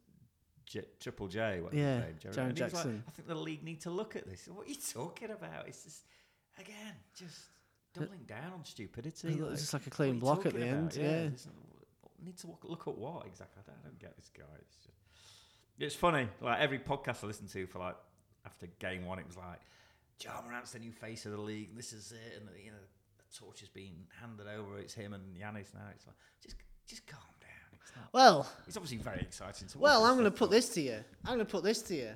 J- 0.66 0.82
Triple 0.98 1.28
J, 1.28 1.60
what's 1.60 1.74
Yeah, 1.76 2.00
name? 2.00 2.14
Jerry- 2.20 2.34
Jaren 2.34 2.48
and 2.48 2.58
he 2.58 2.64
was 2.64 2.72
like, 2.74 2.82
Jackson. 2.82 3.04
I 3.06 3.10
think 3.12 3.28
the 3.28 3.34
league 3.36 3.62
need 3.62 3.80
to 3.82 3.90
look 3.90 4.16
at 4.16 4.26
this. 4.28 4.48
What 4.48 4.66
are 4.66 4.70
you 4.70 4.76
talking 4.92 5.30
about? 5.30 5.68
It's 5.68 5.84
just 5.84 6.02
again, 6.58 6.94
just 7.16 7.38
doubling 8.00 8.24
down 8.26 8.52
on 8.54 8.64
stupidity. 8.64 9.28
It 9.28 9.40
looks 9.40 9.60
just 9.60 9.72
like 9.74 9.86
a 9.86 9.90
clean 9.90 10.20
what 10.20 10.32
are 10.32 10.36
you 10.36 10.42
block 10.42 10.46
at 10.46 10.52
the 10.54 10.68
about? 10.68 10.78
end, 10.78 10.96
yeah. 10.96 11.02
it's- 11.26 11.48
need 12.24 12.36
to 12.38 12.46
look, 12.48 12.64
look 12.64 12.88
at 12.88 12.96
what 12.96 13.26
exactly? 13.26 13.62
I 13.64 13.70
don't, 13.70 13.78
I 13.84 13.88
don't 13.88 13.98
get 13.98 14.16
this 14.16 14.30
guy. 14.36 14.42
It's 14.60 14.76
just, 14.76 14.96
it's 15.78 15.94
funny. 15.94 16.28
Like 16.40 16.58
every 16.60 16.78
podcast 16.78 17.22
I 17.22 17.26
listen 17.26 17.46
to 17.48 17.66
for 17.66 17.78
like 17.78 17.96
after 18.44 18.66
game 18.78 19.04
one, 19.04 19.18
it 19.18 19.26
was 19.26 19.36
like, 19.36 19.60
Ja 20.22 20.40
Morant's 20.46 20.72
the 20.72 20.78
new 20.78 20.92
face 20.92 21.26
of 21.26 21.32
the 21.32 21.40
league. 21.40 21.76
This 21.76 21.92
is 21.92 22.12
it, 22.12 22.40
and 22.40 22.48
you 22.64 22.70
know 22.70 22.76
the 23.18 23.38
torch 23.38 23.60
has 23.60 23.68
been 23.68 23.92
handed 24.20 24.46
over. 24.48 24.78
It's 24.78 24.94
him 24.94 25.12
and 25.12 25.22
Giannis 25.36 25.74
now. 25.74 25.82
It's 25.94 26.06
like 26.06 26.16
just 26.42 26.56
just 26.88 27.06
calm 27.06 27.20
down. 27.40 27.78
It's 27.82 27.92
not. 27.94 28.08
Well, 28.12 28.48
It's 28.66 28.76
obviously 28.76 28.98
very 28.98 29.20
exciting 29.20 29.68
to 29.68 29.78
watch. 29.78 29.82
well, 29.84 30.04
I'm 30.04 30.14
going 30.14 30.24
to 30.24 30.30
put 30.30 30.50
this 30.50 30.70
to 30.70 30.80
you. 30.80 31.04
I'm 31.24 31.34
going 31.34 31.38
to 31.40 31.44
put 31.44 31.62
this 31.64 31.82
to 31.82 31.94
you. 31.94 32.10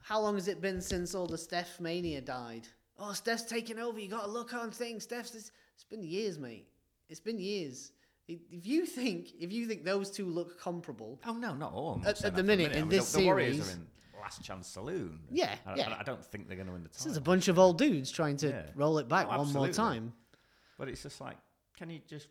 How 0.00 0.20
long 0.20 0.34
has 0.34 0.48
it 0.48 0.60
been 0.60 0.80
since 0.80 1.14
all 1.14 1.26
the 1.26 1.38
Steph 1.38 1.78
mania 1.78 2.20
died? 2.20 2.66
Oh, 3.04 3.12
Steph's 3.12 3.42
taking 3.42 3.78
over. 3.78 3.98
You 3.98 4.08
got 4.08 4.24
to 4.24 4.30
look 4.30 4.54
on 4.54 4.70
things. 4.70 5.02
Steph's. 5.02 5.30
This. 5.32 5.50
It's 5.74 5.84
been 5.84 6.02
years, 6.04 6.38
mate. 6.38 6.66
It's 7.08 7.20
been 7.20 7.38
years. 7.38 7.92
If 8.28 8.38
you 8.64 8.86
think 8.86 9.30
if 9.40 9.52
you 9.52 9.66
think 9.66 9.84
those 9.84 10.10
two 10.10 10.26
look 10.26 10.60
comparable, 10.60 11.20
Oh 11.26 11.34
no, 11.34 11.54
not 11.54 11.72
all. 11.72 12.00
I'm 12.00 12.06
At- 12.06 12.24
at 12.24 12.36
the 12.36 12.42
minute, 12.44 12.70
I 12.72 12.76
in 12.76 12.80
mean, 12.82 12.88
this 12.90 13.10
the, 13.12 13.18
the 13.18 13.24
Warriors 13.26 13.68
are 13.68 13.72
in 13.72 13.86
last 14.20 14.44
chance 14.44 14.68
saloon. 14.68 15.18
Yeah, 15.30 15.56
I, 15.66 15.74
yeah. 15.74 15.90
I, 15.96 16.00
I 16.00 16.02
don't 16.04 16.24
think 16.24 16.46
they're 16.46 16.56
going 16.56 16.68
to 16.68 16.72
win 16.72 16.84
the 16.84 16.88
title. 16.88 17.04
this 17.04 17.10
is 17.10 17.16
a 17.16 17.20
bunch 17.20 17.48
of 17.48 17.58
old 17.58 17.78
dudes 17.78 18.12
trying 18.12 18.36
to 18.38 18.48
Yeah. 18.48 18.62
roll 18.76 18.98
it 18.98 19.08
back 19.08 19.26
Oh, 19.28 19.38
one 19.38 19.52
more 19.52 19.68
time. 19.68 20.12
But 20.78 20.88
it's 20.88 21.02
just 21.02 21.20
like, 21.20 21.36
can 21.76 21.90
you 21.90 22.00
just 22.08 22.28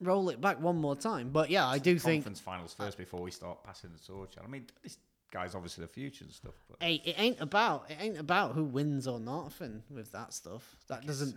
Roll 0.00 0.28
it 0.28 0.40
back 0.40 0.60
one 0.60 0.76
more 0.76 0.96
time. 0.96 1.30
But 1.30 1.50
yeah, 1.50 1.66
I 1.66 1.78
do 1.78 1.98
think 1.98 2.24
conference 2.24 2.40
finals 2.40 2.74
first 2.74 2.98
before 2.98 3.22
we 3.22 3.30
start 3.30 3.62
passing 3.64 3.90
the 3.92 3.98
torch? 4.04 4.34
I 4.42 4.46
mean, 4.48 4.66
this 4.82 4.98
guy's 5.34 5.54
obviously 5.54 5.82
the 5.84 5.88
future 5.92 6.24
and 6.24 6.32
stuff. 6.32 6.54
But 6.70 6.78
Hey, 6.80 7.02
it 7.04 7.16
ain't 7.18 7.40
about 7.40 7.90
it 7.90 7.98
ain't 8.00 8.18
about 8.18 8.52
who 8.54 8.64
wins 8.64 9.06
or 9.06 9.18
not. 9.20 9.52
And 9.60 9.82
with 9.90 10.10
that 10.12 10.32
stuff, 10.32 10.76
that 10.88 11.06
doesn't 11.06 11.36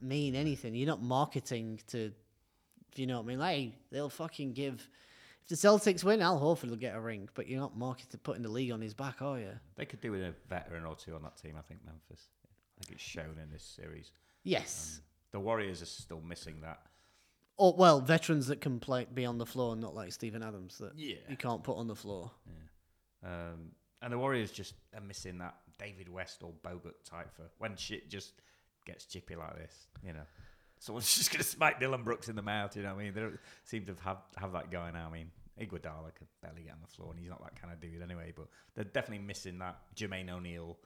mean 0.00 0.34
anything. 0.34 0.74
You're 0.74 0.86
not 0.88 1.02
marketing 1.02 1.78
to, 1.88 2.10
you 2.96 3.06
know 3.06 3.18
what 3.18 3.24
I 3.24 3.28
mean. 3.28 3.38
Like 3.38 3.72
they'll 3.92 4.08
fucking 4.08 4.54
give. 4.54 4.88
If 5.42 5.48
the 5.50 5.56
Celtics 5.56 6.02
win, 6.02 6.22
Al 6.22 6.40
Horford 6.40 6.70
will 6.70 6.76
get 6.76 6.96
a 6.96 7.00
ring, 7.00 7.28
but 7.34 7.46
you're 7.46 7.60
not 7.60 7.76
marketing 7.76 8.18
putting 8.22 8.42
the 8.42 8.48
league 8.48 8.72
on 8.72 8.80
his 8.80 8.94
back, 8.94 9.20
are 9.20 9.38
you? 9.38 9.50
they 9.76 9.84
could 9.84 10.00
do 10.00 10.10
with 10.10 10.22
a 10.22 10.32
veteran 10.48 10.86
or 10.86 10.96
two 10.96 11.14
on 11.14 11.22
that 11.22 11.36
team. 11.36 11.54
I 11.58 11.60
think 11.62 11.80
Memphis. 11.84 12.28
I 12.46 12.84
think 12.84 12.96
it's 12.96 13.04
shown 13.04 13.36
in 13.42 13.50
this 13.52 13.62
series. 13.62 14.10
Yes. 14.42 15.00
Um, 15.00 15.04
the 15.32 15.40
Warriors 15.40 15.82
are 15.82 15.86
still 15.86 16.22
missing 16.22 16.60
that. 16.62 16.80
or 17.58 17.74
well, 17.76 18.00
veterans 18.00 18.46
that 18.46 18.60
can 18.62 18.80
play 18.80 19.06
be 19.12 19.26
on 19.26 19.36
the 19.36 19.44
floor, 19.46 19.72
and 19.72 19.82
not 19.82 19.94
like 19.94 20.12
Steven 20.12 20.42
Adams 20.42 20.78
that 20.78 20.92
Yeah. 20.96 21.16
you 21.28 21.36
can't 21.36 21.62
put 21.62 21.76
on 21.76 21.88
the 21.88 21.94
floor. 21.96 22.30
Um, 23.24 23.72
and 24.02 24.12
the 24.12 24.18
Warriors 24.18 24.50
just 24.50 24.74
are 24.94 25.00
missing 25.00 25.38
that 25.38 25.54
David 25.78 26.08
West 26.08 26.42
or 26.42 26.52
Bogut 26.64 26.92
type 27.04 27.32
for 27.34 27.44
when 27.58 27.74
shit 27.76 28.10
just 28.10 28.32
gets 28.86 29.06
chippy 29.06 29.34
like 29.34 29.56
this, 29.56 29.86
you 30.04 30.12
know. 30.12 30.26
Someone's 30.78 31.14
just 31.16 31.30
going 31.30 31.42
to 31.42 31.48
smack 31.48 31.80
Dillon 31.80 32.02
Brooks 32.02 32.28
in 32.28 32.36
the 32.36 32.42
mouth, 32.42 32.76
you 32.76 32.82
know 32.82 32.94
what 32.94 33.00
I 33.00 33.04
mean? 33.04 33.14
They 33.14 33.20
don't 33.20 33.38
seem 33.64 33.86
to 33.86 33.94
have, 34.04 34.18
have 34.36 34.52
that 34.52 34.70
guy 34.70 34.90
now. 34.90 35.08
I 35.08 35.12
mean, 35.12 35.30
Iguodala 35.58 36.14
could 36.14 36.26
barely 36.42 36.62
get 36.64 36.72
on 36.72 36.80
the 36.82 36.94
floor, 36.94 37.10
and 37.12 37.18
he's 37.18 37.30
not 37.30 37.42
that 37.42 37.58
kind 37.60 37.72
of 37.72 37.80
dude 37.80 38.02
anyway, 38.02 38.32
but 38.36 38.46
they're 38.74 38.84
definitely 38.84 39.24
missing 39.24 39.58
that 39.60 39.78
Jermaine 39.96 40.30
O'Neal, 40.30 40.76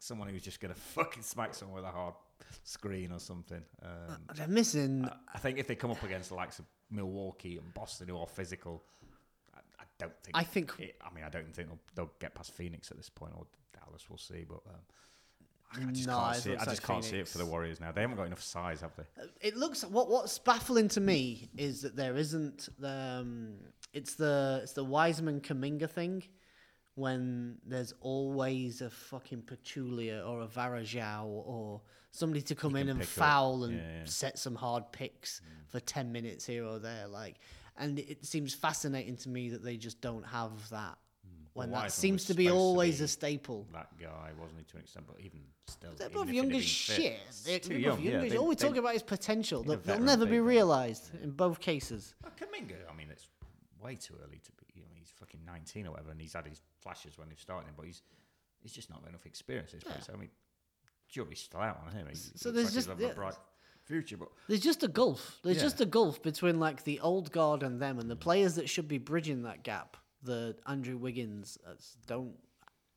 someone 0.00 0.28
who's 0.28 0.42
just 0.42 0.60
going 0.60 0.74
to 0.74 0.80
fucking 0.80 1.22
smack 1.22 1.54
someone 1.54 1.76
with 1.76 1.84
a 1.84 1.92
hard 1.94 2.14
screen 2.64 3.12
or 3.12 3.20
something. 3.20 3.62
Um, 3.82 4.16
They're 4.34 4.48
missing. 4.48 5.04
I- 5.04 5.16
I 5.36 5.38
think 5.38 5.58
if 5.58 5.68
they 5.68 5.76
come 5.76 5.92
up 5.92 6.02
against 6.02 6.30
the 6.30 6.34
likes 6.34 6.58
of 6.58 6.64
Milwaukee 6.90 7.58
and 7.58 7.72
Boston, 7.74 8.08
who 8.08 8.18
are 8.18 8.26
physical, 8.26 8.82
don't 9.98 10.12
think. 10.22 10.36
I 10.36 10.42
think- 10.44 10.72
It, 10.78 10.96
I 11.00 11.14
mean, 11.14 11.24
I 11.24 11.28
don't 11.28 11.54
think 11.54 11.68
they'll, 11.68 11.78
they'll 11.94 12.12
get 12.20 12.34
past 12.34 12.52
Phoenix 12.52 12.90
at 12.90 12.96
this 12.96 13.08
point, 13.08 13.32
or 13.36 13.46
Dallas. 13.72 14.04
We'll 14.08 14.18
see. 14.18 14.44
But 14.48 14.60
um, 14.66 14.80
I 15.88 15.92
just 15.92 16.06
No, 16.06 16.18
can't 16.20 16.36
it 16.36 16.40
see 16.40 16.50
it. 16.50 16.54
I 16.54 16.58
looks 16.60 16.70
just 16.72 16.82
like 16.82 16.86
can't 16.86 17.04
see 17.04 17.18
it 17.18 17.28
for 17.28 17.38
the 17.38 17.46
Warriors 17.46 17.80
now. 17.80 17.92
They 17.92 18.00
haven't 18.02 18.16
got 18.16 18.26
enough 18.26 18.42
size, 18.42 18.80
have 18.82 18.92
they? 18.96 19.04
It 19.40 19.56
looks 19.56 19.84
what 19.84 20.08
what's 20.08 20.38
baffling 20.38 20.88
to 20.90 21.00
me 21.00 21.48
is 21.56 21.82
that 21.82 21.96
there 21.96 22.16
isn't 22.16 22.68
the 22.78 23.18
um, 23.20 23.54
it's 23.92 24.14
the 24.14 24.60
it's 24.62 24.72
the 24.72 24.84
Wiseman 24.84 25.40
Kuminga 25.40 25.88
thing 25.90 26.22
when 26.94 27.58
there's 27.66 27.92
always 28.00 28.80
a 28.80 28.88
fucking 28.88 29.42
Pachulia 29.42 30.26
or 30.26 30.42
a 30.42 30.46
Varejao 30.46 31.24
or 31.26 31.82
somebody 32.10 32.40
to 32.40 32.54
come 32.54 32.74
in 32.76 32.88
and 32.88 33.00
pick 33.00 33.08
up. 33.08 33.12
foul 33.14 33.64
and 33.64 33.76
Yeah, 33.76 33.82
yeah. 33.98 34.04
set 34.06 34.38
some 34.38 34.54
hard 34.54 34.90
picks 34.92 35.42
for 35.68 35.78
10 35.80 36.10
minutes 36.10 36.46
here 36.46 36.64
or 36.64 36.78
there 36.78 37.06
like 37.06 37.36
and 37.78 37.98
it 37.98 38.24
seems 38.24 38.54
fascinating 38.54 39.16
to 39.18 39.28
me 39.28 39.50
that 39.50 39.62
they 39.62 39.76
just 39.76 40.00
don't 40.00 40.24
have 40.24 40.50
that 40.70 40.96
hmm. 41.24 41.44
when 41.52 41.70
Well, 41.70 41.82
that 41.82 41.92
seems 41.92 42.24
to 42.26 42.34
be 42.34 42.44
supposed 42.44 42.58
to 42.58 42.64
always 42.64 42.98
be 42.98 43.04
a 43.04 43.08
staple 43.08 43.66
That 43.72 43.88
guy 44.00 44.30
wasn't 44.38 44.58
he 44.58 44.64
to 44.64 44.76
an 44.76 44.82
extent, 44.82 45.06
but 45.06 45.20
even 45.20 45.40
still, 45.66 45.90
they're 45.96 46.08
both 46.08 46.28
young 46.28 46.52
as 46.52 46.64
shit. 46.64 47.20
They're 47.44 47.58
too 47.58 47.74
both 47.74 47.78
young. 47.80 48.00
young 48.00 48.22
yeah, 48.24 48.28
they- 48.28 48.36
All 48.36 48.48
we're 48.48 48.54
talking 48.54 48.78
about 48.78 48.94
is 48.94 49.02
potential. 49.02 49.62
that 49.64 49.84
they'll 49.84 50.00
never 50.00 50.26
be 50.26 50.40
realised 50.40 51.10
in 51.22 51.30
both 51.30 51.60
cases. 51.60 52.14
Well, 52.22 52.32
Kuminga, 52.38 52.76
I 52.90 52.96
mean, 52.96 53.08
it's 53.10 53.28
way 53.82 53.96
too 53.96 54.14
early 54.24 54.38
to 54.38 54.52
be. 54.52 54.66
You 54.74 54.82
know, 54.82 54.88
he's 54.94 55.12
fucking 55.18 55.40
19 55.44 55.86
or 55.86 55.92
whatever, 55.92 56.10
and 56.10 56.20
he's 56.20 56.32
had 56.34 56.46
his 56.46 56.60
flashes 56.80 57.18
when 57.18 57.28
they've 57.28 57.40
started 57.40 57.68
him, 57.68 57.74
but 57.76 57.86
he's 57.86 58.02
he's 58.60 58.72
just 58.72 58.90
not 58.90 59.00
got 59.02 59.10
enough 59.10 59.26
experience. 59.26 59.72
Point. 59.72 60.04
So, 60.04 60.12
I 60.12 60.16
mean, 60.16 60.30
jury's 61.08 61.40
still 61.40 61.60
out 61.60 61.80
on 61.86 61.92
him. 61.92 62.06
He 62.08 62.16
So 62.16 62.50
there's 62.50 62.72
just- 62.74 62.88
he's 62.88 63.00
yeah. 63.00 63.12
bright 63.12 63.34
future, 63.86 64.16
but 64.16 64.28
There's 64.48 64.60
just 64.60 64.82
a 64.82 64.88
gulf. 64.88 65.38
There's 65.42 65.56
Yeah. 65.58 65.62
just 65.64 65.80
a 65.80 65.86
gulf 65.86 66.22
between 66.22 66.58
like 66.60 66.84
the 66.84 67.00
old 67.00 67.32
guard 67.32 67.62
and 67.62 67.80
them, 67.80 67.98
and 67.98 68.10
the 68.10 68.16
players 68.16 68.54
that 68.56 68.68
should 68.68 68.88
be 68.88 68.98
bridging 68.98 69.42
that 69.42 69.62
gap. 69.62 69.96
The 70.22 70.56
Andrew 70.66 70.96
Wiggins 70.96 71.56
uh, 71.66 71.74
don't 72.06 72.36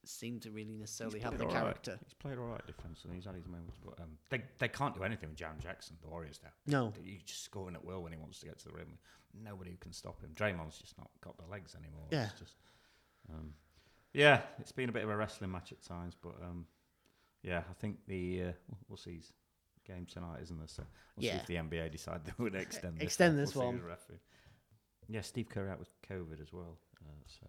seem 0.06 0.40
to 0.40 0.50
really 0.52 0.76
necessarily 0.78 1.20
have 1.20 1.38
the 1.38 1.44
all 1.46 1.52
right. 1.52 1.62
character. 1.62 2.00
He's 2.04 2.14
played 2.16 2.38
all 2.40 2.46
right 2.48 2.66
defensively. 2.66 3.18
He's 3.18 3.26
had 3.26 3.36
his 3.36 3.46
moments, 3.48 3.78
but 3.86 4.00
um, 4.00 4.18
they 4.30 4.42
they 4.58 4.68
can't 4.68 4.96
do 4.96 5.04
anything 5.04 5.30
with 5.30 5.38
Jaren 5.38 5.60
Jackson, 5.60 5.98
the 6.02 6.08
Warriors 6.10 6.40
now. 6.44 6.50
No. 6.66 6.94
He's 7.04 7.22
just 7.24 7.44
scoring 7.44 7.76
at 7.76 7.84
will 7.86 8.02
when 8.02 8.12
he 8.12 8.18
wants 8.18 8.40
to 8.40 8.46
get 8.48 8.58
to 8.60 8.66
the 8.70 8.74
rim. 8.74 8.98
Nobody 9.44 9.72
who 9.72 9.78
can 9.78 9.94
stop 9.94 10.20
him. 10.22 10.32
Draymond's 10.34 10.80
just 10.80 10.98
not 10.98 11.10
got 11.22 11.38
the 11.38 11.46
legs 11.46 11.76
anymore. 11.76 12.08
Yeah. 12.10 12.30
It's 12.32 12.40
just, 12.40 12.56
um, 13.32 13.54
yeah, 14.14 14.42
it's 14.58 14.72
been 14.72 14.90
a 14.90 14.92
bit 14.92 15.04
of 15.04 15.10
a 15.12 15.16
wrestling 15.16 15.52
match 15.52 15.72
at 15.72 15.84
times, 15.84 16.16
but 16.20 16.34
um, 16.42 16.66
yeah, 17.44 17.62
I 17.70 17.74
think 17.74 17.98
the 18.08 18.42
uh, 18.42 18.52
we'll- 18.68 18.80
we'll 18.90 18.98
see 18.98 19.18
his 19.18 19.32
game 19.90 20.06
tonight, 20.06 20.40
isn't 20.44 20.58
there? 20.58 20.68
So 20.68 20.84
we'll 21.16 21.26
Yeah. 21.26 21.34
see 21.34 21.38
if 21.42 21.48
the 21.48 21.56
NBA 21.56 21.92
decide 21.92 22.24
they 22.26 22.32
would 22.38 22.56
extend 22.66 22.98
this 22.98 23.04
Extend 23.04 23.38
this 23.38 23.56
We'll 23.56 23.66
one. 23.68 23.82
Yeah, 25.08 25.22
Steve 25.22 25.50
Kerr 25.50 25.68
out 25.70 25.80
with 25.80 25.90
COVID 26.10 26.40
as 26.42 26.54
well. 26.54 26.78
Uh, 27.02 27.10
so 27.26 27.48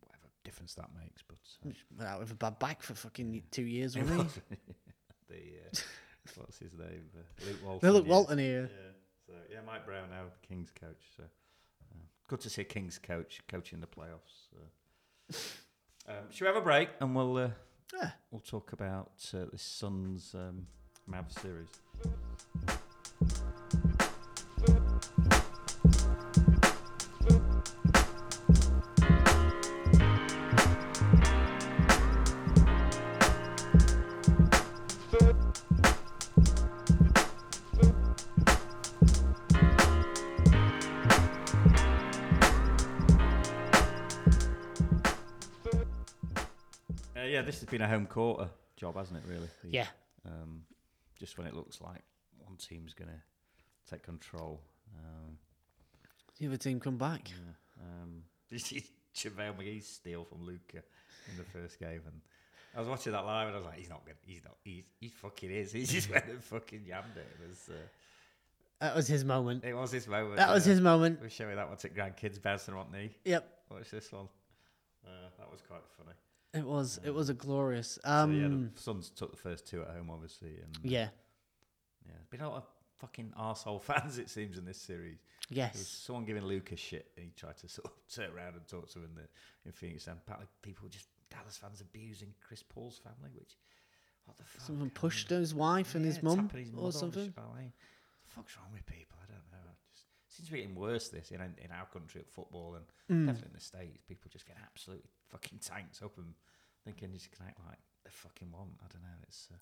whatever 0.00 0.26
difference 0.44 0.74
that 0.74 0.88
makes, 0.98 1.22
but. 1.22 1.36
Uh, 2.00 2.08
out 2.08 2.20
with 2.20 2.30
a 2.32 2.34
bad 2.34 2.58
back 2.58 2.82
for 2.82 2.94
fucking 2.94 3.42
two 3.50 3.62
years, 3.64 3.96
wasn't 3.98 4.30
he? 4.48 4.56
the 5.28 5.34
uh, 5.36 5.78
what's 6.36 6.58
his 6.58 6.74
name? 6.78 7.10
Uh, 7.16 7.46
Luke 7.46 7.58
Walton. 7.64 7.90
Look. 7.92 8.06
Walton 8.06 8.38
here. 8.38 8.70
Yeah. 8.72 8.92
So 9.26 9.32
yeah, 9.50 9.58
Mike 9.66 9.84
Brown 9.86 10.08
now, 10.10 10.24
Kings 10.48 10.70
coach. 10.78 11.04
So 11.16 11.24
uh, 11.24 11.98
good 12.28 12.40
to 12.40 12.50
see 12.50 12.62
a 12.62 12.64
Kings 12.64 12.98
coach 12.98 13.40
coaching 13.48 13.80
the 13.80 13.86
playoffs. 13.86 14.48
So. 14.50 15.38
um, 16.08 16.14
should 16.30 16.42
we 16.44 16.46
have 16.48 16.56
a 16.56 16.60
break 16.62 16.88
and 17.00 17.14
we'll 17.14 17.36
uh, 17.36 17.50
Yeah. 17.94 18.10
we'll 18.30 18.40
talk 18.40 18.72
about 18.72 19.12
uh, 19.34 19.44
the 19.52 19.58
Suns 19.58 20.34
um, 20.34 20.66
Mavs 21.08 21.38
series. 21.40 21.68
Uh, 47.16 47.22
yeah, 47.26 47.42
this 47.42 47.60
has 47.60 47.68
been 47.68 47.82
a 47.82 47.88
home 47.88 48.06
quarter 48.06 48.48
job, 48.76 48.96
hasn't 48.96 49.18
it? 49.18 49.24
Really? 49.28 49.48
The- 49.62 49.70
Yeah. 49.70 49.86
Um, 50.24 50.64
just 51.22 51.38
when 51.38 51.46
it 51.46 51.54
looks 51.54 51.80
like 51.80 52.02
one 52.44 52.56
team's 52.56 52.94
going 52.94 53.08
to 53.10 53.88
take 53.88 54.02
control. 54.02 54.60
Um, 54.98 55.38
The 56.40 56.48
other 56.48 56.56
team 56.56 56.80
come 56.80 56.98
back. 56.98 57.30
yeah, 57.30 57.84
um, 58.02 58.24
JaVale 58.52 59.56
McGee's 59.56 59.86
steal 59.86 60.24
from 60.24 60.44
Luka 60.44 60.78
in 61.30 61.36
the 61.38 61.44
first 61.44 61.78
game? 61.78 62.00
And 62.06 62.20
I 62.74 62.80
was 62.80 62.88
watching 62.88 63.12
that 63.12 63.24
live 63.24 63.46
and 63.46 63.54
I 63.54 63.58
was 63.58 63.66
like, 63.66 63.78
he's 63.78 63.88
not 63.88 64.04
good. 64.04 64.16
He's 64.22 64.42
not. 64.42 64.56
He's, 64.64 64.82
he 64.98 65.08
fucking 65.10 65.50
is. 65.52 65.70
He 65.72 65.84
just 65.84 66.10
went 66.10 66.24
and 66.26 66.42
fucking 66.42 66.82
jammed 66.88 67.16
it. 67.16 67.26
It 67.40 67.48
was, 67.48 67.68
uh, 67.70 67.74
That 68.80 68.96
was 68.96 69.06
his 69.06 69.24
moment. 69.24 69.62
it 69.64 69.74
was 69.74 69.92
his 69.92 70.08
moment. 70.08 70.36
That 70.38 70.50
was 70.52 70.64
his 70.64 70.80
moment. 70.80 71.20
We 71.20 71.26
were 71.26 71.30
showing 71.30 71.54
that 71.54 71.68
one 71.68 71.76
to 71.78 71.88
grandkids 71.88 72.42
bouncing 72.42 72.74
on 72.74 72.90
knee. 72.90 73.14
Yep. 73.24 73.48
Watch 73.70 73.90
this 73.92 74.10
one. 74.10 74.26
Uh, 75.06 75.28
that 75.38 75.48
was 75.52 75.60
quite 75.60 75.82
funny. 75.96 76.16
It 76.54 76.64
was. 76.64 77.00
It 77.04 77.10
was 77.14 77.28
a 77.28 77.34
glorious. 77.34 77.98
So, 78.04 78.10
Um. 78.10 78.32
yeah, 78.40 78.48
the 78.48 78.80
Suns 78.80 79.10
took 79.10 79.30
the 79.30 79.36
first 79.38 79.66
two 79.66 79.82
at 79.82 79.88
home, 79.88 80.10
obviously. 80.10 80.58
And, 80.60 80.78
yeah. 80.82 81.08
Yeah, 82.06 82.12
been 82.30 82.40
a 82.40 82.48
lot 82.48 82.58
of 82.58 82.66
fucking 82.98 83.32
arsehole 83.38 83.80
fans, 83.88 84.18
it 84.18 84.28
seems, 84.28 84.58
in 84.58 84.64
this 84.64 84.78
series. 84.78 85.18
There 85.48 85.68
was 85.72 85.78
Yes. 85.80 85.88
someone 85.88 86.24
giving 86.24 86.44
Lucas 86.44 86.78
shit, 86.80 87.10
and 87.16 87.24
he 87.26 87.32
tried 87.32 87.56
to 87.58 87.68
sort 87.76 87.86
of 87.86 87.92
turn 88.12 88.30
around 88.36 88.54
and 88.56 88.66
talk 88.68 88.90
to 88.90 88.98
him 88.98 89.04
in, 89.06 89.14
the, 89.14 89.28
in 89.66 89.72
Phoenix. 89.72 90.06
And 90.06 90.18
apparently, 90.18 90.48
people 90.62 90.88
just, 90.88 91.06
Dallas 91.30 91.56
fans 91.56 91.80
abusing 91.80 92.34
Chris 92.46 92.62
Paul's 92.62 92.98
family, 92.98 93.30
which, 93.34 93.56
what 94.26 94.36
the 94.36 94.44
fuck? 94.44 94.66
Someone 94.66 94.90
pushed 94.90 95.30
his 95.30 95.54
wife 95.54 95.94
and 95.94 96.04
yeah, 96.04 96.12
his 96.12 96.22
mum 96.22 96.50
or 96.76 96.92
something. 96.92 97.32
Fuck's 98.34 98.56
wrong 98.56 98.72
with 98.72 98.86
people? 98.86 99.18
I 99.22 99.26
don't 99.26 99.46
know. 99.52 99.68
It 99.70 99.78
just 99.94 100.06
seems 100.36 100.48
to 100.48 100.52
be 100.52 100.60
getting 100.60 100.74
worse, 100.74 101.08
this, 101.08 101.30
in, 101.30 101.40
in 101.40 101.70
our 101.78 101.86
country 101.92 102.20
at 102.20 102.28
football 102.30 102.74
and 102.76 102.84
Mm. 103.10 103.26
definitely 103.26 103.48
in 103.48 103.54
the 103.54 103.60
States. 103.60 104.02
People 104.08 104.30
just 104.32 104.46
get 104.46 104.56
absolutely 104.64 105.10
fucking 105.28 105.58
tanks 105.58 106.00
up 106.02 106.16
and 106.18 106.32
thinking 106.84 107.10
you 107.12 107.18
just 107.18 107.30
can 107.32 107.46
act 107.46 107.58
like 107.68 107.78
they 108.04 108.10
fucking 108.10 108.50
want. 108.50 108.70
I 108.80 108.86
don't 108.92 109.02
know. 109.02 109.18
It's. 109.28 109.48
Uh, 109.52 109.56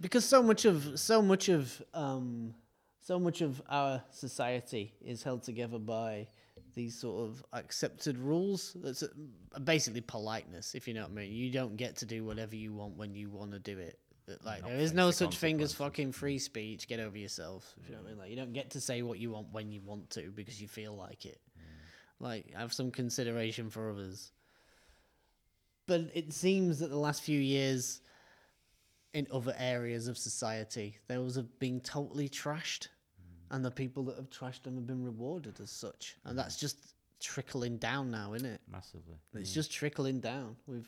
because 0.00 0.24
so 0.24 0.42
much 0.42 0.64
of 0.64 0.98
so 0.98 1.20
much 1.22 1.48
of 1.48 1.82
um 1.92 2.54
so 3.00 3.18
much 3.18 3.42
of 3.42 3.60
our 3.68 4.02
society 4.10 4.94
is 5.02 5.22
held 5.22 5.42
together 5.42 5.78
by 5.78 6.26
these 6.74 6.98
sort 6.98 7.28
of 7.28 7.44
accepted 7.52 8.16
rules 8.18 8.74
that's 8.82 9.02
uh, 9.02 9.58
basically 9.64 10.00
politeness 10.00 10.74
if 10.74 10.88
you 10.88 10.94
know 10.94 11.02
what 11.02 11.10
i 11.10 11.14
mean 11.14 11.30
you 11.32 11.50
don't 11.52 11.76
get 11.76 11.94
to 11.96 12.06
do 12.06 12.24
whatever 12.24 12.56
you 12.56 12.72
want 12.72 12.96
when 12.96 13.14
you 13.14 13.28
want 13.30 13.52
to 13.52 13.58
do 13.60 13.78
it 13.78 13.98
like 14.42 14.62
Not 14.62 14.70
there 14.70 14.78
is 14.80 14.92
no 14.92 15.08
the 15.08 15.12
such 15.12 15.36
thing 15.36 15.60
as 15.60 15.72
fucking 15.74 16.12
free 16.12 16.38
speech. 16.38 16.88
Get 16.88 17.00
over 17.00 17.16
yourself 17.16 17.74
if 17.80 17.88
you 17.88 17.94
know 17.94 18.02
what 18.02 18.06
i 18.06 18.10
mean. 18.10 18.18
Like 18.18 18.30
you 18.30 18.36
don't 18.36 18.52
get 18.52 18.70
to 18.70 18.80
say 18.80 19.02
what 19.02 19.18
you 19.18 19.30
want 19.32 19.48
when 19.52 19.70
you 19.70 19.80
want 19.84 20.10
to 20.10 20.30
because 20.34 20.60
you 20.60 20.68
feel 20.68 20.94
like 20.94 21.26
it. 21.26 21.40
Like 22.20 22.54
have 22.54 22.72
some 22.72 22.90
consideration 22.90 23.70
for 23.70 23.90
others. 23.90 24.32
But 25.86 26.10
it 26.14 26.32
seems 26.32 26.78
that 26.78 26.88
the 26.88 26.98
last 26.98 27.22
few 27.22 27.38
years 27.38 28.00
in 29.14 29.28
other 29.32 29.54
areas 29.58 30.08
of 30.08 30.18
society. 30.18 30.98
Those 31.08 31.36
have 31.36 31.58
been 31.58 31.80
totally 31.80 32.28
trashed, 32.28 32.88
and 33.50 33.64
the 33.64 33.70
people 33.70 34.02
that 34.04 34.16
have 34.16 34.28
trashed 34.28 34.64
them 34.64 34.74
have 34.74 34.86
been 34.86 35.04
rewarded 35.04 35.60
as 35.60 35.70
such. 35.70 36.16
And 36.24 36.36
that's 36.38 36.56
just 36.56 36.94
trickling 37.20 37.78
down 37.78 38.10
now, 38.10 38.34
isn't 38.34 38.46
it? 38.46 38.60
massively. 38.70 39.16
It's 39.34 39.54
just 39.54 39.72
trickling 39.72 40.20
down. 40.20 40.56
With 40.66 40.84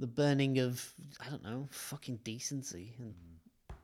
the 0.00 0.06
burning 0.06 0.58
of 0.58 0.92
I 1.24 1.28
don't 1.30 1.44
know, 1.44 1.68
fucking 1.70 2.20
decency 2.24 2.94
and 2.98 3.14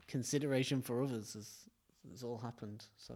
consideration 0.08 0.82
for 0.82 1.02
others 1.02 1.34
has 1.34 1.50
has 2.10 2.22
all 2.22 2.38
happened. 2.38 2.84
So 2.96 3.14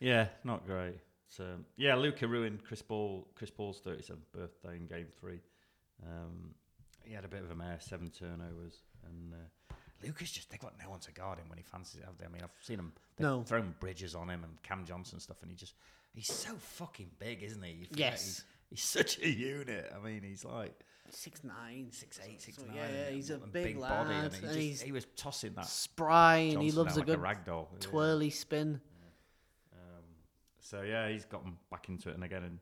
Yeah, 0.00 0.26
not 0.44 0.66
great. 0.66 0.96
So 1.28 1.44
yeah, 1.76 1.94
Luka 1.94 2.26
ruined 2.26 2.64
Chris 2.64 2.82
Paul 2.82 3.28
Chris 3.34 3.50
Paul's 3.50 3.80
thirty 3.80 4.02
seventh 4.02 4.30
birthday 4.32 4.76
in 4.76 4.86
Game 4.86 5.06
Three. 5.20 5.40
Um, 6.02 6.54
he 7.04 7.14
had 7.14 7.24
a 7.24 7.28
bit 7.28 7.42
of 7.42 7.50
a 7.50 7.54
mess, 7.54 7.86
seven 7.86 8.10
turnovers, 8.10 8.82
and 9.06 9.34
uh, 9.34 9.74
Luka's 10.02 10.30
just 10.30 10.50
they've 10.50 10.60
got 10.60 10.74
no 10.82 10.90
one 10.90 11.00
to 11.00 11.12
guard 11.12 11.38
him 11.38 11.48
when 11.48 11.58
he 11.58 11.64
fancies 11.64 12.00
it. 12.00 12.04
Have 12.06 12.16
they? 12.18 12.24
I 12.24 12.28
mean, 12.28 12.42
I've 12.42 12.50
seen 12.64 12.78
him 12.78 12.92
they've 13.16 13.26
No. 13.26 13.42
thrown 13.42 13.74
bridges 13.80 14.14
on 14.14 14.28
him 14.28 14.44
and 14.44 14.60
Cam 14.62 14.84
Johnson 14.84 15.20
stuff, 15.20 15.42
and 15.42 15.50
he 15.50 15.56
just 15.56 15.74
he's 16.14 16.32
so 16.32 16.54
fucking 16.56 17.10
big, 17.18 17.42
isn't 17.42 17.62
he? 17.62 17.86
Yes. 17.94 18.24
he's, 18.24 18.44
he's 18.70 18.82
such 18.82 19.18
a 19.20 19.28
unit. 19.28 19.92
I 19.94 20.04
mean, 20.04 20.22
he's 20.22 20.44
like 20.44 20.74
six 21.12 21.42
nine, 21.44 21.88
six 21.90 22.20
eight, 22.26 22.40
six 22.40 22.58
So, 22.58 22.64
nine. 22.66 22.76
yeah, 22.76 22.88
yeah, 22.92 23.10
he's 23.10 23.30
a 23.30 23.34
and 23.34 23.52
big 23.52 23.80
body, 23.80 24.10
and 24.14 24.22
lad, 24.22 24.32
he, 24.32 24.38
and 24.38 24.46
just, 24.46 24.54
he's 24.58 24.82
he 24.82 24.92
was 24.92 25.06
tossing 25.16 25.52
that. 25.54 25.66
spry, 25.66 26.36
and 26.36 26.62
he 26.62 26.70
loves 26.72 26.96
a 26.96 27.02
good 27.02 27.20
like 27.20 27.38
a 27.46 27.50
ragdoll. 27.50 27.66
Yeah. 27.72 27.78
twirly 27.80 28.30
spin. 28.30 28.80
Um, 29.72 30.04
so 30.58 30.82
yeah, 30.82 31.08
he's 31.08 31.24
gotten 31.24 31.56
back 31.70 31.88
into 31.88 32.08
it, 32.10 32.14
and 32.14 32.24
again 32.24 32.44
in 32.44 32.58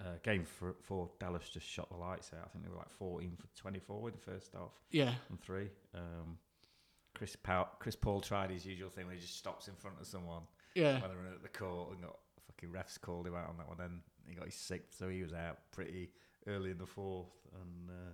uh, 0.00 0.14
game 0.22 0.44
for, 0.44 0.76
four, 0.82 1.10
Dallas 1.18 1.48
just 1.48 1.66
shot 1.66 1.88
the 1.90 1.96
lights 1.96 2.30
out. 2.32 2.44
I 2.44 2.48
think 2.48 2.64
they 2.64 2.70
were 2.70 2.76
like 2.76 2.92
fourteen 2.92 3.36
for 3.36 3.46
twenty-four 3.60 4.08
in 4.08 4.14
the 4.14 4.32
first 4.32 4.52
half 4.52 4.70
Yeah, 4.90 5.14
and 5.28 5.40
three. 5.40 5.68
Um, 5.94 6.38
Chris 7.14 7.34
Paul, 7.34 7.68
Chris 7.80 7.96
Paul 7.96 8.20
tried 8.20 8.50
his 8.50 8.64
usual 8.64 8.90
thing 8.90 9.06
where 9.06 9.14
he 9.14 9.20
just 9.20 9.36
stops 9.36 9.66
in 9.66 9.74
front 9.74 9.96
of 10.00 10.06
someone 10.06 10.42
yeah. 10.76 11.00
when 11.00 11.10
they're 11.10 11.34
at 11.34 11.42
the 11.42 11.48
court 11.48 11.90
and 11.92 12.02
got 12.02 12.16
fucking 12.46 12.68
refs 12.68 13.00
called 13.00 13.26
him 13.26 13.34
out 13.34 13.48
on 13.48 13.56
that 13.56 13.66
one. 13.66 13.76
Then 13.76 14.00
he 14.24 14.36
got 14.36 14.44
his 14.44 14.54
sixth, 14.54 14.96
so 14.96 15.08
he 15.08 15.22
was 15.22 15.32
out 15.32 15.58
pretty 15.72 16.10
early 16.48 16.70
in 16.70 16.78
the 16.78 16.86
fourth. 16.86 17.28
And 17.60 17.90
uh, 17.90 18.12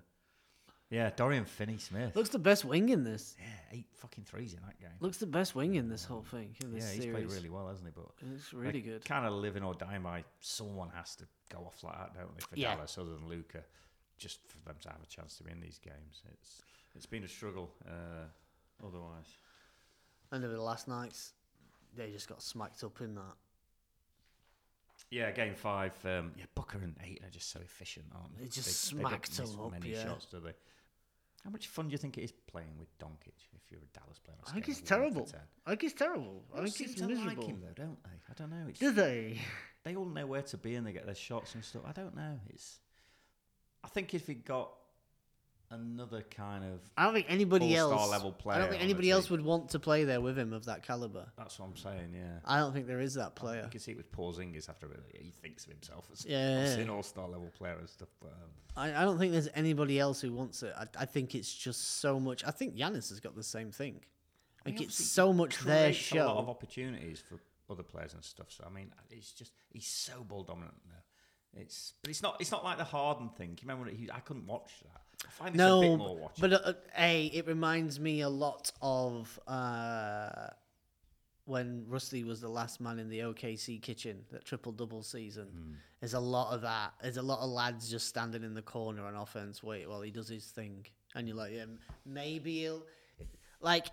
Yeah, 0.90 1.10
Dorian 1.16 1.44
Finney-Smith. 1.44 2.14
Looks 2.16 2.30
the 2.30 2.38
best 2.38 2.64
wing 2.64 2.88
in 2.90 3.04
this. 3.04 3.34
yeah, 3.38 3.78
eight 3.78 3.86
fucking 3.94 4.24
threes 4.24 4.54
in 4.54 4.60
that 4.66 4.78
game. 4.80 4.90
Looks 5.00 5.18
the 5.18 5.26
best 5.26 5.54
wing 5.54 5.74
in 5.76 5.88
this 5.88 6.04
whole 6.04 6.22
thing. 6.22 6.54
In 6.62 6.72
this 6.74 6.84
yeah, 6.84 6.92
he's 6.92 7.02
series. 7.04 7.26
played 7.26 7.36
really 7.36 7.50
well, 7.50 7.68
hasn't 7.68 7.86
he? 7.86 7.92
But 7.94 8.06
It's 8.34 8.52
really 8.52 8.80
good. 8.80 9.04
Kind 9.04 9.26
of 9.26 9.32
living 9.32 9.62
or 9.62 9.74
dying 9.74 10.02
by 10.02 10.24
someone 10.40 10.90
has 10.94 11.16
to 11.16 11.24
go 11.50 11.58
off 11.66 11.82
like 11.82 11.96
that, 11.98 12.14
don't 12.14 12.34
they? 12.36 12.40
For 12.44 12.56
Yeah. 12.56 12.74
Dallas, 12.74 12.96
other 12.98 13.12
than 13.14 13.28
Luka, 13.28 13.62
just 14.18 14.38
for 14.46 14.58
them 14.68 14.76
to 14.82 14.88
have 14.90 15.02
a 15.02 15.06
chance 15.06 15.36
to 15.38 15.44
win 15.44 15.60
these 15.60 15.78
games. 15.78 16.22
It's 16.32 16.62
it's 16.94 17.06
been 17.06 17.24
a 17.24 17.28
struggle. 17.28 17.70
Uh, 17.86 18.26
otherwise, 18.86 19.26
And 20.30 20.44
over 20.44 20.54
the 20.54 20.62
last 20.62 20.86
nights, 20.88 21.32
they 21.96 22.10
just 22.10 22.28
got 22.28 22.42
smacked 22.42 22.82
up 22.84 23.00
in 23.00 23.14
that. 23.16 23.34
Yeah, 25.10 25.30
game 25.30 25.54
five. 25.54 25.92
Um, 26.04 26.32
yeah, 26.36 26.44
Booker 26.54 26.78
and 26.78 26.96
Ayton 27.04 27.26
are 27.26 27.30
just 27.30 27.50
so 27.50 27.60
efficient, 27.60 28.06
aren't 28.14 28.36
they? 28.36 28.44
They 28.44 28.50
just 28.50 28.90
don't 28.90 29.00
smacked 29.00 29.38
miss 29.38 29.50
them 29.50 29.60
up, 29.60 29.72
Many 29.72 29.92
yeah. 29.92 30.04
shots, 30.04 30.26
do 30.26 30.40
they? 30.40 30.54
How 31.44 31.50
much 31.50 31.68
fun 31.68 31.88
do 31.88 31.92
you 31.92 31.98
think 31.98 32.16
it 32.16 32.22
is 32.22 32.32
playing 32.32 32.78
with 32.78 32.88
Doncic 32.98 33.34
if 33.54 33.70
you're 33.70 33.80
a 33.80 33.98
Dallas 33.98 34.18
player? 34.18 34.38
I 34.46 34.52
think 34.52 34.64
scale 34.64 34.72
it's 34.72 34.80
of 34.80 35.16
one 35.16 35.24
to 35.26 35.32
terrible. 35.32 35.40
I 35.66 35.70
think 35.70 35.84
it's 35.84 35.92
terrible. 35.94 36.42
I 36.54 36.64
think 36.64 36.80
it's 36.80 37.00
miserable. 37.00 37.26
like 37.26 37.44
him 37.44 37.60
though, 37.60 37.82
don't 37.84 38.02
they? 38.02 38.10
I 38.30 38.32
don't 38.34 38.50
know. 38.50 38.66
It's, 38.68 38.78
Do 38.80 38.90
they? 38.92 39.38
they 39.84 39.94
all 39.94 40.06
know 40.06 40.26
where 40.26 40.42
to 40.42 40.56
be 40.56 40.74
and 40.74 40.86
they 40.86 40.92
get 40.92 41.04
their 41.04 41.14
shots 41.14 41.54
and 41.54 41.62
stuff. 41.62 41.82
I 41.86 41.92
don't 41.92 42.16
know. 42.16 42.40
It's. 42.48 42.78
I 43.84 43.88
think 43.88 44.14
if 44.14 44.26
he 44.26 44.34
got 44.34 44.70
another 45.70 46.22
kind 46.22 46.64
of, 46.64 46.80
I 46.96 47.04
don't 47.04 47.14
think 47.14 47.26
anybody 47.28 47.76
All-star 47.78 48.00
else. 48.00 48.10
level 48.10 48.34
I 48.48 48.58
don't 48.58 48.70
think 48.70 48.82
anybody 48.82 49.10
else 49.10 49.30
would 49.30 49.40
want 49.44 49.70
to 49.70 49.78
play 49.78 50.04
there 50.04 50.20
with 50.20 50.38
him 50.38 50.52
of 50.52 50.66
that 50.66 50.82
caliber. 50.82 51.26
that's 51.36 51.58
what 51.58 51.66
I'm 51.66 51.76
saying. 51.76 52.12
Yeah. 52.14 52.38
I 52.44 52.58
don't 52.58 52.72
think 52.72 52.86
there 52.86 53.00
is 53.00 53.14
that 53.14 53.34
player. 53.34 53.62
You 53.64 53.70
can 53.70 53.80
see 53.80 53.92
it 53.92 53.96
with 53.96 54.10
Porzingis 54.12 54.68
after. 54.68 54.88
He 55.12 55.30
thinks 55.30 55.64
of 55.64 55.72
himself 55.72 56.06
as 56.12 56.24
Yeah. 56.24 56.58
obviously 56.58 56.82
an 56.82 56.90
all-star 56.90 57.28
level 57.28 57.50
player 57.56 57.76
and 57.78 57.88
stuff. 57.88 58.08
But 58.20 58.28
um, 58.32 58.50
I, 58.76 59.02
I 59.02 59.04
don't 59.04 59.18
think 59.18 59.32
there's 59.32 59.48
anybody 59.54 59.98
else 59.98 60.20
who 60.20 60.32
wants 60.32 60.62
it. 60.62 60.72
I, 60.76 60.86
I 61.00 61.04
think 61.06 61.34
it's 61.34 61.52
just 61.52 62.00
so 62.00 62.20
much. 62.20 62.44
I 62.44 62.50
think 62.50 62.76
Giannis 62.76 63.08
has 63.10 63.20
got 63.20 63.34
the 63.34 63.42
same 63.42 63.70
thing. 63.70 64.00
he 64.64 64.72
Like 64.72 64.80
it's 64.80 65.02
so 65.02 65.32
much 65.32 65.58
their 65.60 65.90
creates 65.90 66.12
A 66.12 66.16
lot 66.24 66.36
of 66.38 66.48
opportunities 66.48 67.20
for 67.20 67.38
other 67.70 67.82
players 67.82 68.14
and 68.14 68.22
stuff. 68.22 68.46
So 68.50 68.64
I 68.66 68.72
mean, 68.72 68.92
it's 69.10 69.32
just 69.32 69.52
he's 69.70 69.86
so 69.86 70.22
ball 70.22 70.42
dominant 70.42 70.74
now. 70.86 71.60
It's 71.60 71.94
but 72.02 72.10
it's 72.10 72.22
not 72.22 72.36
it's 72.40 72.50
not 72.50 72.64
like 72.64 72.78
the 72.78 72.84
Harden 72.84 73.28
thing. 73.30 73.50
You 73.50 73.56
remember 73.62 73.84
when 73.86 73.94
he, 73.96 74.10
I 74.10 74.20
couldn't 74.20 74.46
watch 74.46 74.72
that. 74.82 75.02
I 75.26 75.30
find 75.30 75.54
this 75.54 75.60
a 75.60 75.80
bit 75.80 75.98
more 75.98 76.16
No, 76.16 76.30
but 76.40 76.52
uh, 76.52 76.72
a 76.98 77.26
it 77.26 77.46
reminds 77.46 77.98
me 78.00 78.20
a 78.20 78.28
lot 78.28 78.72
of 78.82 79.38
uh, 79.46 80.48
when 81.46 81.84
Rusty 81.88 82.24
was 82.24 82.40
the 82.40 82.48
last 82.48 82.80
man 82.80 82.98
in 82.98 83.08
the 83.08 83.20
OKC 83.20 83.80
kitchen, 83.80 84.24
that 84.32 84.44
triple 84.44 84.72
double 84.72 85.02
season. 85.02 85.46
Hmm. 85.46 85.72
There's 86.00 86.14
a 86.14 86.20
lot 86.20 86.52
of 86.54 86.62
that. 86.62 86.92
There's 87.02 87.16
a 87.16 87.22
lot 87.22 87.40
of 87.40 87.50
lads 87.50 87.90
just 87.90 88.08
standing 88.08 88.42
in 88.42 88.54
the 88.54 88.62
corner 88.62 89.04
on 89.04 89.14
offense, 89.14 89.62
wait 89.62 89.88
while 89.88 90.02
he 90.02 90.10
does 90.10 90.28
his 90.28 90.46
thing, 90.46 90.86
and 91.14 91.28
you're 91.28 91.36
like, 91.36 91.52
yeah, 91.52 91.64
maybe 92.06 92.60
he'll 92.60 92.82
like. 93.60 93.86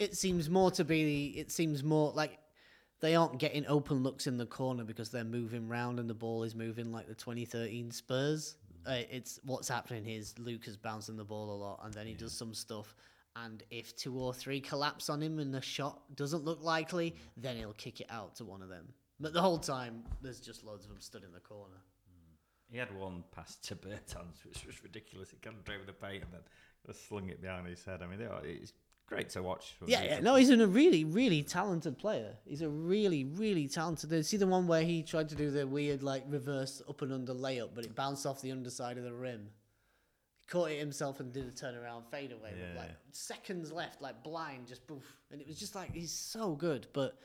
It 0.00 0.16
seems 0.16 0.50
more 0.50 0.72
to 0.72 0.84
be. 0.84 1.34
It 1.36 1.52
seems 1.52 1.84
more 1.84 2.12
like 2.12 2.38
they 3.00 3.14
aren't 3.14 3.38
getting 3.38 3.66
open 3.66 4.02
looks 4.02 4.26
in 4.26 4.38
the 4.38 4.46
corner 4.46 4.82
because 4.82 5.10
they're 5.10 5.24
moving 5.24 5.68
round 5.68 6.00
and 6.00 6.08
the 6.08 6.14
ball 6.14 6.42
is 6.42 6.54
moving 6.54 6.90
like 6.90 7.06
the 7.06 7.14
2013 7.14 7.90
Spurs. 7.90 8.56
Uh, 8.86 9.02
it's 9.10 9.40
what's 9.44 9.68
happening 9.68 10.06
is 10.06 10.34
Luka's 10.38 10.76
bouncing 10.76 11.16
the 11.16 11.24
ball 11.24 11.54
a 11.54 11.58
lot 11.58 11.80
and 11.84 11.94
then 11.94 12.06
he 12.06 12.14
does 12.14 12.32
some 12.32 12.54
stuff. 12.54 12.94
And 13.36 13.62
if 13.70 13.96
two 13.96 14.16
or 14.16 14.32
three 14.32 14.60
collapse 14.60 15.10
on 15.10 15.22
him 15.22 15.38
and 15.38 15.52
the 15.52 15.60
shot 15.60 16.02
doesn't 16.14 16.44
look 16.44 16.62
likely, 16.62 17.16
then 17.36 17.56
he'll 17.56 17.72
kick 17.72 18.00
it 18.00 18.06
out 18.10 18.36
to 18.36 18.44
one 18.44 18.62
of 18.62 18.68
them. 18.68 18.86
But 19.18 19.32
the 19.32 19.40
whole 19.40 19.58
time, 19.58 20.04
there's 20.22 20.40
just 20.40 20.64
loads 20.64 20.84
of 20.84 20.90
them 20.90 21.00
stood 21.00 21.24
in 21.24 21.32
the 21.32 21.40
corner. 21.40 21.76
He 22.70 22.78
had 22.78 22.94
one 22.96 23.22
pass 23.30 23.56
to 23.62 23.76
Bertans, 23.76 24.44
which 24.44 24.66
was 24.66 24.82
ridiculous. 24.82 25.30
He 25.30 25.36
kind 25.36 25.56
of 25.56 25.64
drove 25.64 25.86
the 25.86 25.92
paint 25.92 26.24
and 26.24 26.32
then 26.32 26.94
slung 26.94 27.28
it 27.28 27.40
behind 27.40 27.66
his 27.66 27.84
head. 27.84 28.02
I 28.02 28.06
mean, 28.06 28.20
are, 28.26 28.44
it's 28.44 28.72
great 29.06 29.28
to 29.30 29.42
watch. 29.42 29.74
Yeah, 29.86 30.02
yeah, 30.02 30.20
no, 30.20 30.34
he's 30.36 30.50
a 30.50 30.66
really, 30.66 31.04
really 31.04 31.42
talented 31.42 31.98
player. 31.98 32.36
He's 32.44 32.62
a 32.62 32.68
really, 32.68 33.24
really 33.24 33.68
talented. 33.68 34.24
See 34.26 34.36
the 34.36 34.46
one 34.46 34.66
where 34.66 34.82
he 34.82 35.02
tried 35.02 35.28
to 35.30 35.34
do 35.34 35.50
the 35.50 35.66
weird 35.66 36.02
like 36.02 36.24
reverse 36.28 36.82
up 36.88 37.02
and 37.02 37.12
under 37.12 37.34
layup, 37.34 37.70
but 37.74 37.84
it 37.84 37.94
bounced 37.94 38.26
off 38.26 38.40
the 38.42 38.52
underside 38.52 38.96
of 38.98 39.04
the 39.04 39.12
rim. 39.12 39.50
He 40.40 40.46
caught 40.50 40.70
it 40.70 40.78
himself 40.78 41.20
and 41.20 41.32
did 41.32 41.46
a 41.46 41.50
turnaround 41.52 42.04
fadeaway 42.10 42.52
with 42.52 42.60
Yeah. 42.74 42.80
like 42.80 42.90
seconds 43.12 43.72
left, 43.72 44.02
like 44.02 44.22
blind, 44.22 44.66
just 44.68 44.86
poof, 44.86 45.04
and 45.30 45.40
it 45.40 45.46
was 45.46 45.58
just 45.58 45.74
like 45.74 45.92
he's 45.94 46.12
so 46.12 46.54
good. 46.54 46.86
But 46.92 47.18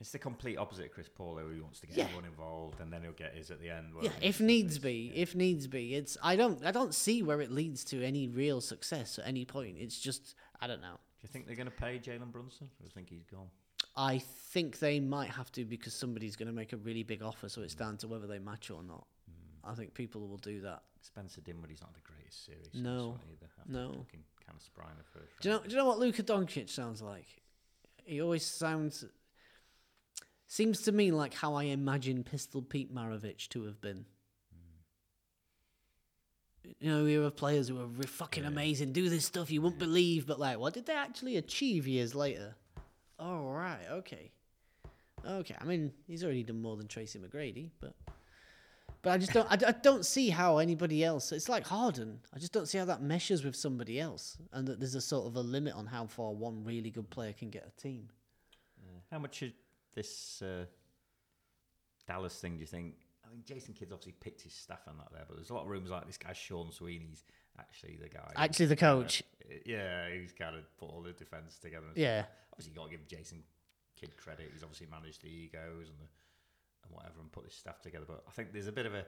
It's 0.00 0.12
the 0.12 0.18
complete 0.20 0.56
opposite 0.56 0.84
of 0.86 0.92
Chris 0.92 1.08
Paul, 1.08 1.38
who 1.38 1.50
he 1.50 1.60
wants 1.60 1.80
to 1.80 1.88
get 1.88 1.96
Yeah. 1.96 2.04
everyone 2.04 2.24
involved, 2.26 2.80
and 2.80 2.92
then 2.92 3.02
he'll 3.02 3.10
get 3.12 3.34
his 3.34 3.50
at 3.50 3.58
the 3.60 3.68
end. 3.68 3.92
yeah, 4.00 4.12
if 4.22 4.40
needs 4.40 4.78
be, 4.78 5.10
if 5.12 5.34
needs 5.34 5.66
be, 5.66 5.94
it's 5.96 6.16
I 6.22 6.36
don't 6.36 6.64
I 6.64 6.70
don't 6.70 6.94
see 6.94 7.20
where 7.22 7.40
it 7.40 7.50
leads 7.50 7.82
to 7.86 8.02
any 8.04 8.28
real 8.28 8.60
success 8.60 9.18
at 9.18 9.26
any 9.26 9.44
point. 9.44 9.76
It's 9.78 9.98
just 9.98 10.36
I 10.60 10.66
don't 10.66 10.80
know. 10.80 10.94
Do 10.94 11.24
you 11.24 11.28
think 11.28 11.46
they're 11.46 11.56
going 11.56 11.66
to 11.68 11.72
pay 11.72 11.98
Jalen 11.98 12.30
Brunson? 12.30 12.66
Or 12.66 12.82
do 12.82 12.84
you 12.84 12.90
think 12.90 13.08
he's 13.08 13.24
gone? 13.24 13.48
I 13.96 14.18
think 14.18 14.78
they 14.78 15.00
might 15.00 15.30
have 15.30 15.50
to 15.52 15.64
because 15.64 15.92
somebody's 15.92 16.36
going 16.36 16.46
to 16.46 16.54
make 16.54 16.72
a 16.72 16.76
really 16.76 17.02
big 17.02 17.22
offer, 17.22 17.48
so 17.48 17.62
it's 17.62 17.74
hmm. 17.74 17.80
down 17.80 17.96
to 17.98 18.08
whether 18.08 18.26
they 18.26 18.38
match 18.38 18.70
or 18.70 18.82
not. 18.82 19.06
Hmm. 19.26 19.70
I 19.70 19.74
think 19.74 19.94
people 19.94 20.26
will 20.26 20.38
do 20.38 20.60
that. 20.62 20.82
Spencer 21.00 21.40
Dinwiddie's 21.40 21.80
not 21.80 21.94
the 21.94 22.00
greatest 22.00 22.44
series. 22.44 22.70
No, 22.74 23.18
either. 23.32 23.48
No. 23.66 23.88
Looking 23.88 24.24
kind 24.44 24.56
of 24.56 24.62
spry 24.62 24.86
in 24.90 24.98
the 24.98 25.20
first 25.20 25.40
Do 25.40 25.48
you 25.48 25.54
know? 25.54 25.62
Do 25.62 25.70
you 25.70 25.76
know 25.76 25.84
what 25.84 25.98
Luka 25.98 26.22
Doncic 26.22 26.70
sounds 26.70 27.02
like? 27.02 27.26
He 28.04 28.20
always 28.20 28.44
sounds. 28.44 29.04
Seems 30.46 30.82
to 30.82 30.92
me 30.92 31.10
like 31.10 31.34
how 31.34 31.54
I 31.54 31.64
imagine 31.64 32.24
Pistol 32.24 32.62
Pete 32.62 32.94
Maravich 32.94 33.48
to 33.50 33.64
have 33.64 33.80
been. 33.80 34.06
You 36.80 36.90
know, 36.90 37.04
we 37.04 37.14
have 37.14 37.36
players 37.36 37.68
who 37.68 37.80
are 37.80 37.86
re- 37.86 38.06
fucking 38.06 38.44
amazing, 38.44 38.92
do 38.92 39.08
this 39.08 39.24
stuff 39.24 39.50
you 39.50 39.62
wouldn't 39.62 39.78
believe, 39.78 40.26
but 40.26 40.38
like, 40.38 40.58
what 40.58 40.74
did 40.74 40.86
they 40.86 40.94
actually 40.94 41.36
achieve 41.36 41.86
years 41.86 42.14
later? 42.14 42.54
Oh, 43.18 43.48
right, 43.48 43.84
okay. 43.90 44.30
Okay, 45.26 45.56
I 45.60 45.64
mean, 45.64 45.92
he's 46.06 46.22
already 46.22 46.42
done 46.42 46.62
more 46.62 46.76
than 46.76 46.86
Tracy 46.86 47.18
McGrady, 47.18 47.70
but. 47.80 47.94
But 49.00 49.10
I 49.10 49.18
just 49.18 49.32
don't. 49.32 49.46
I, 49.48 49.68
I 49.68 49.72
don't 49.72 50.04
see 50.04 50.28
how 50.28 50.58
anybody 50.58 51.04
else. 51.04 51.30
It's 51.30 51.48
like 51.48 51.64
Harden. 51.64 52.18
I 52.34 52.40
just 52.40 52.52
don't 52.52 52.66
see 52.66 52.78
how 52.78 52.84
that 52.86 53.00
meshes 53.00 53.44
with 53.44 53.54
somebody 53.54 54.00
else, 54.00 54.36
and 54.52 54.66
that 54.66 54.80
there's 54.80 54.96
a 54.96 55.00
sort 55.00 55.26
of 55.26 55.36
a 55.36 55.40
limit 55.40 55.74
on 55.74 55.86
how 55.86 56.06
far 56.06 56.32
one 56.32 56.64
really 56.64 56.90
good 56.90 57.08
player 57.08 57.32
can 57.32 57.48
get 57.48 57.64
a 57.64 57.80
team. 57.80 58.08
How 59.10 59.18
much 59.18 59.42
of 59.42 59.52
this 59.94 60.42
uh, 60.42 60.64
Dallas 62.06 62.34
thing 62.40 62.54
do 62.54 62.60
you 62.60 62.66
think? 62.66 62.96
I 63.28 63.32
mean, 63.32 63.42
Jason 63.44 63.74
Kidd's 63.74 63.92
obviously 63.92 64.14
picked 64.20 64.40
his 64.42 64.52
staff 64.54 64.80
and 64.86 64.98
that 64.98 65.08
there, 65.12 65.24
but 65.28 65.36
there's 65.36 65.50
a 65.50 65.54
lot 65.54 65.62
of 65.64 65.68
rumors 65.68 65.90
like 65.90 66.06
this 66.06 66.16
guy 66.16 66.32
Sean 66.32 66.72
Sweeney's 66.72 67.24
actually 67.58 67.98
the 68.00 68.08
guy. 68.08 68.32
Actually 68.36 68.66
the 68.66 68.76
coach. 68.76 69.22
yeah, 69.66 70.08
who's 70.08 70.32
kind 70.32 70.56
of 70.56 70.62
put 70.78 70.86
all 70.90 71.02
the 71.02 71.12
defense 71.12 71.58
together. 71.58 71.86
Yeah. 71.94 72.24
Obviously, 72.52 72.72
you 72.72 72.76
got 72.78 72.84
to 72.86 72.96
give 72.96 73.06
Jason 73.06 73.42
Kidd 74.00 74.16
credit. 74.16 74.50
He's 74.52 74.62
obviously 74.62 74.86
managed 74.90 75.22
the 75.22 75.28
egos 75.28 75.88
and 75.88 75.98
the 75.98 76.08
and 76.84 76.94
whatever 76.94 77.20
and 77.20 77.30
put 77.32 77.44
this 77.44 77.54
stuff 77.54 77.80
together. 77.82 78.04
But 78.06 78.22
I 78.26 78.30
think 78.30 78.52
there's 78.52 78.68
a 78.68 78.72
bit 78.72 78.86
of 78.86 78.94
a 78.94 79.04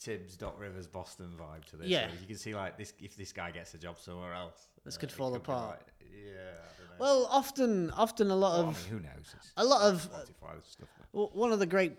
Thibs 0.00 0.36
Doc 0.36 0.56
Rivers 0.60 0.86
Boston 0.86 1.32
vibe 1.38 1.64
to 1.70 1.76
this. 1.76 1.88
Yeah. 1.88 2.06
whereas 2.06 2.20
You 2.20 2.26
can 2.26 2.36
see 2.36 2.54
like 2.54 2.76
this 2.78 2.92
if 3.00 3.16
this 3.16 3.32
guy 3.32 3.50
gets 3.50 3.74
a 3.74 3.78
job 3.78 3.98
somewhere 3.98 4.34
else, 4.34 4.68
This 4.84 4.96
uh, 4.96 5.00
could 5.00 5.12
fall 5.12 5.30
be 5.32 5.36
apart. 5.38 5.70
like- 5.78 6.10
yeah, 6.14 6.30
I 6.32 6.78
don't 6.78 6.88
know. 6.90 6.94
Well, 6.98 7.26
often, 7.30 7.90
often 7.90 8.30
a 8.30 8.36
lot 8.36 8.58
Well, 8.58 8.66
I 8.66 8.68
of 8.70 8.90
mean, 8.90 9.00
who 9.00 9.00
knows? 9.08 9.34
It's 9.36 9.52
a 9.56 9.64
lot 9.64 9.82
of- 9.82 10.02
stuff. 10.02 10.88
one 11.12 11.52
of 11.52 11.58
the 11.58 11.66
great 11.66 11.94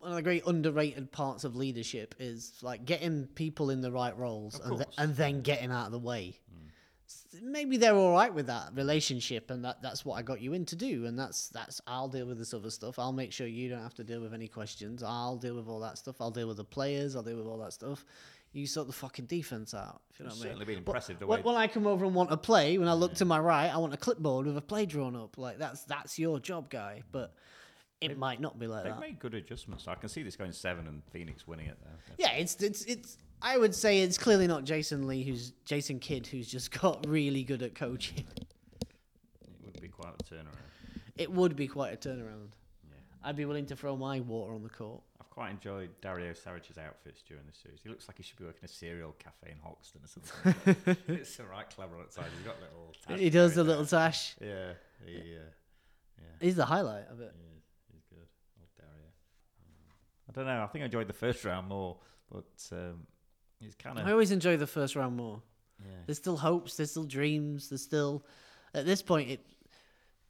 one 0.00 0.10
of 0.10 0.16
the 0.16 0.22
great 0.22 0.44
underrated 0.46 1.12
parts 1.12 1.44
of 1.44 1.54
leadership 1.56 2.14
is 2.18 2.54
like 2.62 2.84
getting 2.84 3.26
people 3.34 3.70
in 3.70 3.80
the 3.80 3.92
right 3.92 4.16
roles 4.16 4.58
and, 4.60 4.76
th- 4.78 4.88
and 4.98 5.14
then 5.16 5.42
getting 5.42 5.70
out 5.70 5.86
of 5.86 5.92
the 5.92 5.98
way. 5.98 6.38
Hmm. 6.50 6.66
S- 7.06 7.26
Maybe 7.42 7.76
they're 7.76 7.94
all 7.94 8.12
right 8.12 8.32
with 8.32 8.46
that 8.46 8.70
relationship, 8.74 9.50
and 9.50 9.64
that, 9.64 9.82
that's 9.82 10.04
what 10.04 10.14
I 10.18 10.22
got 10.22 10.40
you 10.40 10.52
in 10.54 10.64
to 10.66 10.76
do. 10.76 11.06
And 11.06 11.18
that's 11.18 11.48
that's 11.48 11.80
I'll 11.86 12.08
deal 12.08 12.26
with 12.26 12.38
this 12.38 12.52
other 12.54 12.70
stuff. 12.70 12.98
I'll 12.98 13.12
make 13.12 13.32
sure 13.32 13.46
you 13.46 13.68
don't 13.68 13.82
have 13.82 13.94
to 13.94 14.04
deal 14.04 14.20
with 14.20 14.32
any 14.34 14.48
questions. 14.48 15.02
I'll 15.02 15.36
deal 15.36 15.54
with 15.54 15.68
all 15.68 15.80
that 15.80 15.98
stuff. 15.98 16.16
I'll 16.20 16.30
deal 16.30 16.48
with 16.48 16.56
the 16.56 16.64
players. 16.64 17.14
I'll 17.14 17.22
deal 17.22 17.36
with 17.36 17.46
all 17.46 17.58
that 17.58 17.72
stuff. 17.72 18.04
You 18.52 18.66
sort 18.66 18.88
the 18.88 18.92
fucking 18.92 19.26
defense 19.26 19.74
out. 19.74 20.00
If 20.10 20.18
you 20.18 20.24
know 20.24 20.30
It's 20.30 20.38
what 20.40 20.46
I 20.46 20.48
mean. 20.48 20.58
certainly 20.58 20.64
been 20.64 20.82
Wh- 20.82 20.88
impressive 20.88 21.18
the 21.20 21.26
when, 21.26 21.38
way- 21.38 21.44
when 21.44 21.56
I 21.56 21.66
come 21.68 21.86
over 21.86 22.04
and 22.04 22.14
want 22.14 22.30
to 22.30 22.36
play, 22.36 22.78
when 22.78 22.88
I 22.88 22.94
look 22.94 23.14
to 23.16 23.24
my 23.24 23.38
right, 23.38 23.68
I 23.72 23.76
want 23.78 23.94
a 23.94 23.96
clipboard 23.96 24.46
with 24.46 24.56
a 24.56 24.60
play 24.62 24.86
drawn 24.86 25.14
up. 25.14 25.38
Like 25.38 25.58
that's 25.58 25.82
that's 25.84 26.18
your 26.18 26.40
job, 26.40 26.68
guy. 26.70 27.02
But 27.12 27.32
it 28.00 28.18
might 28.18 28.40
not 28.40 28.58
be 28.58 28.66
like 28.66 28.84
They've 28.84 28.92
that. 28.94 29.00
made 29.00 29.18
good 29.18 29.34
adjustments. 29.34 29.86
I 29.88 29.94
can 29.94 30.08
see 30.08 30.22
this 30.22 30.36
going 30.36 30.52
seven 30.52 30.86
and 30.86 31.02
Phoenix 31.12 31.46
winning 31.46 31.66
it 31.66 31.78
there. 31.82 32.16
Yeah, 32.18 32.32
it's 32.32 32.54
it's 32.62 32.84
it's. 32.84 33.18
I 33.42 33.56
would 33.56 33.74
say 33.74 34.00
it's 34.02 34.18
clearly 34.18 34.46
not 34.46 34.64
Jason 34.64 35.06
Lee, 35.06 35.22
who's 35.22 35.52
Jason 35.64 35.98
Kidd, 35.98 36.26
who's 36.26 36.48
just 36.48 36.70
got 36.80 37.06
really 37.08 37.42
good 37.42 37.62
at 37.62 37.74
coaching. 37.74 38.24
It 39.42 39.64
would 39.64 39.80
be 39.80 39.88
quite 39.88 40.14
a 40.20 40.24
turnaround. 40.24 40.56
It 41.16 41.30
would 41.30 41.56
be 41.56 41.66
quite 41.66 41.92
a 41.92 41.96
turnaround. 41.96 42.52
Yeah. 42.84 42.96
I'd 43.22 43.36
be 43.36 43.44
willing 43.44 43.66
to 43.66 43.76
throw 43.76 43.96
my 43.96 44.20
water 44.20 44.52
on 44.54 44.62
the 44.62 44.68
court. 44.70 45.02
I've 45.20 45.28
quite 45.30 45.50
enjoyed 45.50 45.90
Dario 46.00 46.32
Saric's 46.32 46.78
outfits 46.78 47.22
during 47.22 47.44
this 47.46 47.56
series. 47.62 47.80
He 47.82 47.88
looks 47.90 48.08
like 48.08 48.16
he 48.16 48.22
should 48.22 48.38
be 48.38 48.44
working 48.44 48.64
a 48.64 48.68
cereal 48.68 49.14
cafe 49.18 49.52
in 49.52 49.58
Hoxton 49.62 50.00
or 50.02 50.08
something. 50.08 50.96
it's 51.16 51.38
all 51.38 51.46
right, 51.46 51.68
clever 51.68 51.96
on 51.96 52.02
its. 52.02 52.16
He's 52.16 52.46
got 52.46 52.56
little. 52.60 52.94
tash 53.06 53.18
he 53.18 53.30
does 53.30 53.54
the 53.54 53.64
going 53.64 53.68
little 53.68 53.86
tash. 53.86 54.34
Yeah, 54.40 54.72
he, 55.06 55.16
uh, 55.16 55.20
yeah, 56.18 56.24
He's 56.40 56.56
the 56.56 56.64
highlight 56.64 57.04
of 57.10 57.20
it. 57.20 57.34
he 57.36 57.44
is. 57.56 57.64
He's 57.92 58.04
good. 58.10 58.26
Old 58.58 58.68
Dario. 58.78 59.08
I 60.30 60.32
don't 60.32 60.46
know. 60.46 60.62
I 60.62 60.66
think 60.68 60.82
I 60.82 60.86
enjoyed 60.86 61.08
the 61.08 61.12
first 61.12 61.44
round 61.44 61.68
more, 61.68 61.96
but 62.30 62.44
um, 62.72 63.06
he's 63.58 63.74
kind 63.74 63.98
I 63.98 64.12
always 64.12 64.30
enjoy 64.30 64.56
the 64.56 64.66
first 64.66 64.94
round 64.94 65.16
more. 65.16 65.42
There's 66.06 66.18
still 66.18 66.36
hopes. 66.36 66.76
There's 66.76 66.90
still 66.90 67.04
dreams. 67.04 67.68
There's 67.68 67.82
still 67.82 68.24
at 68.74 68.84
this 68.86 69.02
point 69.02 69.30
it 69.30 69.40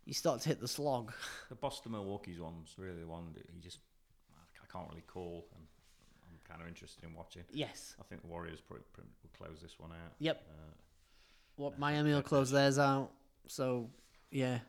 you 0.05 0.15
start 0.15 0.41
to 0.41 0.49
hit 0.49 0.61
the 0.61 0.69
slog. 0.69 1.13
The 1.49 1.55
Boston 1.57 1.93
Milwaukee's 1.93 2.41
one's 2.41 2.75
really 2.79 3.01
the 3.01 3.07
one 3.07 3.33
that 3.35 3.45
you 3.53 3.61
just 3.61 3.79
I 4.33 4.73
can't 4.73 4.89
really 4.89 5.03
call, 5.03 5.49
and 5.55 5.65
I'm 6.25 6.39
kind 6.49 6.63
of 6.63 6.69
interested 6.69 7.05
in 7.05 7.15
watching. 7.15 7.43
Yes. 7.53 7.97
I 8.01 8.05
think 8.05 8.23
the 8.23 8.29
Warriors 8.29 8.61
probably, 8.61 8.85
probably 8.93 9.11
will 9.23 9.47
close 9.47 9.61
this 9.61 9.79
one 9.79 9.91
out. 9.91 10.13
Yep. 10.21 10.43
Uh, 10.49 10.73
What 11.57 11.79
Miami 11.79 12.13
will 12.15 12.23
close 12.23 12.51
theirs 12.51 12.79
out. 12.79 13.11
So 13.49 13.91
yeah, 14.31 14.61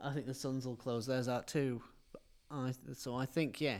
I 0.00 0.12
think 0.12 0.26
the 0.26 0.34
Suns 0.34 0.66
will 0.66 0.76
close 0.76 1.06
theirs 1.06 1.28
out 1.28 1.46
too. 1.46 1.80
I 2.50 2.72
so 2.94 3.14
I 3.14 3.26
think 3.26 3.60
yeah, 3.60 3.78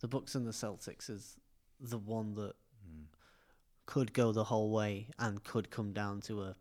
the 0.00 0.08
Bucks 0.08 0.34
and 0.34 0.46
the 0.46 0.52
Celtics 0.52 1.08
is 1.10 1.38
the 1.80 1.98
one 1.98 2.34
that 2.34 2.54
hmm. 2.84 3.04
could 3.86 4.12
go 4.12 4.32
the 4.32 4.44
whole 4.44 4.70
way 4.70 5.08
and 5.18 5.42
could 5.44 5.70
come 5.70 5.92
down 5.92 6.20
to 6.22 6.42
a 6.42 6.56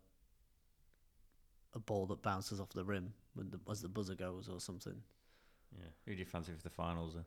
a 1.75 1.79
ball 1.79 2.05
that 2.07 2.21
bounces 2.21 2.59
off 2.59 2.69
the 2.69 2.85
rim 2.85 3.13
when 3.33 3.49
the, 3.49 3.59
as 3.69 3.81
the 3.81 3.89
buzzer 3.89 4.15
goes 4.15 4.49
or 4.49 4.59
something. 4.59 4.95
yeah. 5.77 5.87
Who 6.05 6.13
do 6.13 6.19
you 6.19 6.25
fancy 6.25 6.53
for 6.53 6.63
the 6.63 6.69
finals? 6.69 7.15
Then? 7.15 7.25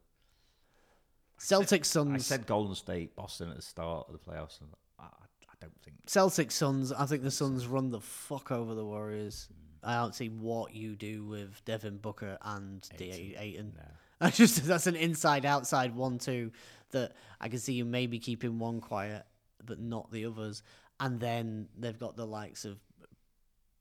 Celtics 1.39 1.87
Suns. 1.87 2.15
I 2.15 2.19
said 2.19 2.47
Golden 2.47 2.75
State, 2.75 3.15
Boston 3.15 3.51
at 3.51 3.57
the 3.57 3.63
start 3.63 4.07
of 4.09 4.13
the 4.13 4.19
playoffs, 4.19 4.61
and 4.61 4.71
I, 4.99 5.05
I 5.05 5.55
don't 5.61 5.79
think 5.83 5.97
Celtics 6.07 6.53
Suns. 6.53 6.93
I 6.93 7.07
think 7.07 7.23
the 7.23 7.31
Suns 7.31 7.67
run 7.67 7.91
the 7.91 8.01
fuck 8.01 8.51
over 8.51 8.75
the 8.75 8.85
Warriors. 8.85 9.49
Hmm. 9.49 9.91
I 9.91 9.97
don't 9.97 10.15
see 10.15 10.29
what 10.29 10.75
you 10.75 10.97
do 10.97 11.25
with 11.25 11.65
Devin 11.65 11.99
Booker 11.99 12.39
and 12.43 12.89
D. 12.97 13.37
Ayton. 13.39 13.75
no. 13.77 13.85
I 14.21 14.31
just 14.31 14.65
that's 14.65 14.87
an 14.87 14.97
inside 14.97 15.45
outside 15.45 15.95
one 15.95 16.19
two 16.19 16.53
that 16.91 17.13
I 17.41 17.49
can 17.49 17.59
see 17.59 17.75
you 17.75 17.85
maybe 17.85 18.19
keeping 18.19 18.59
one 18.59 18.81
quiet 18.81 19.25
but 19.65 19.81
not 19.81 20.11
the 20.11 20.25
others, 20.25 20.63
and 21.01 21.21
then 21.21 21.69
they've 21.77 21.99
got 21.99 22.17
the 22.17 22.27
likes 22.27 22.65
of 22.65 22.79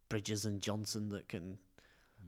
Bridges 0.09 0.45
and 0.45 0.61
Johnson 0.61 1.09
that 1.09 1.27
can 1.27 1.57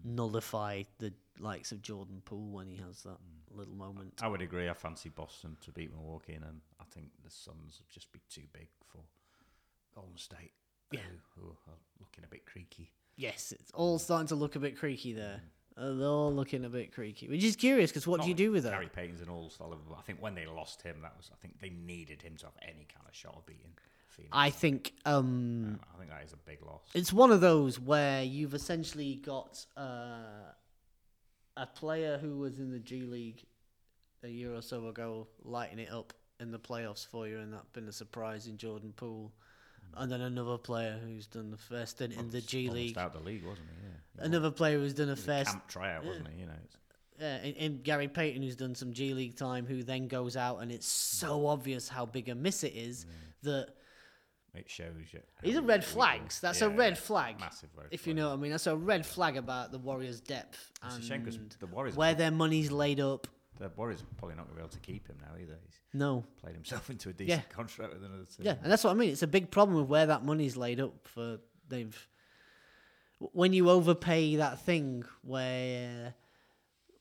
nullify 0.03 0.83
the 0.99 1.13
likes 1.39 1.71
of 1.71 1.81
Jordan 1.81 2.21
Poole 2.25 2.51
when 2.51 2.67
he 2.67 2.77
has 2.77 3.03
that 3.03 3.17
hmm. 3.17 3.57
little 3.57 3.75
moment. 3.75 4.13
I 4.21 4.27
would 4.27 4.41
agree. 4.41 4.69
I 4.69 4.73
fancy 4.73 5.09
Boston 5.09 5.57
to 5.61 5.71
beat 5.71 5.91
Milwaukee, 5.93 6.33
and 6.33 6.61
I 6.79 6.83
think 6.91 7.07
the 7.23 7.31
Suns 7.31 7.79
would 7.79 7.89
just 7.89 8.11
be 8.11 8.21
too 8.29 8.43
big 8.53 8.67
for 8.91 8.99
Golden 9.93 10.17
State. 10.17 10.53
Yeah. 10.91 11.01
who, 11.35 11.41
who 11.41 11.49
are 11.49 11.77
looking 11.99 12.23
a 12.23 12.27
bit 12.27 12.47
creaky. 12.47 12.91
Yes, 13.15 13.51
it's 13.51 13.71
all 13.73 13.99
starting 13.99 14.27
to 14.29 14.35
look 14.35 14.55
a 14.55 14.59
bit 14.59 14.77
creaky 14.77 15.13
there. 15.13 15.41
Hmm. 15.41 15.58
Uh, 15.77 15.93
they're 15.93 16.07
all 16.07 16.33
looking 16.33 16.65
a 16.65 16.69
bit 16.69 16.93
creaky, 16.93 17.27
which 17.29 17.43
is 17.43 17.55
curious 17.55 17.89
because 17.89 18.05
what 18.05 18.21
do 18.21 18.27
you 18.27 18.33
do 18.33 18.51
with 18.51 18.63
that? 18.63 18.71
Gary 18.71 18.89
Payton's 18.93 19.21
an 19.21 19.29
all-star. 19.29 19.69
I 19.97 20.01
think 20.01 20.21
when 20.21 20.35
they 20.35 20.45
lost 20.45 20.81
him, 20.81 20.97
that 21.01 21.13
was 21.15 21.31
I 21.33 21.37
think 21.41 21.59
they 21.61 21.69
needed 21.69 22.21
him 22.21 22.35
to 22.37 22.45
have 22.47 22.55
any 22.61 22.85
kind 22.93 23.05
of 23.07 23.15
shot 23.15 23.35
of 23.37 23.45
beating 23.45 23.71
Phoenix. 24.09 24.31
I 24.33 24.49
think 24.49 24.93
um, 25.05 25.79
I 25.93 25.97
think 25.97 26.09
that 26.09 26.23
is 26.23 26.33
a 26.33 26.37
big 26.37 26.61
loss. 26.65 26.81
it's 26.93 27.13
one 27.13 27.31
of 27.31 27.39
those 27.41 27.79
where 27.79 28.23
you've 28.23 28.53
essentially 28.53 29.15
got 29.15 29.65
uh, 29.77 30.51
a 31.55 31.65
player 31.65 32.17
who 32.17 32.37
was 32.37 32.59
in 32.59 32.71
the 32.71 32.79
G 32.79 33.01
League 33.03 33.45
a 34.23 34.27
year 34.27 34.53
or 34.53 34.61
so 34.61 34.87
ago 34.87 35.27
lighting 35.43 35.79
it 35.79 35.91
up 35.91 36.13
in 36.39 36.51
the 36.51 36.59
playoffs 36.59 37.07
for 37.07 37.27
you, 37.27 37.39
and 37.39 37.53
that's 37.53 37.69
been 37.69 37.87
a 37.87 37.93
surprise 37.93 38.47
in 38.47 38.57
Jordan 38.57 38.93
Poole. 38.95 39.31
And 39.97 40.11
then 40.11 40.21
another 40.21 40.57
player 40.57 40.99
who's 41.03 41.27
done 41.27 41.51
the 41.51 41.57
first 41.57 41.97
stint 41.97 42.13
in 42.13 42.29
the 42.29 42.41
G 42.41 42.69
League. 42.69 42.97
out 42.97 43.13
the 43.13 43.19
league, 43.19 43.43
wasn't 43.45 43.67
he? 43.67 43.87
Yeah. 43.87 44.25
Another 44.25 44.51
player 44.51 44.77
who's 44.77 44.93
done 44.93 45.09
a 45.09 45.15
first 45.15 45.51
camp 45.51 45.67
tryout, 45.67 46.05
wasn't 46.05 46.27
he? 46.33 46.41
You 46.41 46.45
know, 46.47 46.53
Yeah, 47.19 47.35
and, 47.35 47.55
and 47.57 47.83
Gary 47.83 48.07
Payton, 48.07 48.41
who's 48.41 48.55
done 48.55 48.75
some 48.75 48.93
G 48.93 49.13
League 49.13 49.35
time, 49.35 49.65
who 49.65 49.83
then 49.83 50.07
goes 50.07 50.37
out, 50.37 50.59
and 50.59 50.71
it's 50.71 50.87
so 50.87 51.47
obvious 51.47 51.87
how 51.89 52.05
big 52.05 52.29
a 52.29 52.35
miss 52.35 52.63
it 52.63 52.73
is 52.75 53.05
that 53.43 53.69
it 54.55 54.69
shows 54.69 54.95
you. 55.11 55.19
these 55.41 55.57
are 55.57 55.61
red 55.61 55.83
flags. 55.85 56.39
That's 56.39 56.61
a 56.61 56.69
red 56.69 56.97
flag, 56.97 57.39
Massive 57.39 57.69
red 57.75 57.87
if 57.91 58.07
you 58.07 58.13
know 58.13 58.29
what 58.29 58.33
I 58.33 58.37
mean. 58.37 58.51
That's 58.51 58.67
a 58.67 58.75
red 58.75 59.05
flag 59.05 59.37
about 59.37 59.71
the 59.71 59.77
Warriors' 59.77 60.21
depth 60.21 60.71
and 60.81 61.03
the 61.59 61.67
Warriors 61.67 61.95
where 61.95 62.15
their 62.15 62.31
money's 62.31 62.71
laid 62.71 62.99
up. 62.99 63.27
The 63.59 63.69
Warriors 63.75 64.01
are 64.01 64.05
probably 64.17 64.37
not 64.37 64.43
going 64.45 64.55
to 64.55 64.61
be 64.61 64.61
able 64.61 64.69
to 64.69 64.79
keep 64.79 65.07
him 65.07 65.17
now 65.21 65.35
either. 65.39 65.57
He's 65.65 65.79
No, 65.93 66.23
played 66.41 66.55
himself 66.55 66.89
into 66.93 67.09
a 67.09 67.13
decent 67.13 67.43
Yeah. 67.49 67.55
contract 67.55 67.93
with 67.93 68.03
another 68.03 68.23
team. 68.23 68.45
yeah, 68.45 68.55
and 68.63 68.71
that's 68.71 68.83
what 68.83 68.91
I 68.91 68.93
mean. 68.93 69.09
It's 69.09 69.23
a 69.23 69.27
big 69.27 69.51
problem 69.51 69.77
with 69.77 69.87
where 69.87 70.05
that 70.05 70.23
money's 70.23 70.55
laid 70.55 70.79
up. 70.79 71.07
For 71.07 71.39
they've 71.67 72.07
when 73.19 73.51
you 73.53 73.69
overpay 73.69 74.37
that 74.37 74.61
thing 74.61 75.03
where 75.23 76.13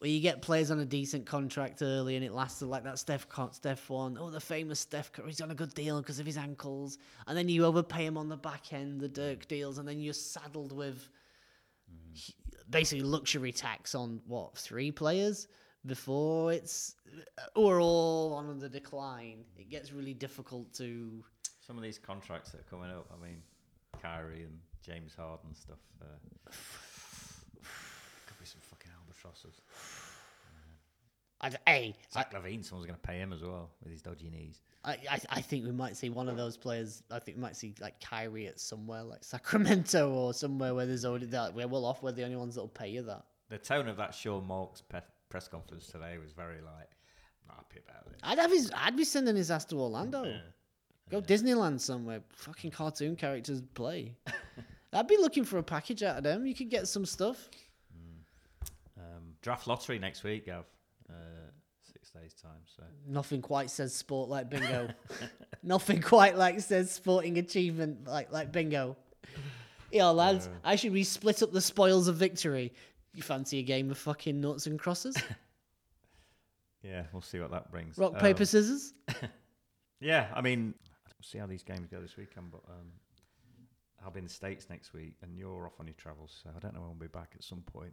where 0.01 0.11
you 0.11 0.21
get 0.21 0.43
players 0.43 0.71
on 0.71 0.79
a 0.79 0.85
decent 0.85 1.27
contract 1.27 1.83
early 1.83 2.15
and 2.15 2.25
it 2.25 2.33
lasts 2.33 2.63
like 2.63 2.85
that 2.85 2.99
Steph 2.99 3.27
Steph 3.53 3.91
one. 3.91 4.17
Oh, 4.21 4.31
the 4.31 4.41
famous 4.41 4.81
Steph 4.81 5.11
he's 5.27 5.41
on 5.41 5.51
a 5.51 5.55
good 5.55 5.75
deal 5.75 6.01
because 6.01 6.19
of 6.21 6.27
his 6.27 6.37
ankles, 6.37 6.99
and 7.27 7.37
then 7.37 7.49
you 7.49 7.65
overpay 7.65 8.07
him 8.07 8.17
on 8.17 8.29
the 8.29 8.37
back 8.37 8.73
end, 8.73 9.01
the 9.01 9.09
Dirk 9.09 9.47
deals, 9.49 9.79
and 9.79 9.89
then 9.89 10.01
you're 10.01 10.13
saddled 10.15 10.73
with 10.73 11.09
mm. 11.93 12.17
h- 12.17 12.35
basically 12.71 13.05
luxury 13.05 13.53
tax 13.53 13.95
on 13.95 14.21
what 14.27 14.57
three 14.57 14.91
players 14.93 15.49
before 15.87 16.53
it's 16.53 16.95
who 17.55 17.69
are 17.69 17.81
all 17.81 18.35
on 18.35 18.59
the 18.59 18.69
decline. 18.69 19.45
It 19.57 19.71
gets 19.71 19.93
really 19.93 20.15
difficult 20.15 20.73
to. 20.75 21.25
Some 21.67 21.77
of 21.77 21.83
these 21.83 21.99
contracts 21.99 22.51
that 22.53 22.61
are 22.61 22.71
coming 22.71 22.91
up, 22.91 23.11
I 23.13 23.23
mean, 23.23 23.43
Kyrie 24.01 24.45
and 24.45 24.59
James 24.83 25.15
Harden 25.15 25.55
stuff. 25.55 25.79
Uh, 26.01 26.51
could 28.27 28.39
be 28.39 28.47
some 28.47 28.61
fucking 28.63 28.91
albatrosses. 28.99 29.61
I, 31.41 31.53
hey, 31.67 31.95
Zach 32.13 32.33
LaVine, 32.33 32.65
someone's 32.65 32.87
going 32.87 32.99
to 32.99 33.07
pay 33.07 33.19
him 33.19 33.33
as 33.33 33.43
well 33.43 33.71
with 33.83 33.93
his 33.93 34.03
dodgy 34.03 34.29
knees. 34.29 34.61
I, 34.85 34.99
I, 35.09 35.21
I 35.31 35.41
think 35.41 35.65
we 35.65 35.71
might 35.73 35.97
see 35.97 36.11
one 36.11 36.29
of 36.29 36.37
those 36.37 36.57
players. 36.57 37.03
I 37.11 37.21
think 37.21 37.37
we 37.37 37.43
might 37.43 37.55
see 37.55 37.75
like 37.81 38.01
Kyrie 38.01 38.47
at 38.47 38.59
somewhere 38.59 39.03
like 39.03 39.23
Sacramento 39.23 40.11
or 40.11 40.35
somewhere 40.35 40.75
where 40.75 40.87
there's 40.87 41.05
already 41.05 41.27
that. 41.27 41.55
We're 41.55 41.69
well 41.69 41.85
off. 41.85 42.03
We're 42.03 42.13
the 42.13 42.25
only 42.25 42.37
ones 42.37 42.55
that'll 42.57 42.69
pay 42.69 42.89
you 42.89 43.03
that. 43.03 43.25
The 43.51 43.59
tone 43.59 43.89
of 43.89 43.97
that 43.99 44.15
Sean 44.15 44.47
Marks 44.47 44.83
press 45.29 45.49
conference 45.49 45.87
today 45.87 46.19
was 46.23 46.33
very 46.33 46.61
like, 46.61 46.91
not 47.47 47.57
happy 47.57 47.81
about 47.87 48.07
it. 48.13 48.19
I'd 48.23 48.39
have 48.39 48.51
his. 48.51 48.71
I'd 48.75 48.97
be 48.97 49.05
sending 49.05 49.37
his 49.37 49.51
ass 49.51 49.65
to 49.67 49.81
Orlando. 49.81 50.41
Go 51.11 51.23
Disneyland 51.23 51.81
somewhere. 51.81 52.21
Fucking 52.37 52.71
cartoon 52.71 53.17
characters 53.17 53.63
play. 53.75 54.15
I'd 54.93 55.07
be 55.07 55.17
looking 55.17 55.45
for 55.45 55.59
a 55.59 55.63
package 55.63 56.03
out 56.03 56.19
of 56.19 56.25
them. 56.25 56.47
You 56.47 56.55
could 56.55 56.71
get 56.71 56.89
some 56.89 57.05
stuff. 57.07 57.49
Um, 58.97 59.35
draft 59.43 59.67
lottery 59.67 59.99
next 59.99 60.25
week, 60.25 60.47
Gav. 60.47 60.65
Uh, 61.09 61.15
six 61.93 62.11
days' 62.11 62.35
time. 62.35 62.61
So 62.77 62.83
Nothing 63.07 63.43
quite 63.43 63.71
says 63.71 63.95
sport 63.95 64.29
like 64.29 64.51
bingo. 64.51 64.89
Nothing 65.63 66.01
quite 66.03 66.37
like 66.37 66.61
says 66.61 66.91
sporting 66.91 67.39
achievement 67.39 68.07
like 68.07 68.33
like 68.33 68.53
bingo. 68.53 68.97
Yeah, 69.91 70.09
lads, 70.09 70.51
I 70.63 70.77
should 70.77 70.93
we 70.93 71.03
split 71.03 71.43
up 71.43 71.51
the 71.51 71.63
spoils 71.63 72.09
of 72.09 72.17
victory. 72.17 72.75
You 73.15 73.23
fancy 73.23 73.59
a 73.59 73.63
game 73.63 73.91
of 73.91 73.99
fucking 73.99 74.41
nuts 74.41 74.67
and 74.67 74.79
crosses? 74.79 75.17
yeah, 76.83 77.05
we'll 77.13 77.23
see 77.23 77.41
what 77.41 77.51
that 77.51 77.71
brings. 77.71 77.99
Rock, 77.99 78.15
Um, 78.15 78.21
paper, 78.21 78.45
scissors? 78.45 78.95
Yeah, 80.01 80.29
I 80.35 80.41
mean, 80.41 80.75
we'll 80.85 81.23
see 81.23 81.39
how 81.39 81.47
these 81.47 81.63
games 81.63 81.89
go 81.91 82.01
this 82.01 82.17
weekend, 82.17 82.53
but 82.53 82.63
um, 82.69 82.93
I'll 84.05 84.11
be 84.11 84.19
in 84.19 84.25
the 84.25 84.31
States 84.31 84.69
next 84.71 84.93
week 84.93 85.17
and 85.23 85.37
you're 85.37 85.67
off 85.67 85.81
on 85.81 85.87
your 85.87 85.95
travels, 85.95 86.39
so 86.43 86.51
I 86.55 86.59
don't 86.61 86.75
know 86.75 86.81
when 86.81 86.91
we'll 86.91 87.09
be 87.09 87.09
back 87.09 87.33
at 87.35 87.43
some 87.43 87.63
point. 87.63 87.93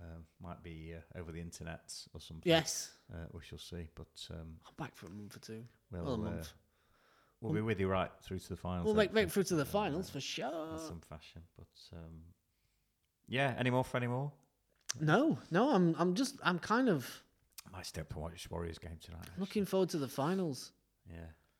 Um, 0.00 0.24
might 0.42 0.62
be 0.62 0.94
uh, 0.96 1.20
over 1.20 1.30
the 1.30 1.40
internet 1.40 1.92
or 2.14 2.20
something. 2.20 2.50
Yes. 2.50 2.92
Uh, 3.12 3.26
we 3.32 3.40
shall 3.42 3.58
see, 3.58 3.88
but 3.94 4.06
um, 4.30 4.56
I'm 4.66 4.74
back 4.78 4.96
for 4.96 5.06
a 5.06 5.10
month 5.10 5.36
or 5.36 5.40
two. 5.40 5.62
we'll, 5.90 6.02
well, 6.02 6.12
a 6.12 6.14
uh, 6.14 6.30
month. 6.30 6.52
we'll 7.42 7.52
be 7.52 7.60
with 7.60 7.78
you 7.78 7.88
right 7.88 8.10
through 8.22 8.38
to 8.38 8.48
the 8.48 8.56
finals. 8.56 8.86
We'll 8.86 8.94
make, 8.94 9.08
hopefully, 9.10 9.24
make 9.24 9.32
through 9.32 9.42
to 9.44 9.56
the 9.56 9.62
uh, 9.62 9.66
finals 9.66 10.08
for 10.08 10.20
sure. 10.20 10.72
in 10.72 10.78
some 10.78 11.00
fashion. 11.06 11.42
But 11.58 11.98
um, 11.98 12.22
yeah, 13.28 13.54
any 13.58 13.68
more 13.68 13.84
for 13.84 13.98
any 13.98 14.06
more? 14.06 14.32
No, 15.00 15.38
no, 15.50 15.70
I'm 15.74 15.94
I'm 15.98 16.14
just 16.14 16.36
I'm 16.44 16.58
kind 16.58 16.88
of 16.88 17.22
I 17.66 17.76
might 17.76 17.98
up 17.98 18.12
and 18.12 18.22
watch 18.22 18.50
Warriors 18.50 18.78
game 18.78 18.98
tonight. 19.00 19.20
actually. 19.22 19.40
looking 19.40 19.64
forward 19.64 19.88
to 19.90 19.98
the 19.98 20.08
finals, 20.08 20.72
Yeah, 21.10 21.16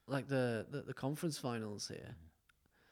like 0.06 0.28
the 0.28 0.66
the, 0.70 0.82
the 0.82 0.94
conference 0.94 1.38
finals 1.38 1.88
here. 1.88 2.14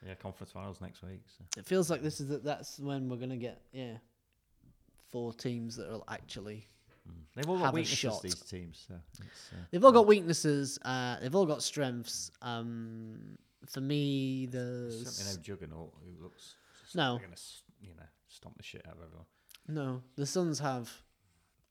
yeah, 0.05 0.15
conference 0.15 0.51
finals 0.51 0.81
next 0.81 1.01
week. 1.03 1.21
So. 1.37 1.43
It 1.57 1.65
feels 1.65 1.89
like 1.89 2.01
this 2.01 2.19
is 2.19 2.27
the, 2.29 2.37
that's 2.39 2.79
when 2.79 3.09
we're 3.09 3.17
gonna 3.17 3.37
get 3.37 3.61
yeah 3.71 3.97
four 5.09 5.33
teams 5.33 5.75
that 5.75 5.91
are 5.93 6.01
actually 6.07 6.67
They've 7.35 7.49
all 7.49 7.57
got 7.57 7.73
weaknesses. 7.73 7.97
shot. 7.99 8.21
These 8.21 8.35
teams. 8.41 8.85
So 8.87 8.93
uh, 8.93 9.55
they've 9.71 9.83
all 9.83 9.91
got 9.91 10.05
weaknesses. 10.07 10.77
Uh, 10.83 11.19
they've 11.19 11.35
all 11.35 11.45
got 11.45 11.63
strengths. 11.63 12.31
Um, 12.41 13.37
for 13.65 13.81
me, 13.81 14.45
the 14.45 14.91
certainly 15.03 15.35
no 15.35 15.41
juggernaut 15.41 15.93
who 16.05 16.23
looks. 16.23 16.55
No. 16.93 17.17
They're 17.17 17.25
gonna, 17.27 17.37
you 17.81 17.95
know, 17.95 18.03
stomp 18.27 18.55
the 18.57 18.63
shit 18.63 18.85
out 18.87 18.93
of 18.93 19.01
everyone. 19.03 19.25
No 19.67 20.01
the 20.15 20.25
Suns 20.25 20.59
have 20.59 20.91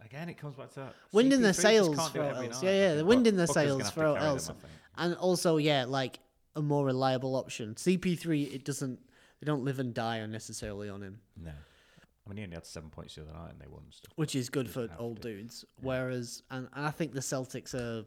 Again, 0.03 0.31
it 0.31 0.39
comes 0.39 0.57
back 0.57 0.71
to 0.71 0.81
that. 0.81 0.95
wind 1.13 1.31
in 1.33 1.41
CP3 1.41 1.43
their 1.43 1.53
sails 1.53 2.09
for 2.09 2.19
it 2.19 2.23
all 2.23 2.31
every 2.31 2.47
else. 2.49 2.63
Yeah, 2.63 2.71
yeah, 2.71 2.95
the 2.95 3.05
wind 3.05 3.27
in 3.27 3.37
their 3.37 3.47
sails 3.47 3.91
for 3.91 4.01
to 4.01 4.09
all 4.09 4.15
carry 4.15 4.25
them, 4.25 4.31
else. 4.31 4.51
And 4.97 5.15
also, 5.17 5.59
yeah, 5.59 5.85
like 5.87 6.21
a 6.57 6.63
more 6.63 6.87
reliable 6.87 7.37
option. 7.37 7.75
CP3, 7.75 8.55
it 8.55 8.65
doesn't. 8.65 8.99
They 9.41 9.45
don't 9.45 9.63
live 9.63 9.79
and 9.79 9.93
die 9.93 10.17
unnecessarily 10.17 10.89
on 10.89 11.03
him, 11.03 11.21
No. 11.37 11.51
I 11.51 12.29
mean, 12.31 12.39
he 12.39 12.45
only 12.45 12.55
had 12.55 12.65
seven 12.67 12.89
points 12.91 13.15
the 13.17 13.23
other 13.23 13.33
night 13.33 13.51
and 13.51 13.61
they 13.61 13.67
won 13.69 13.83
stuff. 13.91 14.13
which 14.17 14.35
is 14.35 14.49
good 14.49 14.71
for 14.71 14.89
old 14.99 15.21
dudes. 15.21 15.65
Whereas, 15.83 16.43
and, 16.51 16.69
and 16.75 16.87
I 16.87 16.91
think 16.91 17.13
the 17.13 17.21
Celtics 17.21 17.75
are 17.75 18.05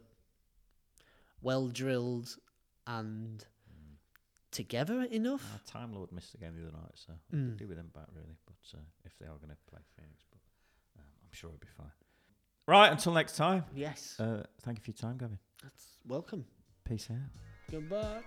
well 1.42 1.68
drilled 1.68 2.34
and 2.86 3.44
together 4.54 5.02
enough. 5.10 5.44
Uh, 5.54 5.58
Time 5.70 5.92
Lord 5.92 6.10
missed 6.12 6.32
the 6.32 6.38
game 6.38 6.54
the 6.56 6.62
other 6.68 6.76
night, 6.76 6.92
so 6.94 7.12
Mm. 7.34 7.48
could 7.50 7.56
do 7.58 7.68
with 7.68 7.76
them 7.76 7.90
back 7.94 8.06
really. 8.14 8.36
But 8.46 8.78
uh, 8.78 8.82
if 9.04 9.12
they 9.18 9.26
are 9.26 9.36
going 9.36 9.50
to 9.50 9.56
play 9.70 9.80
Phoenix, 9.96 10.24
but 10.30 10.40
um, 10.98 11.04
I'm 11.22 11.32
sure 11.32 11.50
it'll 11.50 11.58
be 11.60 11.66
fine. 11.76 11.92
Right, 12.66 12.90
until 12.90 13.12
next 13.12 13.36
time. 13.36 13.64
Yes, 13.74 14.18
Uh, 14.18 14.42
thank 14.62 14.78
you 14.78 14.84
for 14.84 14.90
your 14.92 14.96
time, 14.96 15.18
Gavin. 15.18 15.38
that's 15.62 15.98
welcome. 16.06 16.46
Peace 16.84 17.08
out. 17.10 17.30
Goodbye. 17.70 18.22